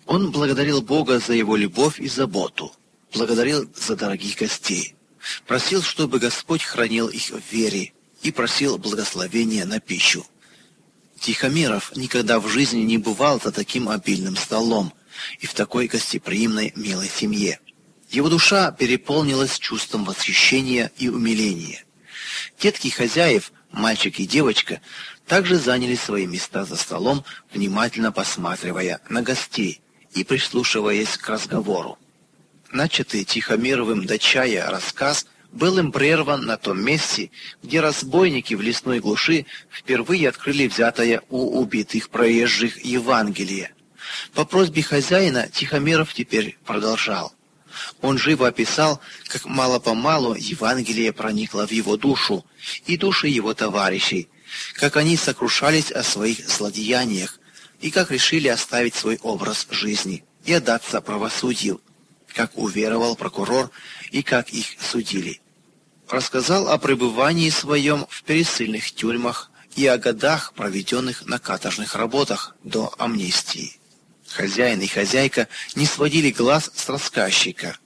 Он 0.04 0.30
благодарил 0.30 0.82
Бога 0.82 1.18
за 1.18 1.32
его 1.32 1.56
любовь 1.56 1.98
и 1.98 2.08
заботу, 2.08 2.72
благодарил 3.12 3.68
за 3.74 3.96
дорогих 3.96 4.36
гостей, 4.36 4.94
просил, 5.46 5.82
чтобы 5.82 6.18
Господь 6.18 6.62
хранил 6.62 7.08
их 7.08 7.30
в 7.30 7.40
вере, 7.50 7.92
и 8.26 8.32
просил 8.32 8.76
благословения 8.76 9.64
на 9.64 9.78
пищу. 9.78 10.26
Тихомиров 11.20 11.94
никогда 11.96 12.40
в 12.40 12.48
жизни 12.48 12.80
не 12.80 12.98
бывал 12.98 13.40
за 13.40 13.52
таким 13.52 13.88
обильным 13.88 14.36
столом 14.36 14.92
и 15.38 15.46
в 15.46 15.54
такой 15.54 15.86
гостеприимной 15.86 16.72
милой 16.76 17.08
семье. 17.08 17.60
Его 18.10 18.28
душа 18.28 18.72
переполнилась 18.72 19.58
чувством 19.58 20.04
восхищения 20.04 20.90
и 20.98 21.08
умиления. 21.08 21.84
Детки 22.60 22.88
хозяев, 22.88 23.52
мальчик 23.70 24.18
и 24.18 24.26
девочка, 24.26 24.80
также 25.26 25.56
заняли 25.56 25.94
свои 25.94 26.26
места 26.26 26.64
за 26.64 26.76
столом, 26.76 27.24
внимательно 27.52 28.12
посматривая 28.12 29.00
на 29.08 29.22
гостей 29.22 29.80
и 30.14 30.24
прислушиваясь 30.24 31.16
к 31.16 31.28
разговору. 31.28 31.98
Начатый 32.72 33.24
Тихомировым 33.24 34.04
до 34.04 34.18
чая 34.18 34.68
рассказ 34.68 35.26
был 35.56 35.78
им 35.78 35.90
прерван 35.90 36.44
на 36.44 36.58
том 36.58 36.80
месте, 36.84 37.30
где 37.62 37.80
разбойники 37.80 38.54
в 38.54 38.60
лесной 38.60 39.00
глуши 39.00 39.46
впервые 39.70 40.28
открыли 40.28 40.68
взятое 40.68 41.22
у 41.30 41.58
убитых 41.58 42.10
проезжих 42.10 42.84
Евангелие. 42.84 43.72
По 44.34 44.44
просьбе 44.44 44.82
хозяина 44.82 45.48
Тихомиров 45.48 46.12
теперь 46.12 46.58
продолжал. 46.64 47.32
Он 48.02 48.18
живо 48.18 48.48
описал, 48.48 49.00
как 49.28 49.46
мало-помалу 49.46 50.34
Евангелие 50.34 51.12
проникло 51.12 51.66
в 51.66 51.72
его 51.72 51.96
душу 51.96 52.44
и 52.86 52.96
души 52.96 53.28
его 53.28 53.54
товарищей, 53.54 54.28
как 54.74 54.96
они 54.96 55.16
сокрушались 55.16 55.90
о 55.90 56.02
своих 56.02 56.46
злодеяниях 56.48 57.38
и 57.80 57.90
как 57.90 58.10
решили 58.10 58.48
оставить 58.48 58.94
свой 58.94 59.18
образ 59.22 59.66
жизни 59.70 60.22
и 60.44 60.52
отдаться 60.52 61.00
правосудию, 61.00 61.80
как 62.34 62.56
уверовал 62.56 63.16
прокурор 63.16 63.70
и 64.10 64.22
как 64.22 64.50
их 64.50 64.66
судили 64.80 65.40
рассказал 66.08 66.68
о 66.68 66.78
пребывании 66.78 67.50
своем 67.50 68.06
в 68.08 68.22
пересыльных 68.22 68.92
тюрьмах 68.92 69.50
и 69.74 69.86
о 69.86 69.98
годах, 69.98 70.52
проведенных 70.54 71.26
на 71.26 71.38
каторжных 71.38 71.94
работах 71.94 72.56
до 72.62 72.92
амнистии. 72.98 73.78
Хозяин 74.28 74.80
и 74.80 74.86
хозяйка 74.86 75.48
не 75.74 75.86
сводили 75.86 76.30
глаз 76.30 76.70
с 76.74 76.88
рассказчика, 76.88 77.76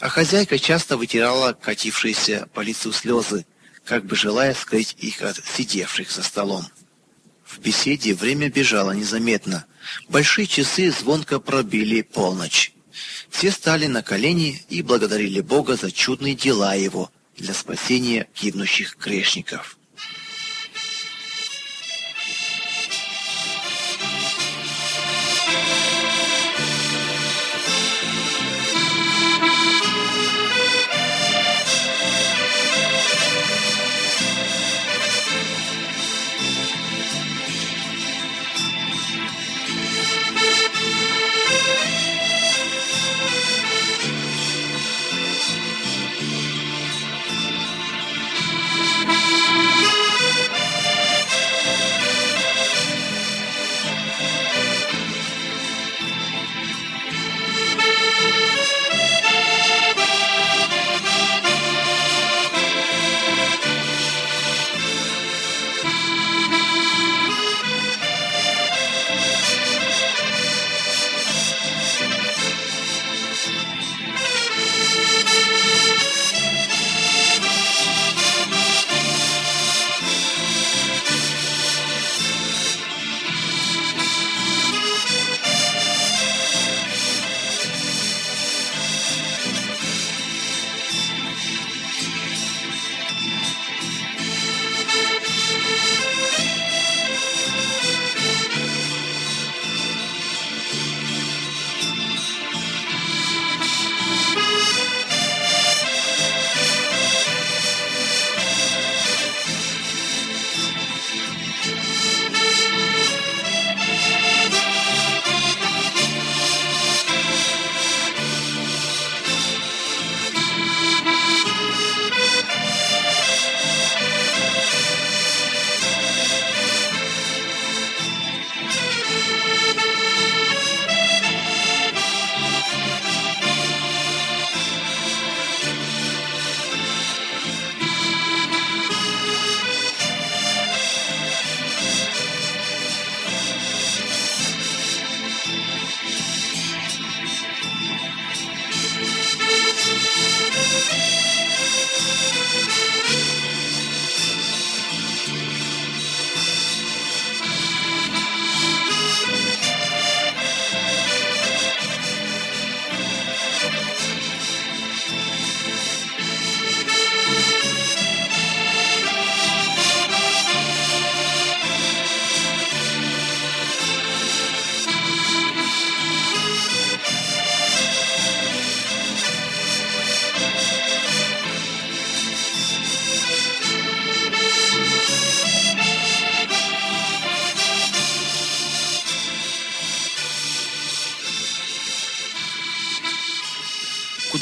а 0.00 0.08
хозяйка 0.08 0.58
часто 0.58 0.96
вытирала 0.96 1.52
катившиеся 1.52 2.48
по 2.54 2.60
лицу 2.60 2.92
слезы, 2.92 3.46
как 3.84 4.04
бы 4.04 4.16
желая 4.16 4.54
скрыть 4.54 4.96
их 4.98 5.22
от 5.22 5.42
сидевших 5.44 6.10
за 6.10 6.22
столом. 6.22 6.66
В 7.44 7.58
беседе 7.58 8.14
время 8.14 8.48
бежало 8.48 8.92
незаметно. 8.92 9.66
Большие 10.08 10.46
часы 10.46 10.90
звонко 10.90 11.38
пробили 11.40 12.02
полночь. 12.02 12.72
Все 13.30 13.50
стали 13.50 13.86
на 13.86 14.02
колени 14.02 14.62
и 14.68 14.82
благодарили 14.82 15.40
Бога 15.40 15.76
за 15.76 15.90
чудные 15.90 16.34
дела 16.34 16.74
Его– 16.74 17.10
для 17.36 17.54
спасения 17.54 18.28
гибнущих 18.34 18.96
грешников. 18.98 19.78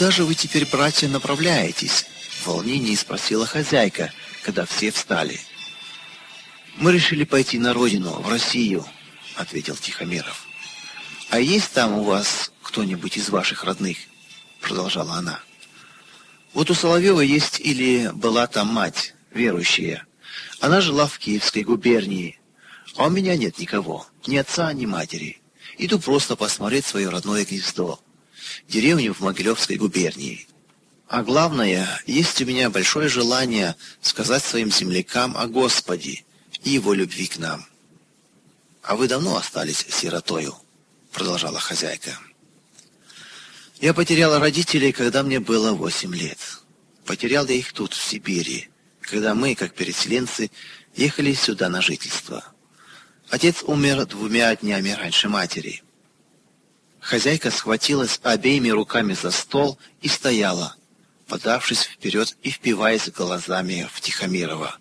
«Куда 0.01 0.13
же 0.13 0.25
вы 0.25 0.35
теперь, 0.35 0.65
братья, 0.65 1.09
направляетесь?» 1.09 2.07
В 2.41 2.47
волнении 2.47 2.95
спросила 2.95 3.45
хозяйка, 3.45 4.11
когда 4.43 4.65
все 4.65 4.91
встали. 4.91 5.39
«Мы 6.77 6.95
решили 6.95 7.25
пойти 7.25 7.59
на 7.59 7.75
родину, 7.75 8.13
в 8.13 8.27
Россию»,— 8.27 8.87
ответил 9.37 9.77
Тихомиров. 9.77 10.47
«А 11.29 11.39
есть 11.39 11.73
там 11.73 11.99
у 11.99 12.05
вас 12.05 12.51
кто-нибудь 12.63 13.19
из 13.19 13.29
ваших 13.29 13.65
родных?»— 13.65 13.99
продолжала 14.63 15.17
она. 15.17 15.41
«Вот 16.55 16.71
у 16.71 16.75
Соловьева 16.75 17.21
есть 17.21 17.61
или 17.61 18.11
была 18.15 18.47
там 18.47 18.69
мать, 18.69 19.15
верующая. 19.35 20.07
Она 20.61 20.81
жила 20.81 21.09
в 21.09 21.19
Киевской 21.19 21.63
губернии, 21.63 22.41
а 22.97 23.09
у 23.09 23.11
меня 23.11 23.37
нет 23.37 23.59
никого, 23.59 24.07
ни 24.27 24.39
отца, 24.39 24.73
ни 24.73 24.87
матери. 24.87 25.43
Иду 25.77 25.99
просто 25.99 26.37
посмотреть 26.37 26.87
свое 26.87 27.11
родное 27.11 27.45
гнездо, 27.45 28.01
деревню 28.69 29.15
в 29.15 29.21
Могилевской 29.21 29.77
губернии. 29.77 30.47
А 31.09 31.23
главное, 31.23 32.01
есть 32.07 32.41
у 32.41 32.45
меня 32.45 32.71
большое 32.71 33.09
желание 33.09 33.75
сказать 34.01 34.45
своим 34.45 34.71
землякам 34.71 35.37
о 35.37 35.47
Господе 35.49 36.25
и 36.63 36.71
Его 36.71 36.95
любви 36.95 37.27
к 37.27 37.39
нам. 37.39 37.67
«А 38.83 38.97
вы 38.97 39.09
давно 39.09 39.37
остались 39.37 39.87
сиротою?»— 39.89 40.55
продолжала 41.13 41.59
хозяйка. 41.59 42.19
«Я 43.81 43.93
потеряла 43.95 44.39
родителей, 44.39 44.93
когда 44.93 45.23
мне 45.23 45.41
было 45.41 45.73
восемь 45.73 46.15
лет. 46.15 46.39
Потерял 47.05 47.47
я 47.47 47.55
их 47.55 47.73
тут, 47.73 47.93
в 47.93 48.03
Сибири, 48.03 48.69
когда 49.01 49.35
мы, 49.35 49.55
как 49.55 49.75
переселенцы, 49.75 50.51
ехали 50.95 51.33
сюда 51.35 51.69
на 51.69 51.83
жительство. 51.83 52.45
Отец 53.29 53.63
умер 53.65 54.07
двумя 54.07 54.55
днями 54.57 54.91
раньше 54.91 55.29
матери. 55.29 55.83
Хозяйка 57.01 57.51
схватилась 57.51 58.21
обеими 58.23 58.69
руками 58.69 59.15
за 59.15 59.31
стол 59.31 59.79
и 60.03 60.09
стояла, 60.09 60.77
подавшись 61.27 61.85
вперед 61.85 62.37
и 62.43 62.51
впиваясь 62.51 63.11
глазами 63.11 63.89
в 63.93 64.01
Тихомирова. 64.01 64.77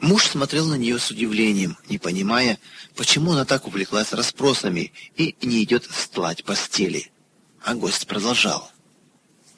Муж 0.00 0.26
смотрел 0.26 0.66
на 0.66 0.74
нее 0.74 0.98
с 0.98 1.10
удивлением, 1.10 1.78
не 1.88 1.98
понимая, 1.98 2.58
почему 2.96 3.32
она 3.32 3.44
так 3.44 3.66
увлеклась 3.66 4.12
расспросами 4.12 4.92
и 5.16 5.36
не 5.40 5.62
идет 5.62 5.88
стлать 5.90 6.44
постели. 6.44 7.10
А 7.62 7.74
гость 7.74 8.06
продолжал. 8.06 8.70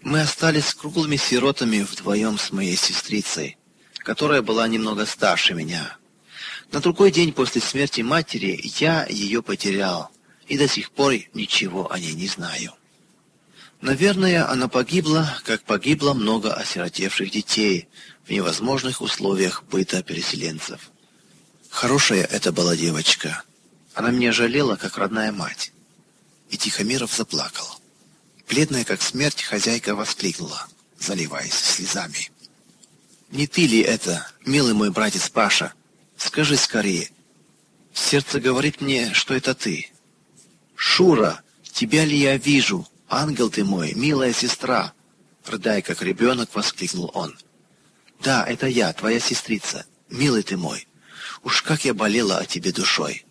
«Мы 0.02 0.20
остались 0.20 0.74
круглыми 0.74 1.16
сиротами 1.16 1.80
вдвоем 1.80 2.38
с 2.38 2.52
моей 2.52 2.76
сестрицей, 2.76 3.56
которая 3.98 4.42
была 4.42 4.68
немного 4.68 5.06
старше 5.06 5.54
меня. 5.54 5.96
На 6.70 6.80
другой 6.80 7.10
день 7.10 7.32
после 7.32 7.60
смерти 7.60 8.02
матери 8.02 8.60
я 8.78 9.06
ее 9.06 9.42
потерял, 9.42 10.12
и 10.48 10.58
до 10.58 10.66
сих 10.66 10.90
пор 10.90 11.14
ничего 11.34 11.92
о 11.92 11.98
ней 11.98 12.14
не 12.14 12.26
знаю. 12.26 12.74
Наверное, 13.80 14.50
она 14.50 14.66
погибла, 14.68 15.38
как 15.44 15.62
погибло 15.62 16.12
много 16.14 16.52
осиротевших 16.52 17.30
детей 17.30 17.88
в 18.26 18.30
невозможных 18.30 19.00
условиях 19.00 19.62
быта 19.64 20.02
переселенцев. 20.02 20.90
Хорошая 21.70 22.24
это 22.24 22.50
была 22.50 22.74
девочка. 22.76 23.44
Она 23.94 24.10
меня 24.10 24.32
жалела, 24.32 24.76
как 24.76 24.98
родная 24.98 25.30
мать. 25.30 25.72
И 26.50 26.56
Тихомиров 26.56 27.14
заплакал. 27.14 27.66
Бледная, 28.48 28.84
как 28.84 29.02
смерть, 29.02 29.42
хозяйка 29.42 29.94
воскликнула, 29.94 30.66
заливаясь 30.98 31.52
слезами. 31.52 32.30
«Не 33.30 33.46
ты 33.46 33.66
ли 33.66 33.80
это, 33.80 34.26
милый 34.46 34.72
мой 34.72 34.90
братец 34.90 35.28
Паша? 35.28 35.74
Скажи 36.16 36.56
скорее. 36.56 37.10
Сердце 37.92 38.40
говорит 38.40 38.80
мне, 38.80 39.12
что 39.12 39.34
это 39.34 39.54
ты. 39.54 39.90
Шура, 40.78 41.42
тебя 41.72 42.04
ли 42.04 42.16
я 42.16 42.36
вижу? 42.36 42.86
Ангел 43.08 43.50
ты 43.50 43.64
мой, 43.64 43.94
милая 43.94 44.32
сестра!» 44.32 44.92
Рыдая, 45.44 45.82
как 45.82 46.02
ребенок, 46.02 46.54
воскликнул 46.54 47.10
он. 47.14 47.36
«Да, 48.22 48.46
это 48.46 48.68
я, 48.68 48.92
твоя 48.92 49.18
сестрица. 49.18 49.86
Милый 50.08 50.44
ты 50.44 50.56
мой. 50.56 50.86
Уж 51.42 51.62
как 51.62 51.84
я 51.84 51.94
болела 51.94 52.38
о 52.38 52.46
тебе 52.46 52.70
душой!» 52.70 53.26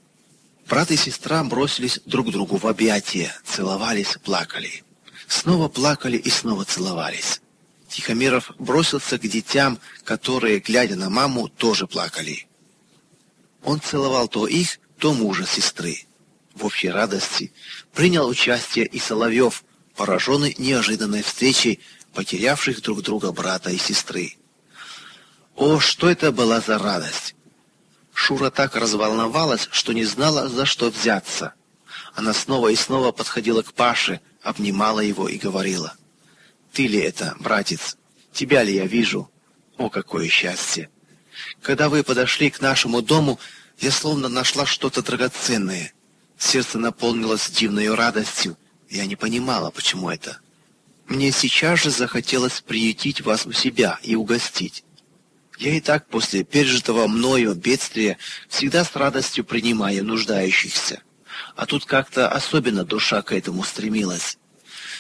Брат 0.68 0.92
и 0.92 0.98
сестра 0.98 1.42
бросились 1.46 2.02
друг 2.06 2.32
другу 2.32 2.58
в 2.58 2.68
объятия, 2.68 3.34
целовались, 3.46 4.18
плакали. 4.22 4.84
Снова 5.30 5.70
плакали 5.70 6.18
и 6.18 6.30
снова 6.30 6.66
целовались. 6.66 7.40
Тихомиров 7.88 8.52
бросился 8.60 9.18
к 9.18 9.22
детям, 9.22 9.80
которые, 10.04 10.60
глядя 10.60 10.98
на 10.98 11.10
маму, 11.10 11.48
тоже 11.48 11.88
плакали. 11.88 12.46
Он 13.64 13.80
целовал 13.80 14.28
то 14.28 14.48
их, 14.48 14.80
то 15.00 15.14
мужа 15.14 15.46
сестры. 15.46 16.07
В 16.58 16.66
общей 16.66 16.90
радости 16.90 17.54
принял 17.94 18.28
участие 18.28 18.88
и 18.88 18.98
Соловьев, 18.98 19.64
пораженный 19.96 20.56
неожиданной 20.58 21.22
встречей 21.22 21.80
потерявших 22.16 22.82
друг 22.82 23.04
друга 23.04 23.32
брата 23.32 23.70
и 23.70 23.78
сестры. 23.78 24.38
О, 25.56 25.80
что 25.80 26.10
это 26.10 26.32
была 26.32 26.60
за 26.60 26.80
радость! 26.80 27.36
Шура 28.12 28.50
так 28.50 28.76
разволновалась, 28.76 29.68
что 29.72 29.94
не 29.94 30.04
знала, 30.04 30.50
за 30.50 30.66
что 30.66 30.90
взяться. 30.90 31.54
Она 32.16 32.34
снова 32.34 32.70
и 32.70 32.76
снова 32.76 33.12
подходила 33.12 33.62
к 33.62 33.74
Паше, 33.74 34.20
обнимала 34.42 35.02
его 35.02 35.30
и 35.30 35.38
говорила. 35.38 35.94
«Ты 36.74 36.88
ли 36.88 36.98
это, 36.98 37.36
братец? 37.40 37.98
Тебя 38.34 38.64
ли 38.64 38.74
я 38.74 38.88
вижу? 38.88 39.30
О, 39.78 39.92
какое 39.92 40.28
счастье! 40.28 40.90
Когда 41.62 41.88
вы 41.88 42.02
подошли 42.04 42.50
к 42.50 42.62
нашему 42.62 43.04
дому, 43.04 43.40
я 43.78 43.92
словно 43.92 44.28
нашла 44.28 44.66
что-то 44.66 45.04
драгоценное. 45.04 45.94
Сердце 46.38 46.78
наполнилось 46.78 47.50
дивной 47.50 47.94
радостью. 47.94 48.58
Я 48.90 49.06
не 49.06 49.16
понимала, 49.16 49.72
почему 49.72 50.10
это. 50.10 50.40
Мне 51.08 51.32
сейчас 51.32 51.82
же 51.82 51.90
захотелось 51.90 52.62
приютить 52.62 53.22
вас 53.22 53.46
у 53.46 53.52
себя 53.52 54.00
и 54.04 54.16
угостить. 54.16 54.84
Я 55.58 55.74
и 55.74 55.82
так 55.82 56.08
после 56.08 56.44
пережитого 56.44 57.08
мною 57.08 57.56
бедствия 57.56 58.18
всегда 58.48 58.86
с 58.86 58.96
радостью 58.96 59.44
принимаю 59.44 60.06
нуждающихся. 60.06 61.02
А 61.56 61.66
тут 61.66 61.86
как-то 61.86 62.30
особенно 62.30 62.86
душа 62.86 63.22
к 63.22 63.32
этому 63.32 63.64
стремилась. 63.64 64.38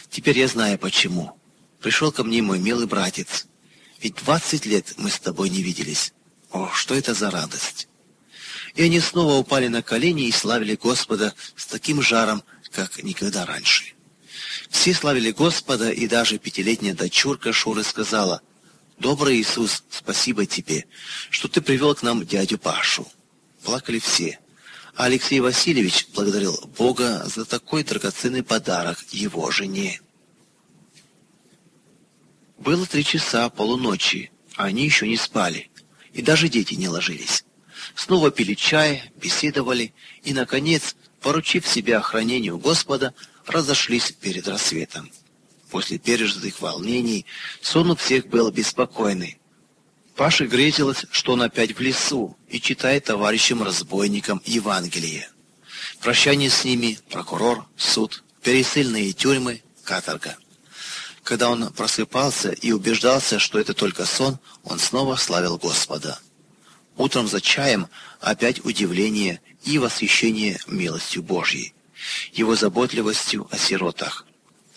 Теперь 0.09 0.39
я 0.39 0.47
знаю 0.47 0.79
почему. 0.79 1.37
Пришел 1.81 2.11
ко 2.11 2.23
мне 2.23 2.41
мой 2.41 2.59
милый 2.59 2.87
братец. 2.87 3.45
Ведь 4.01 4.15
двадцать 4.15 4.65
лет 4.65 4.95
мы 4.97 5.09
с 5.09 5.19
тобой 5.19 5.49
не 5.49 5.61
виделись. 5.61 6.13
О, 6.51 6.71
что 6.73 6.95
это 6.95 7.13
за 7.13 7.29
радость! 7.29 7.87
И 8.77 8.83
они 8.83 8.99
снова 8.99 9.33
упали 9.33 9.67
на 9.69 9.81
колени 9.81 10.27
и 10.27 10.31
славили 10.31 10.75
Господа 10.75 11.33
с 11.55 11.65
таким 11.65 11.99
жаром, 11.99 12.43
как 12.71 13.01
никогда 13.03 13.43
раньше. 13.43 13.95
Все 14.69 14.93
славили 14.93 15.31
Господа, 15.31 15.89
и 15.89 16.07
даже 16.07 16.37
пятилетняя 16.37 16.93
дочурка 16.93 17.51
Шуры 17.51 17.83
сказала, 17.83 18.43
«Добрый 18.99 19.37
Иисус, 19.37 19.83
спасибо 19.89 20.45
тебе, 20.45 20.85
что 21.31 21.47
ты 21.47 21.59
привел 21.61 21.95
к 21.95 22.03
нам 22.03 22.23
дядю 22.23 22.59
Пашу». 22.59 23.07
Плакали 23.63 23.97
все. 23.97 24.39
А 24.95 25.05
Алексей 25.05 25.39
Васильевич 25.39 26.09
благодарил 26.13 26.55
Бога 26.77 27.23
за 27.25 27.45
такой 27.45 27.83
драгоценный 27.83 28.43
подарок 28.43 28.99
его 29.09 29.49
жене. 29.49 30.01
Было 32.59 32.85
три 32.85 33.03
часа 33.03 33.49
полуночи, 33.49 34.31
а 34.55 34.65
они 34.65 34.85
еще 34.85 35.07
не 35.07 35.17
спали, 35.17 35.71
и 36.13 36.21
даже 36.21 36.47
дети 36.47 36.75
не 36.75 36.89
ложились. 36.89 37.43
Снова 37.95 38.31
пили 38.31 38.53
чай, 38.53 39.11
беседовали 39.15 39.93
и, 40.23 40.33
наконец, 40.33 40.95
поручив 41.21 41.67
себя 41.67 41.97
охранению 41.99 42.57
Господа, 42.57 43.13
разошлись 43.45 44.11
перед 44.11 44.47
рассветом. 44.47 45.11
После 45.69 45.97
пережитых 45.97 46.61
волнений 46.61 47.25
сон 47.61 47.91
у 47.91 47.95
всех 47.95 48.27
был 48.27 48.51
беспокойный. 48.51 49.37
Паше 50.15 50.47
грезилось, 50.47 51.05
что 51.11 51.33
он 51.33 51.41
опять 51.43 51.77
в 51.77 51.81
лесу 51.81 52.37
и 52.47 52.59
читает 52.59 53.05
товарищам-разбойникам 53.05 54.41
Евангелие. 54.45 55.29
Прощание 56.01 56.49
с 56.49 56.63
ними, 56.63 56.97
прокурор, 57.09 57.65
суд, 57.75 58.23
пересыльные 58.41 59.13
тюрьмы, 59.13 59.61
каторга. 59.83 60.37
Когда 61.23 61.49
он 61.49 61.71
просыпался 61.73 62.51
и 62.51 62.71
убеждался, 62.71 63.37
что 63.37 63.59
это 63.59 63.73
только 63.73 64.05
сон, 64.05 64.39
он 64.63 64.79
снова 64.79 65.17
славил 65.17 65.57
Господа. 65.57 66.19
Утром 66.97 67.27
за 67.27 67.41
чаем 67.41 67.87
опять 68.19 68.65
удивление 68.65 69.39
и 69.63 69.77
восхищение 69.77 70.59
милостью 70.67 71.21
Божьей, 71.21 71.73
его 72.33 72.55
заботливостью 72.55 73.47
о 73.51 73.57
сиротах. 73.57 74.25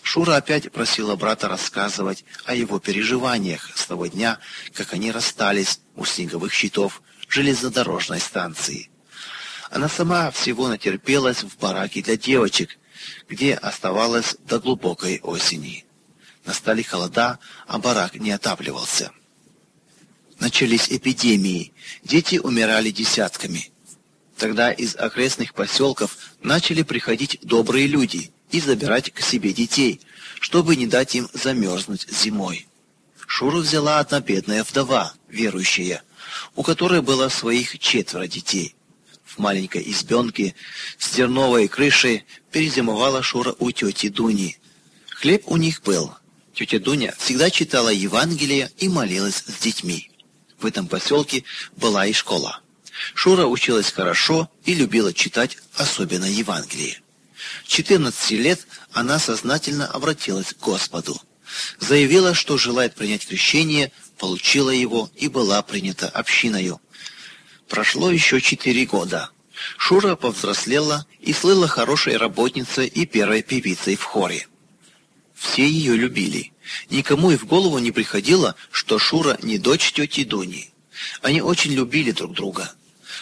Шура 0.03 0.35
опять 0.35 0.71
просила 0.71 1.15
брата 1.15 1.47
рассказывать 1.47 2.23
о 2.45 2.53
его 2.55 2.79
переживаниях 2.79 3.71
с 3.75 3.85
того 3.85 4.07
дня, 4.07 4.39
как 4.73 4.93
они 4.93 5.11
расстались 5.11 5.79
у 5.95 6.05
снеговых 6.05 6.53
щитов 6.53 7.01
железнодорожной 7.27 8.19
станции. 8.19 8.89
Она 9.69 9.89
сама 9.89 10.31
всего 10.31 10.67
натерпелась 10.67 11.43
в 11.43 11.57
бараке 11.57 12.01
для 12.01 12.17
девочек, 12.17 12.77
где 13.29 13.53
оставалась 13.55 14.35
до 14.45 14.59
глубокой 14.59 15.19
осени. 15.21 15.85
Настали 16.45 16.81
холода, 16.81 17.39
а 17.67 17.79
барак 17.79 18.15
не 18.15 18.31
отапливался. 18.31 19.11
Начались 20.41 20.89
эпидемии, 20.89 21.71
дети 22.03 22.37
умирали 22.37 22.89
десятками. 22.89 23.69
Тогда 24.37 24.71
из 24.71 24.95
окрестных 24.95 25.53
поселков 25.53 26.17
начали 26.41 26.81
приходить 26.81 27.37
добрые 27.43 27.85
люди 27.85 28.31
и 28.49 28.59
забирать 28.59 29.11
к 29.11 29.21
себе 29.21 29.53
детей, 29.53 30.01
чтобы 30.39 30.75
не 30.75 30.87
дать 30.87 31.13
им 31.13 31.29
замерзнуть 31.31 32.07
зимой. 32.09 32.67
Шуру 33.27 33.59
взяла 33.59 33.99
одна 33.99 34.19
бедная 34.19 34.63
вдова, 34.63 35.13
верующая, 35.29 36.01
у 36.55 36.63
которой 36.63 37.03
было 37.03 37.29
своих 37.29 37.77
четверо 37.77 38.25
детей. 38.25 38.73
В 39.23 39.37
маленькой 39.37 39.83
избенке 39.91 40.55
с 40.97 41.11
терновой 41.11 41.67
крышей 41.67 42.25
перезимовала 42.51 43.21
Шура 43.21 43.55
у 43.59 43.69
тети 43.69 44.09
Дуни. 44.09 44.57
Хлеб 45.07 45.43
у 45.45 45.57
них 45.57 45.83
был. 45.83 46.15
Тетя 46.55 46.79
Дуня 46.79 47.13
всегда 47.19 47.51
читала 47.51 47.89
Евангелие 47.89 48.71
и 48.79 48.89
молилась 48.89 49.43
с 49.45 49.61
детьми. 49.61 50.10
В 50.61 50.65
этом 50.65 50.87
поселке 50.87 51.43
была 51.75 52.05
и 52.05 52.13
школа. 52.13 52.61
Шура 53.15 53.47
училась 53.47 53.91
хорошо 53.91 54.49
и 54.63 54.75
любила 54.75 55.11
читать, 55.11 55.57
особенно 55.75 56.25
Евангелие. 56.25 57.01
14 57.65 58.31
лет 58.31 58.67
она 58.93 59.17
сознательно 59.17 59.87
обратилась 59.87 60.53
к 60.53 60.59
Господу. 60.59 61.19
Заявила, 61.79 62.35
что 62.35 62.59
желает 62.59 62.93
принять 62.93 63.27
крещение, 63.27 63.91
получила 64.19 64.69
его 64.69 65.09
и 65.15 65.29
была 65.29 65.63
принята 65.63 66.07
общиною. 66.07 66.79
Прошло 67.67 68.11
еще 68.11 68.39
четыре 68.39 68.85
года. 68.85 69.31
Шура 69.77 70.15
повзрослела 70.15 71.07
и 71.19 71.33
слыла 71.33 71.67
хорошей 71.67 72.17
работницей 72.17 72.85
и 72.85 73.07
первой 73.07 73.41
певицей 73.41 73.95
в 73.95 74.03
хоре. 74.03 74.47
Все 75.41 75.67
ее 75.67 75.95
любили. 75.95 76.53
Никому 76.91 77.31
и 77.31 77.35
в 77.35 77.45
голову 77.45 77.79
не 77.79 77.91
приходило, 77.91 78.55
что 78.69 78.99
Шура 78.99 79.39
не 79.41 79.57
дочь 79.57 79.91
тети 79.91 80.23
Дуни. 80.23 80.69
Они 81.23 81.41
очень 81.41 81.73
любили 81.73 82.11
друг 82.11 82.33
друга. 82.33 82.71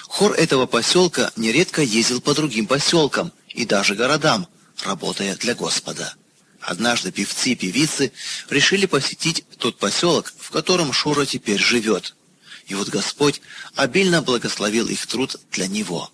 Хор 0.03 0.33
этого 0.33 0.65
поселка 0.65 1.31
нередко 1.37 1.81
ездил 1.81 2.19
по 2.19 2.33
другим 2.33 2.67
поселкам 2.67 3.31
и 3.47 3.65
даже 3.65 3.95
городам, 3.95 4.47
работая 4.83 5.37
для 5.37 5.55
Господа. 5.55 6.13
Однажды 6.59 7.11
певцы 7.11 7.51
и 7.51 7.55
певицы 7.55 8.11
решили 8.49 8.85
посетить 8.85 9.45
тот 9.57 9.77
поселок, 9.77 10.33
в 10.37 10.51
котором 10.51 10.91
Шура 10.91 11.25
теперь 11.25 11.59
живет. 11.59 12.15
И 12.67 12.75
вот 12.75 12.89
Господь 12.89 13.41
обильно 13.75 14.21
благословил 14.21 14.89
их 14.89 15.07
труд 15.07 15.37
для 15.51 15.67
него. 15.67 16.11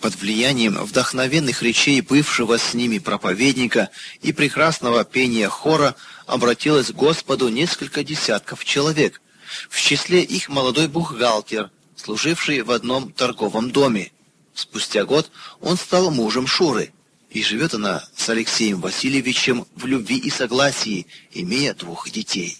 Под 0.00 0.14
влиянием 0.14 0.74
вдохновенных 0.74 1.62
речей 1.62 2.00
бывшего 2.00 2.56
с 2.56 2.72
ними 2.72 2.98
проповедника 2.98 3.90
и 4.22 4.32
прекрасного 4.32 5.04
пения 5.04 5.48
хора 5.48 5.96
обратилось 6.26 6.92
к 6.92 6.94
Господу 6.94 7.48
несколько 7.48 8.04
десятков 8.04 8.64
человек. 8.64 9.20
В 9.68 9.80
числе 9.80 10.22
их 10.22 10.48
молодой 10.48 10.86
бухгалтер, 10.86 11.70
служивший 11.96 12.62
в 12.62 12.70
одном 12.70 13.10
торговом 13.10 13.72
доме. 13.72 14.12
Спустя 14.54 15.04
год 15.04 15.30
он 15.60 15.76
стал 15.76 16.10
мужем 16.12 16.46
Шуры, 16.46 16.92
и 17.30 17.42
живет 17.42 17.74
она 17.74 18.04
с 18.16 18.28
Алексеем 18.28 18.80
Васильевичем 18.80 19.66
в 19.74 19.86
любви 19.86 20.16
и 20.16 20.30
согласии, 20.30 21.06
имея 21.32 21.74
двух 21.74 22.08
детей. 22.10 22.58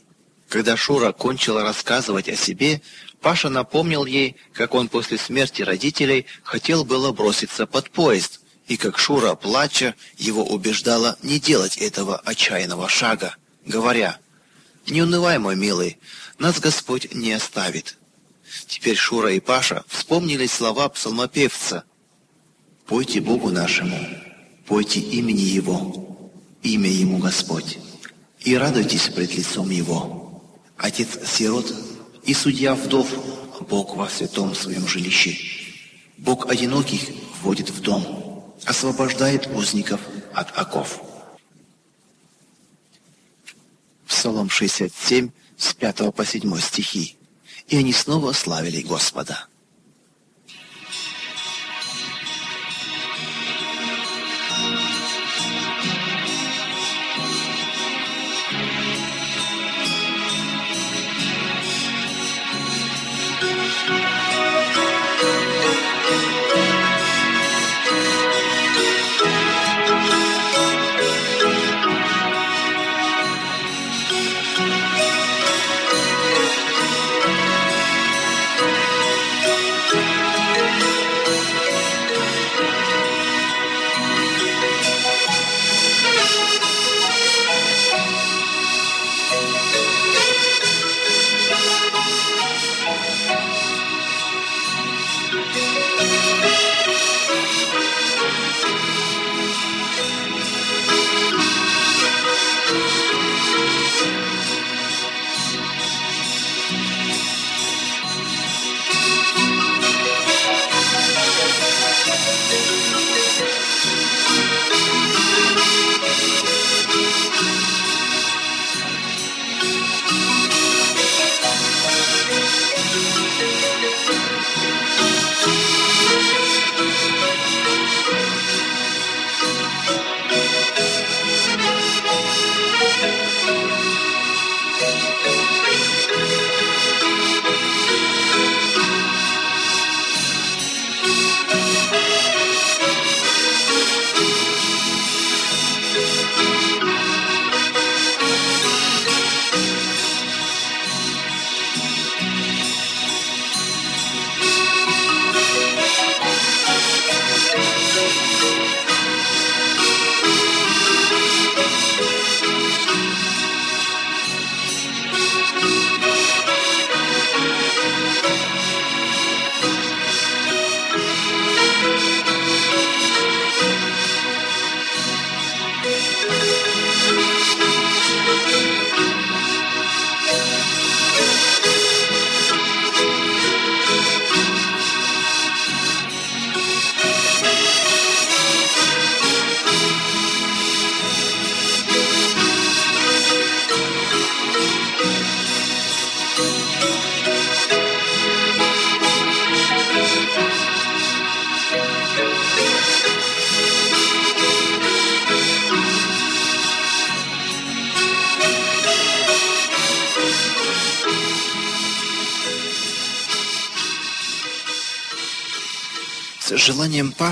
Когда 0.48 0.76
Шура 0.76 1.12
кончила 1.12 1.62
рассказывать 1.62 2.28
о 2.28 2.36
себе, 2.36 2.80
Паша 3.20 3.48
напомнил 3.48 4.04
ей, 4.06 4.36
как 4.52 4.74
он 4.74 4.88
после 4.88 5.18
смерти 5.18 5.62
родителей 5.62 6.26
хотел 6.42 6.84
было 6.84 7.12
броситься 7.12 7.66
под 7.66 7.90
поезд, 7.90 8.40
и 8.68 8.76
как 8.76 8.98
Шура, 8.98 9.34
плача, 9.34 9.94
его 10.16 10.44
убеждала 10.44 11.16
не 11.22 11.40
делать 11.40 11.78
этого 11.78 12.18
отчаянного 12.18 12.88
шага, 12.88 13.34
говоря, 13.64 14.18
«Не 14.86 15.02
унывай, 15.02 15.38
мой 15.38 15.56
милый, 15.56 15.98
нас 16.38 16.60
Господь 16.60 17.12
не 17.14 17.32
оставит». 17.32 17.96
Теперь 18.66 18.96
Шура 18.96 19.32
и 19.32 19.40
Паша 19.40 19.84
вспомнили 19.88 20.46
слова 20.46 20.88
псалмопевца 20.88 21.84
«Пойте 22.86 23.20
Богу 23.20 23.50
нашему, 23.50 23.98
пойте 24.66 25.00
имени 25.00 25.40
Его, 25.40 26.30
имя 26.62 26.90
Ему 26.90 27.18
Господь, 27.18 27.78
и 28.40 28.56
радуйтесь 28.56 29.08
пред 29.08 29.34
лицом 29.34 29.70
Его. 29.70 30.42
Отец 30.76 31.08
сирот 31.26 31.74
и 32.28 32.34
судья 32.34 32.74
вдов, 32.74 33.08
Бог 33.68 33.96
во 33.96 34.08
святом 34.08 34.54
своем 34.54 34.86
жилище. 34.86 35.36
Бог 36.18 36.48
одиноких 36.48 37.00
вводит 37.40 37.70
в 37.70 37.80
дом, 37.80 38.54
освобождает 38.64 39.48
узников 39.48 40.00
от 40.32 40.56
оков». 40.56 41.02
Псалом 44.06 44.48
67, 44.50 45.30
с 45.56 45.74
5 45.74 46.14
по 46.14 46.24
7 46.24 46.60
стихи 46.60 47.18
и 47.68 47.76
они 47.76 47.92
снова 47.92 48.32
славили 48.32 48.80
Господа. 48.80 49.46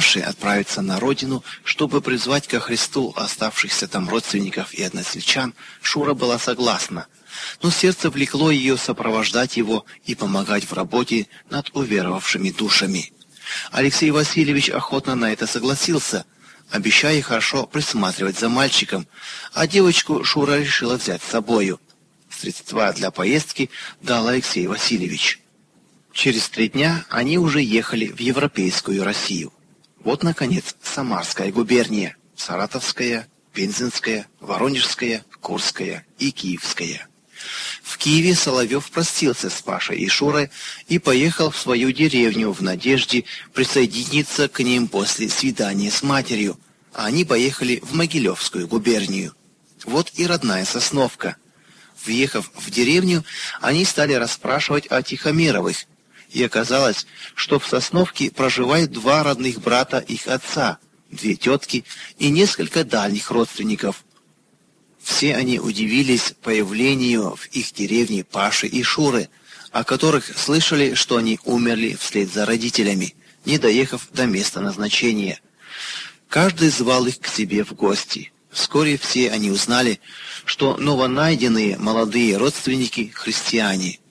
Паши 0.06 0.20
отправиться 0.20 0.82
на 0.82 1.00
родину, 1.00 1.42
чтобы 1.64 2.00
призвать 2.00 2.46
ко 2.46 2.60
Христу 2.60 3.12
оставшихся 3.16 3.88
там 3.88 4.08
родственников 4.08 4.72
и 4.72 4.84
односельчан, 4.84 5.52
Шура 5.82 6.14
была 6.14 6.38
согласна, 6.38 7.08
но 7.60 7.72
сердце 7.72 8.08
влекло 8.08 8.52
ее 8.52 8.76
сопровождать 8.76 9.56
его 9.56 9.84
и 10.04 10.14
помогать 10.14 10.62
в 10.62 10.72
работе 10.74 11.26
над 11.50 11.74
уверовавшими 11.74 12.50
душами. 12.50 13.12
Алексей 13.72 14.12
Васильевич 14.12 14.70
охотно 14.70 15.16
на 15.16 15.32
это 15.32 15.48
согласился, 15.48 16.24
обещая 16.70 17.20
хорошо 17.20 17.66
присматривать 17.66 18.38
за 18.38 18.48
мальчиком, 18.48 19.08
а 19.54 19.66
девочку 19.66 20.22
Шура 20.22 20.60
решила 20.60 20.98
взять 20.98 21.20
с 21.20 21.32
собою. 21.32 21.80
Средства 22.30 22.92
для 22.92 23.10
поездки 23.10 23.70
дал 24.02 24.28
Алексей 24.28 24.68
Васильевич. 24.68 25.40
Через 26.12 26.48
три 26.48 26.68
дня 26.68 27.04
они 27.10 27.38
уже 27.38 27.60
ехали 27.60 28.06
в 28.06 28.20
европейскую 28.20 29.02
Россию. 29.02 29.52
Вот, 30.06 30.22
наконец, 30.22 30.76
Самарская 30.84 31.50
губерния, 31.50 32.16
Саратовская, 32.36 33.26
Пензенская, 33.52 34.28
Воронежская, 34.38 35.24
Курская 35.40 36.06
и 36.20 36.30
Киевская. 36.30 37.08
В 37.82 37.98
Киеве 37.98 38.36
Соловьев 38.36 38.88
простился 38.92 39.50
с 39.50 39.60
Пашей 39.62 39.98
и 39.98 40.08
Шурой 40.08 40.50
и 40.86 41.00
поехал 41.00 41.50
в 41.50 41.58
свою 41.58 41.90
деревню 41.90 42.52
в 42.52 42.62
надежде 42.62 43.24
присоединиться 43.52 44.48
к 44.48 44.62
ним 44.62 44.86
после 44.86 45.28
свидания 45.28 45.90
с 45.90 46.04
матерью, 46.04 46.56
а 46.94 47.06
они 47.06 47.24
поехали 47.24 47.80
в 47.82 47.92
Могилевскую 47.92 48.68
губернию. 48.68 49.34
Вот 49.84 50.12
и 50.14 50.24
родная 50.24 50.66
Сосновка. 50.66 51.34
Въехав 52.04 52.52
в 52.54 52.70
деревню, 52.70 53.24
они 53.60 53.84
стали 53.84 54.12
расспрашивать 54.12 54.86
о 54.86 55.02
Тихомировых, 55.02 55.78
и 56.36 56.44
оказалось, 56.44 57.06
что 57.34 57.58
в 57.58 57.66
Сосновке 57.66 58.30
проживают 58.30 58.90
два 58.90 59.22
родных 59.22 59.62
брата 59.62 59.98
их 59.98 60.26
отца, 60.26 60.78
две 61.10 61.34
тетки 61.34 61.86
и 62.18 62.28
несколько 62.28 62.84
дальних 62.84 63.30
родственников. 63.30 64.04
Все 65.02 65.34
они 65.34 65.58
удивились 65.58 66.34
появлению 66.42 67.36
в 67.36 67.46
их 67.52 67.72
деревне 67.72 68.22
Паши 68.22 68.66
и 68.66 68.82
Шуры, 68.82 69.30
о 69.72 69.82
которых 69.82 70.36
слышали, 70.36 70.92
что 70.92 71.16
они 71.16 71.40
умерли 71.44 71.96
вслед 71.98 72.30
за 72.30 72.44
родителями, 72.44 73.14
не 73.46 73.56
доехав 73.56 74.06
до 74.12 74.26
места 74.26 74.60
назначения. 74.60 75.40
Каждый 76.28 76.68
звал 76.68 77.06
их 77.06 77.18
к 77.18 77.28
себе 77.28 77.64
в 77.64 77.72
гости. 77.72 78.30
Вскоре 78.50 78.98
все 78.98 79.30
они 79.30 79.50
узнали, 79.50 80.00
что 80.44 80.76
новонайденные 80.76 81.78
молодые 81.78 82.36
родственники– 82.36 83.10
христиане– 83.14 84.00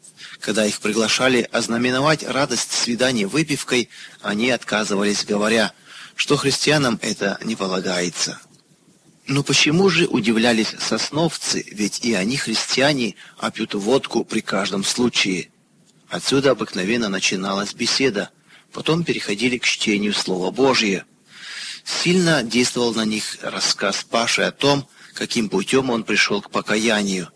когда 0.45 0.63
их 0.63 0.79
приглашали 0.79 1.49
ознаменовать 1.51 2.21
радость 2.21 2.71
свидания 2.71 3.25
выпивкой, 3.25 3.89
они 4.21 4.51
отказывались, 4.51 5.25
говоря, 5.25 5.73
что 6.15 6.37
христианам 6.37 6.99
это 7.01 7.39
не 7.43 7.55
полагается. 7.55 8.39
Но 9.25 9.41
почему 9.41 9.89
же 9.89 10.05
удивлялись 10.05 10.75
сосновцы, 10.79 11.65
ведь 11.71 12.05
и 12.05 12.13
они 12.13 12.37
христиане, 12.37 13.15
а 13.39 13.49
пьют 13.49 13.73
водку 13.73 14.23
при 14.23 14.41
каждом 14.41 14.83
случае? 14.83 15.49
Отсюда 16.09 16.51
обыкновенно 16.51 17.09
начиналась 17.09 17.73
беседа, 17.73 18.29
потом 18.71 19.03
переходили 19.03 19.57
к 19.57 19.63
чтению 19.63 20.13
Слова 20.13 20.51
Божия. 20.51 21.05
Сильно 21.83 22.43
действовал 22.43 22.93
на 22.93 23.03
них 23.03 23.37
рассказ 23.41 24.05
Паши 24.07 24.43
о 24.43 24.51
том, 24.51 24.87
каким 25.15 25.49
путем 25.49 25.89
он 25.89 26.03
пришел 26.03 26.39
к 26.43 26.51
покаянию. 26.51 27.31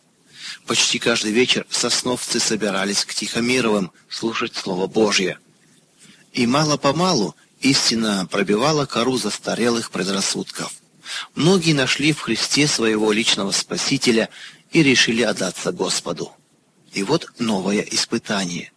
Почти 0.69 0.99
каждый 0.99 1.31
вечер 1.31 1.65
сосновцы 1.71 2.39
собирались 2.39 3.03
к 3.03 3.15
Тихомировым 3.15 3.91
слушать 4.07 4.55
Слово 4.55 4.85
Божье. 4.85 5.39
И 6.31 6.45
мало-помалу 6.45 7.35
истина 7.59 8.27
пробивала 8.29 8.85
кору 8.85 9.17
застарелых 9.17 9.89
предрассудков. 9.89 10.71
Многие 11.33 11.73
нашли 11.73 12.13
в 12.13 12.19
Христе 12.19 12.67
своего 12.67 13.11
личного 13.11 13.49
Спасителя 13.49 14.29
и 14.69 14.83
решили 14.83 15.23
отдаться 15.23 15.71
Господу. 15.71 16.33
И 16.93 17.01
вот 17.01 17.31
новое 17.39 17.81
испытание. 17.81 18.71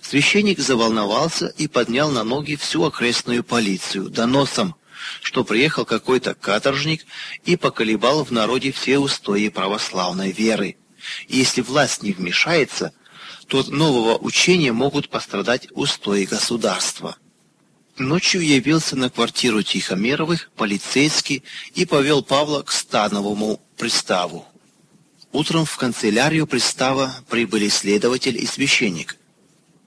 Священник 0.00 0.58
заволновался 0.58 1.48
и 1.58 1.68
поднял 1.68 2.10
на 2.10 2.24
ноги 2.24 2.56
всю 2.56 2.84
окрестную 2.84 3.44
полицию 3.44 4.08
доносом, 4.08 4.76
что 5.20 5.44
приехал 5.44 5.84
какой-то 5.84 6.34
каторжник 6.34 7.04
и 7.44 7.56
поколебал 7.56 8.24
в 8.24 8.30
народе 8.30 8.72
все 8.72 8.98
устои 8.98 9.50
православной 9.50 10.32
веры. 10.32 10.78
И 11.28 11.36
если 11.36 11.60
власть 11.60 12.02
не 12.02 12.12
вмешается, 12.12 12.92
то 13.46 13.60
от 13.60 13.68
нового 13.68 14.16
учения 14.18 14.72
могут 14.72 15.08
пострадать 15.08 15.68
устои 15.72 16.24
государства. 16.24 17.16
Ночью 17.96 18.40
явился 18.40 18.96
на 18.96 19.08
квартиру 19.08 19.62
Тихомировых 19.62 20.50
полицейский 20.56 21.44
и 21.74 21.84
повел 21.84 22.22
Павла 22.22 22.62
к 22.62 22.72
Становому 22.72 23.60
приставу. 23.76 24.46
Утром 25.32 25.64
в 25.64 25.76
канцелярию 25.76 26.46
пристава 26.46 27.14
прибыли 27.28 27.68
следователь 27.68 28.36
и 28.36 28.46
священник. 28.46 29.16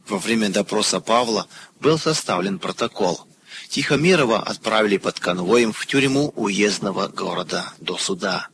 Во 0.07 0.19
время 0.19 0.49
допроса 0.49 1.01
Павла 1.01 1.47
был 1.79 1.97
составлен 1.97 2.59
протокол. 2.59 3.27
Тихомирова 3.69 4.39
отправили 4.39 4.97
под 4.97 5.19
конвоем 5.19 5.73
в 5.73 5.85
тюрьму 5.85 6.31
уездного 6.35 7.07
города 7.07 7.73
до 7.79 7.97
суда. 7.97 8.47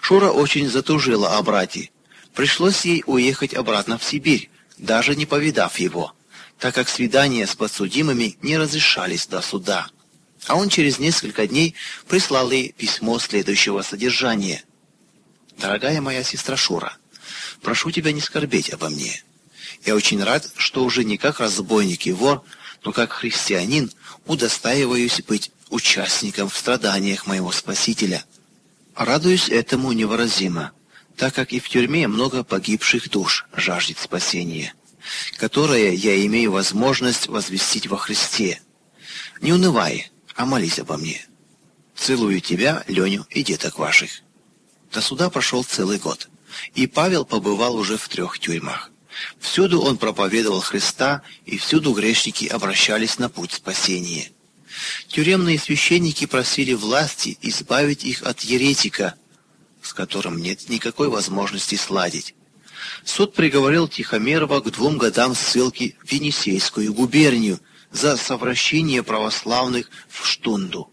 Шура 0.00 0.30
очень 0.30 0.68
затужила 0.68 1.36
о 1.36 1.42
брате. 1.42 1.90
Пришлось 2.34 2.84
ей 2.84 3.02
уехать 3.06 3.54
обратно 3.54 3.98
в 3.98 4.04
Сибирь, 4.04 4.50
даже 4.76 5.16
не 5.16 5.26
повидав 5.26 5.78
его, 5.78 6.14
так 6.58 6.74
как 6.74 6.88
свидания 6.88 7.46
с 7.46 7.54
подсудимыми 7.54 8.36
не 8.42 8.56
разрешались 8.56 9.26
до 9.26 9.40
суда. 9.42 9.88
А 10.46 10.56
он 10.56 10.68
через 10.68 10.98
несколько 10.98 11.46
дней 11.46 11.74
прислал 12.06 12.50
ей 12.50 12.72
письмо 12.72 13.18
следующего 13.18 13.82
содержания. 13.82 14.62
«Дорогая 15.58 16.00
моя 16.00 16.22
сестра 16.22 16.56
Шура, 16.56 16.96
прошу 17.62 17.90
тебя 17.90 18.12
не 18.12 18.20
скорбеть 18.20 18.72
обо 18.72 18.88
мне. 18.88 19.22
Я 19.84 19.96
очень 19.96 20.22
рад, 20.22 20.48
что 20.56 20.84
уже 20.84 21.04
не 21.04 21.18
как 21.18 21.40
разбойник 21.40 22.06
и 22.06 22.12
вор, 22.12 22.44
но 22.84 22.92
как 22.92 23.12
христианин 23.12 23.90
удостаиваюсь 24.26 25.20
быть 25.22 25.50
участником 25.70 26.48
в 26.48 26.56
страданиях 26.56 27.26
моего 27.26 27.50
Спасителя». 27.50 28.24
Радуюсь 28.98 29.48
этому 29.48 29.92
невыразимо, 29.92 30.72
так 31.16 31.32
как 31.32 31.52
и 31.52 31.60
в 31.60 31.68
тюрьме 31.68 32.08
много 32.08 32.42
погибших 32.42 33.08
душ 33.08 33.46
жаждет 33.54 33.96
спасения, 34.00 34.74
которое 35.36 35.92
я 35.92 36.26
имею 36.26 36.50
возможность 36.50 37.28
возвестить 37.28 37.86
во 37.86 37.96
Христе. 37.96 38.60
Не 39.40 39.52
унывай, 39.52 40.10
а 40.34 40.46
молись 40.46 40.80
обо 40.80 40.96
мне. 40.96 41.24
Целую 41.94 42.40
тебя, 42.40 42.82
Леню 42.88 43.24
и 43.30 43.44
деток 43.44 43.78
ваших. 43.78 44.10
До 44.92 45.00
суда 45.00 45.30
прошел 45.30 45.62
целый 45.62 45.98
год, 45.98 46.28
и 46.74 46.88
Павел 46.88 47.24
побывал 47.24 47.76
уже 47.76 47.96
в 47.98 48.08
трех 48.08 48.40
тюрьмах. 48.40 48.90
Всюду 49.38 49.80
он 49.80 49.96
проповедовал 49.96 50.60
Христа, 50.60 51.22
и 51.46 51.56
всюду 51.56 51.92
грешники 51.92 52.46
обращались 52.46 53.20
на 53.20 53.28
путь 53.28 53.52
спасения. 53.52 54.32
Тюремные 55.08 55.58
священники 55.58 56.26
просили 56.26 56.74
власти 56.74 57.38
избавить 57.42 58.04
их 58.04 58.22
от 58.22 58.40
еретика, 58.40 59.14
с 59.82 59.92
которым 59.92 60.38
нет 60.40 60.68
никакой 60.68 61.08
возможности 61.08 61.76
сладить. 61.76 62.34
Суд 63.04 63.34
приговорил 63.34 63.88
Тихомирова 63.88 64.60
к 64.60 64.70
двум 64.70 64.98
годам 64.98 65.34
ссылки 65.34 65.96
в 66.04 66.12
Енисейскую 66.12 66.92
губернию 66.92 67.60
за 67.90 68.16
совращение 68.16 69.02
православных 69.02 69.90
в 70.08 70.26
Штунду. 70.26 70.90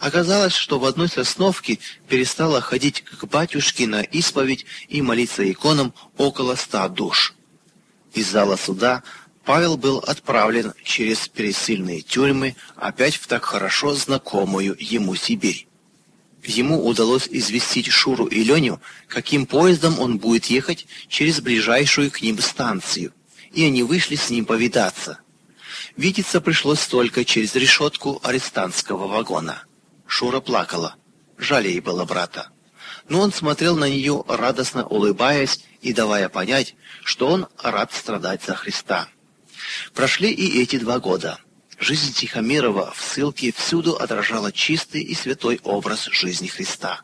Оказалось, 0.00 0.54
что 0.54 0.78
в 0.78 0.84
одной 0.84 1.08
сосновке 1.08 1.78
перестала 2.08 2.60
ходить 2.60 3.02
к 3.02 3.24
батюшке 3.24 3.86
на 3.86 4.02
исповедь 4.02 4.66
и 4.88 5.02
молиться 5.02 5.50
иконам 5.50 5.94
около 6.16 6.56
ста 6.56 6.88
душ. 6.88 7.34
Из 8.12 8.28
зала 8.28 8.56
суда 8.56 9.02
Павел 9.44 9.76
был 9.76 9.98
отправлен 9.98 10.72
через 10.82 11.28
пересыльные 11.28 12.00
тюрьмы 12.00 12.56
опять 12.76 13.16
в 13.16 13.26
так 13.26 13.44
хорошо 13.44 13.94
знакомую 13.94 14.74
ему 14.78 15.14
Сибирь. 15.14 15.68
Ему 16.42 16.86
удалось 16.86 17.28
известить 17.28 17.88
Шуру 17.88 18.26
и 18.26 18.42
Леню, 18.42 18.80
каким 19.06 19.46
поездом 19.46 19.98
он 19.98 20.18
будет 20.18 20.46
ехать 20.46 20.86
через 21.08 21.40
ближайшую 21.40 22.10
к 22.10 22.22
ним 22.22 22.38
станцию, 22.40 23.12
и 23.52 23.64
они 23.64 23.82
вышли 23.82 24.16
с 24.16 24.30
ним 24.30 24.46
повидаться. 24.46 25.20
Видеться 25.96 26.40
пришлось 26.40 26.86
только 26.86 27.24
через 27.24 27.54
решетку 27.54 28.20
арестантского 28.22 29.06
вагона. 29.06 29.64
Шура 30.06 30.40
плакала. 30.40 30.96
Жаль 31.38 31.66
ей 31.66 31.80
было 31.80 32.04
брата. 32.04 32.48
Но 33.08 33.20
он 33.20 33.32
смотрел 33.32 33.76
на 33.76 33.88
нее, 33.88 34.24
радостно 34.26 34.86
улыбаясь 34.86 35.64
и 35.82 35.92
давая 35.92 36.28
понять, 36.28 36.74
что 37.04 37.28
он 37.28 37.46
рад 37.62 37.92
страдать 37.92 38.42
за 38.42 38.54
Христа. 38.54 39.08
Прошли 39.94 40.30
и 40.30 40.62
эти 40.62 40.78
два 40.78 40.98
года. 40.98 41.38
Жизнь 41.78 42.12
Тихомирова 42.12 42.94
в 42.96 43.02
ссылке 43.02 43.52
всюду 43.52 43.96
отражала 43.96 44.52
чистый 44.52 45.02
и 45.02 45.14
святой 45.14 45.60
образ 45.64 46.04
жизни 46.12 46.46
Христа, 46.46 47.00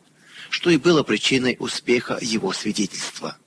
что 0.49 0.69
и 0.69 0.77
было 0.77 1.03
причиной 1.03 1.57
успеха 1.59 2.17
его 2.21 2.53
свидетельства. 2.53 3.37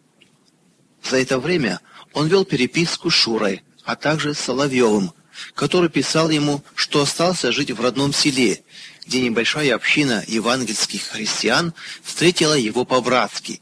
За 1.02 1.18
это 1.18 1.38
время 1.38 1.80
он 2.12 2.28
вел 2.28 2.44
переписку 2.44 3.10
с 3.10 3.14
Шурой, 3.14 3.62
а 3.84 3.96
также 3.96 4.34
с 4.34 4.38
Соловьевым, 4.38 5.12
который 5.54 5.90
писал 5.90 6.30
ему, 6.30 6.62
что 6.74 7.02
остался 7.02 7.52
жить 7.52 7.70
в 7.70 7.80
родном 7.80 8.12
селе, 8.12 8.62
где 9.06 9.20
небольшая 9.20 9.74
община 9.74 10.24
евангельских 10.26 11.02
христиан 11.02 11.74
встретила 12.02 12.54
его 12.54 12.84
по-братски, 12.84 13.60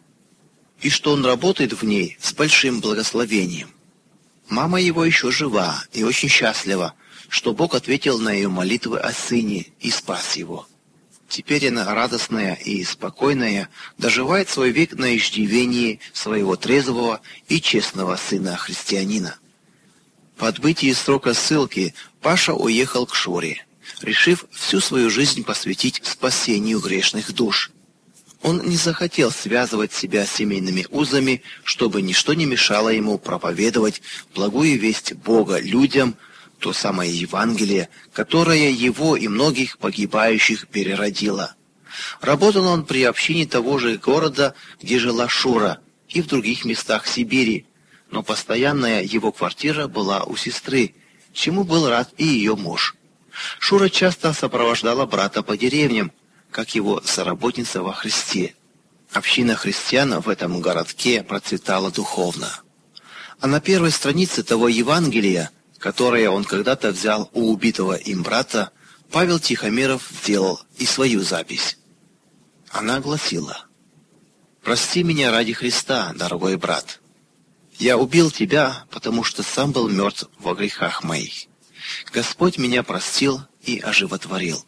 и 0.81 0.91
что 0.91 1.13
он 1.13 1.25
работает 1.25 1.73
в 1.73 1.85
ней 1.85 2.17
с 2.21 2.33
большим 2.33 2.81
благословением. 2.81 3.71
Мама 4.53 4.83
его 4.83 5.03
еще 5.03 5.31
жива 5.31 5.83
и 5.95 6.05
очень 6.05 6.29
счастлива, 6.29 6.93
что 7.31 7.55
Бог 7.55 7.75
ответил 7.75 8.19
на 8.19 8.33
ее 8.33 8.49
молитвы 8.51 8.99
о 8.99 9.11
сыне 9.11 9.69
и 9.81 9.91
спас 9.91 10.37
его. 10.37 10.69
Теперь 11.27 11.69
она 11.69 11.95
радостная 11.95 12.57
и 12.57 12.85
спокойная, 12.85 13.71
доживает 13.97 14.51
свой 14.51 14.71
век 14.71 14.93
на 14.93 15.17
иждивении 15.17 16.01
своего 16.13 16.57
трезвого 16.57 17.23
и 17.49 17.63
честного 17.63 18.17
сына-христианина. 18.17 19.37
По 20.37 20.49
отбытии 20.49 20.93
срока 20.93 21.33
ссылки 21.33 21.95
Паша 22.21 22.53
уехал 22.53 23.07
к 23.07 23.15
Шуре, 23.15 23.65
решив 24.03 24.45
всю 24.51 24.81
свою 24.81 25.09
жизнь 25.09 25.45
посвятить 25.45 26.03
спасению 26.05 26.81
грешных 26.81 27.33
душ. 27.33 27.71
Он 28.43 28.61
не 28.63 28.77
захотел 28.77 29.31
связывать 29.31 29.93
себя 29.93 30.27
семейными 30.27 30.87
узами, 30.91 31.43
чтобы 31.63 32.03
ничто 32.03 32.35
не 32.35 32.45
мешало 32.45 32.89
ему 32.89 33.17
проповедовать 33.19 34.03
благую 34.35 34.79
весть 34.79 35.15
Бога 35.15 35.61
людям, 35.61 36.17
то 36.59 36.73
самое 36.73 37.13
Евангелие, 37.13 37.89
которое 38.13 38.71
его 38.71 39.17
и 39.17 39.29
многих 39.29 39.79
погибающих 39.79 40.67
переродило. 40.69 41.55
Работал 42.21 42.67
он 42.67 42.85
при 42.85 43.05
общине 43.05 43.47
того 43.47 43.79
же 43.79 43.97
города, 43.97 44.55
где 44.81 44.99
жила 44.99 45.29
Шура, 45.29 45.79
и 46.09 46.21
в 46.21 46.27
других 46.27 46.65
местах 46.65 47.07
Сибири, 47.07 47.67
но 48.11 48.23
постоянная 48.23 49.03
его 49.03 49.33
квартира 49.33 49.87
была 49.87 50.25
у 50.25 50.37
сестры, 50.37 50.95
чему 51.33 51.65
был 51.65 51.89
рад 51.89 52.13
и 52.19 52.25
ее 52.25 52.57
муж. 52.57 52.97
Шура 53.59 53.89
часто 53.89 54.33
сопровождала 54.33 55.07
брата 55.07 55.43
по 55.43 55.57
деревням, 55.57 56.13
как 56.53 56.75
его 56.75 57.03
соработница 57.05 57.83
во 57.83 57.93
Христе. 57.93 58.55
Община 59.11 59.57
христиан 59.57 60.21
в 60.21 60.29
этом 60.29 60.61
городке 60.61 61.23
процветала 61.23 61.91
духовно. 61.91 62.49
А 63.41 63.47
на 63.47 63.61
первой 63.61 63.91
странице 63.91 64.43
того 64.43 64.69
Евангелия, 64.69 65.51
которое 65.79 66.31
он 66.31 66.45
когда-то 66.45 66.93
взял 66.93 67.29
у 67.33 67.51
убитого 67.51 67.95
им 67.95 68.23
брата, 68.23 68.71
Павел 69.11 69.41
Тихомиров 69.41 70.09
сделал 70.23 70.61
и 70.79 70.87
свою 70.87 71.23
запись. 71.23 71.79
Она 72.71 73.01
гласила 73.01 73.67
«Прости 74.63 75.03
меня 75.03 75.31
ради 75.31 75.53
Христа, 75.53 76.13
дорогой 76.15 76.57
брат». 76.57 77.01
Я 77.79 77.99
убил 77.99 78.31
тебя, 78.31 78.85
потому 78.91 79.25
что 79.25 79.43
сам 79.43 79.73
был 79.73 79.89
мертв 79.89 80.29
во 80.39 80.55
грехах 80.55 81.03
моих. 81.03 81.47
Господь 82.13 82.59
меня 82.59 82.83
простил 82.83 83.41
и 83.63 83.81
оживотворил. 83.81 84.65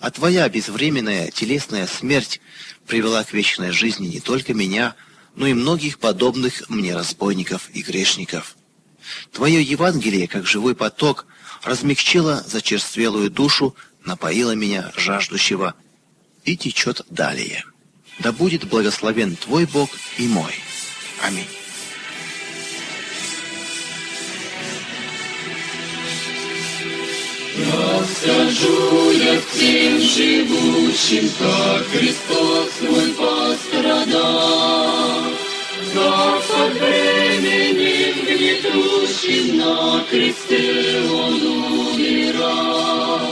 А 0.00 0.10
твоя 0.10 0.48
безвременная 0.48 1.30
телесная 1.30 1.86
смерть 1.86 2.40
привела 2.86 3.24
к 3.24 3.32
вечной 3.32 3.72
жизни 3.72 4.06
не 4.06 4.20
только 4.20 4.54
меня, 4.54 4.94
но 5.34 5.46
и 5.46 5.54
многих 5.54 5.98
подобных 5.98 6.68
мне 6.68 6.94
разбойников 6.94 7.68
и 7.72 7.82
грешников. 7.82 8.56
Твое 9.32 9.62
Евангелие, 9.62 10.28
как 10.28 10.46
живой 10.46 10.74
поток, 10.74 11.26
размягчило 11.62 12.44
зачерствелую 12.46 13.30
душу, 13.30 13.74
напоило 14.04 14.52
меня, 14.52 14.92
жаждущего, 14.96 15.74
и 16.44 16.56
течет 16.56 17.02
далее. 17.10 17.64
Да 18.20 18.32
будет 18.32 18.64
благословен 18.64 19.36
Твой 19.36 19.66
Бог 19.66 19.90
и 20.16 20.26
мой. 20.26 20.54
Аминь. 21.22 21.46
Расскажу 27.58 29.10
я 29.10 29.40
всем 29.40 30.00
живущим, 30.00 31.28
как 31.38 31.86
Христос 31.88 32.70
мой 32.82 33.08
пострадал, 33.14 34.52
как 35.92 36.42
под 36.44 36.72
временем 36.74 38.14
гнетущим 38.24 39.56
на 39.58 40.04
кресте 40.08 41.02
Он 41.10 41.42
умирал. 41.94 43.28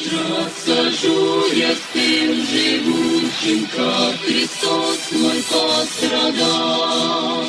Расскажу 0.00 1.46
я 1.54 1.70
всем 1.76 2.34
живущим, 2.44 3.68
как 3.76 4.20
Христос 4.26 4.98
мой 5.12 5.44
пострадал, 5.48 7.44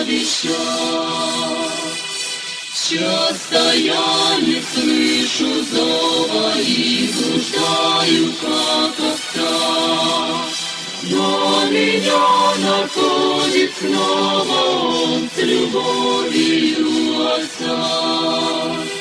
обещал. 0.00 0.56
Часто 2.88 3.74
я 3.74 4.38
не 4.40 4.62
слышу 4.72 5.64
зова 5.64 6.52
и 6.58 7.10
блуждаю, 7.12 8.32
как 8.40 8.94
овца, 9.00 9.56
но 11.02 11.66
меня 11.68 12.54
находит 12.58 13.72
снова 13.78 14.60
он 15.04 15.28
с 15.34 15.38
любовью 15.42 16.86
Отца. 17.34 18.95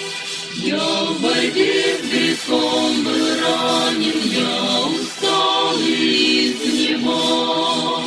Я 0.65 0.79
в 0.79 1.21
борьбе 1.21 1.95
с 1.95 2.07
грехом 2.09 3.03
был 3.03 3.39
ранен, 3.39 4.19
я 4.31 4.81
устал 4.87 5.77
и 5.77 6.53
изнемог. 6.53 8.05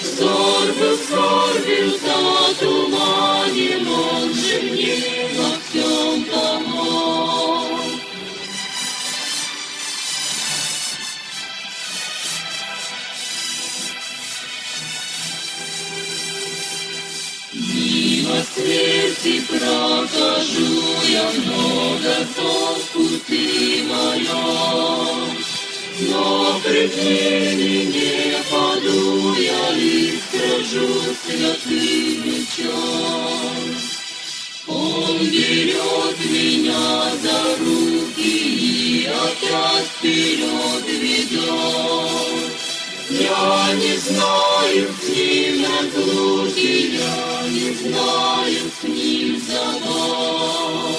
Взор 0.00 0.72
был 0.78 0.96
скорбен, 0.96 1.90
затуманен, 2.00 3.39
Смерти 18.60 19.40
прохожу 19.48 20.82
я 21.08 21.30
много 21.30 22.28
зов 22.36 22.90
пути 22.92 23.84
моем, 23.88 25.38
но 26.00 26.60
пред 26.62 26.94
ними 26.94 27.86
не 27.86 28.36
паду 28.50 29.34
я 29.36 29.76
и 29.76 30.12
скажу 30.28 30.88
святым 31.24 32.22
мечом. 32.26 33.76
Он 34.66 35.18
берет 35.18 36.18
меня 36.30 37.16
за 37.22 37.56
руки 37.64 38.20
и 38.20 39.06
опять 39.06 39.86
вперед 39.86 40.84
ведет. 40.86 42.29
Я 43.10 43.74
не 43.74 43.96
знаю 43.96 44.88
с 45.02 45.08
ним 45.08 45.64
разлуки, 45.64 46.94
я 46.94 47.42
не 47.48 47.74
знаю 47.74 48.70
с 48.80 48.84
ним 48.84 49.40
забот. 49.48 50.96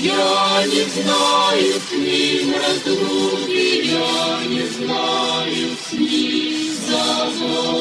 Я 0.00 0.66
не 0.66 0.84
знаю 0.84 1.74
с 1.80 1.92
ним 1.92 2.54
разлуки, 2.56 3.86
я 3.86 4.46
не 4.48 4.66
знаю 4.66 5.76
с 5.80 5.92
ним 5.92 6.74
забот. 6.88 7.78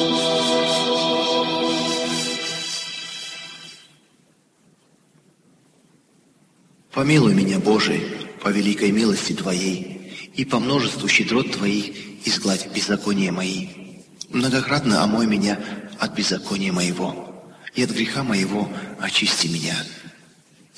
Помилуй 6.93 7.33
меня, 7.33 7.57
Боже, 7.57 7.99
по 8.43 8.49
великой 8.49 8.91
милости 8.91 9.33
Твоей, 9.33 10.11
и 10.35 10.45
по 10.45 10.59
множеству 10.59 11.07
щедрот 11.07 11.53
Твоих 11.53 11.95
изгладь 12.27 12.67
беззакония 12.73 13.31
мои. 13.31 13.67
Многократно 14.29 15.03
омой 15.03 15.25
меня 15.25 15.59
от 15.99 16.13
беззакония 16.13 16.73
моего, 16.73 17.55
и 17.73 17.83
от 17.83 17.91
греха 17.91 18.23
моего 18.23 18.69
очисти 18.99 19.47
меня. 19.47 19.75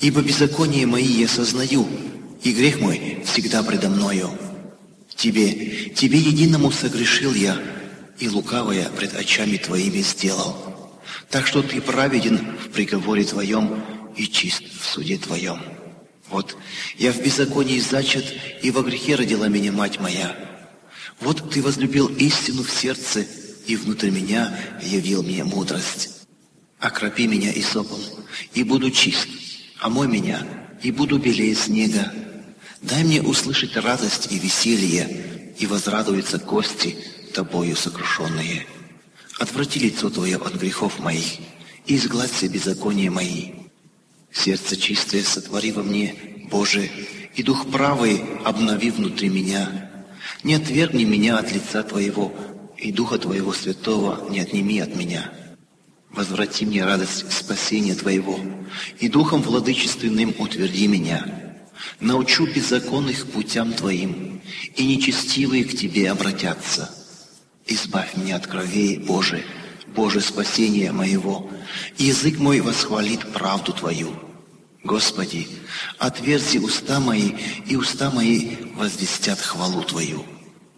Ибо 0.00 0.22
беззаконие 0.22 0.86
мои 0.86 1.04
я 1.04 1.28
сознаю, 1.28 1.88
и 2.42 2.52
грех 2.52 2.80
мой 2.80 3.22
всегда 3.26 3.62
предо 3.62 3.88
мною. 3.88 4.30
Тебе, 5.16 5.90
Тебе 5.94 6.18
единому 6.18 6.70
согрешил 6.70 7.34
я, 7.34 7.60
и 8.18 8.28
лукавое 8.28 8.88
пред 8.90 9.14
очами 9.14 9.56
Твоими 9.56 10.02
сделал. 10.02 10.56
Так 11.28 11.46
что 11.46 11.62
Ты 11.62 11.80
праведен 11.80 12.56
в 12.64 12.70
приговоре 12.70 13.24
Твоем 13.24 13.82
и 14.16 14.26
чист 14.26 14.62
в 14.80 14.84
суде 14.84 15.18
Твоем. 15.18 15.60
Вот 16.30 16.56
я 16.96 17.12
в 17.12 17.20
беззаконии 17.20 17.80
зачат, 17.80 18.24
и 18.62 18.70
во 18.70 18.82
грехе 18.82 19.16
родила 19.16 19.48
меня 19.48 19.72
мать 19.72 19.98
моя. 20.00 20.49
Вот 21.20 21.50
ты 21.50 21.62
возлюбил 21.62 22.06
истину 22.06 22.62
в 22.62 22.70
сердце, 22.70 23.26
и 23.66 23.76
внутрь 23.76 24.10
меня 24.10 24.58
явил 24.82 25.22
мне 25.22 25.44
мудрость. 25.44 26.26
Окропи 26.78 27.26
меня 27.26 27.52
и 27.52 27.62
сопом, 27.62 28.00
и 28.54 28.62
буду 28.62 28.90
чист, 28.90 29.28
омой 29.80 30.08
меня, 30.08 30.46
и 30.82 30.90
буду 30.90 31.18
белее 31.18 31.54
снега. 31.54 32.12
Дай 32.80 33.04
мне 33.04 33.20
услышать 33.20 33.76
радость 33.76 34.32
и 34.32 34.38
веселье, 34.38 35.54
и 35.58 35.66
возрадуются 35.66 36.38
кости 36.38 36.96
тобою 37.34 37.76
сокрушенные. 37.76 38.66
Отврати 39.38 39.78
лицо 39.78 40.08
Твое 40.08 40.36
от 40.36 40.54
грехов 40.54 40.98
моих, 40.98 41.38
и 41.86 41.96
изгладься 41.96 42.48
беззакония 42.48 43.10
мои. 43.10 43.52
Сердце 44.32 44.76
чистое 44.76 45.22
сотвори 45.22 45.72
во 45.72 45.82
мне, 45.82 46.14
Боже, 46.50 46.90
и 47.34 47.42
дух 47.42 47.70
правый 47.70 48.22
обнови 48.44 48.90
внутри 48.90 49.28
меня. 49.28 49.89
Не 50.42 50.54
отвергни 50.54 51.04
меня 51.04 51.38
от 51.38 51.52
лица 51.52 51.82
Твоего, 51.82 52.32
и 52.78 52.92
Духа 52.92 53.18
Твоего 53.18 53.52
Святого 53.52 54.30
не 54.30 54.40
отними 54.40 54.78
от 54.78 54.96
меня. 54.96 55.30
Возврати 56.10 56.64
мне 56.64 56.84
радость 56.84 57.30
спасения 57.30 57.94
Твоего, 57.94 58.40
и 58.98 59.08
Духом 59.08 59.42
владычественным 59.42 60.34
утверди 60.38 60.86
меня. 60.86 61.26
Научу 62.00 62.46
беззаконных 62.46 63.26
путям 63.26 63.74
Твоим, 63.74 64.40
и 64.76 64.86
нечестивые 64.86 65.64
к 65.64 65.76
Тебе 65.76 66.10
обратятся. 66.10 66.90
Избавь 67.66 68.16
меня 68.16 68.36
от 68.36 68.46
кровей, 68.46 68.98
Боже, 68.98 69.44
Боже, 69.94 70.20
спасение 70.20 70.92
моего, 70.92 71.50
язык 71.98 72.38
мой 72.38 72.60
восхвалит 72.60 73.32
правду 73.32 73.72
Твою. 73.72 74.29
Господи, 74.82 75.46
отверзи 75.98 76.58
уста 76.58 77.00
мои, 77.00 77.32
и 77.66 77.76
уста 77.76 78.10
мои 78.10 78.56
возвестят 78.74 79.38
хвалу 79.38 79.82
Твою. 79.82 80.24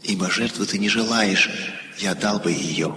Ибо 0.02 0.30
жертвы 0.30 0.66
Ты 0.66 0.78
не 0.78 0.88
желаешь, 0.88 1.48
я 1.98 2.14
дал 2.14 2.40
бы 2.40 2.50
ее. 2.50 2.92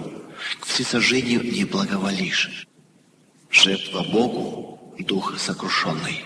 К 0.60 0.66
всесожжению 0.66 1.42
не 1.42 1.64
благоволишь. 1.64 2.66
Жертва 3.50 4.02
Богу— 4.02 4.94
дух 4.98 5.38
сокрушенный. 5.38 6.24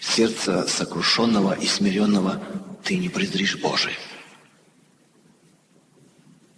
Сердце 0.00 0.66
сокрушенного 0.66 1.52
и 1.52 1.66
смиренного 1.66 2.42
Ты 2.82 2.96
не 2.96 3.08
презришь, 3.08 3.56
Боже. 3.56 3.90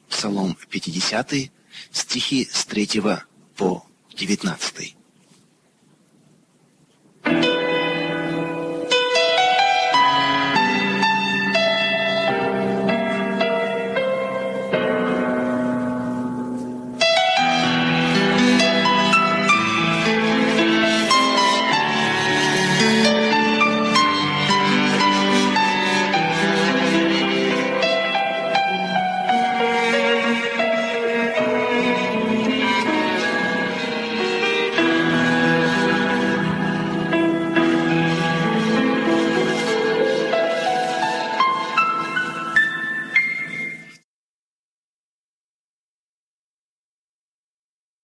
Псалом 0.08 0.56
50, 0.70 1.50
стихи 1.92 2.48
с 2.50 2.64
3 2.64 3.20
по 3.56 3.84
19. 4.14 4.96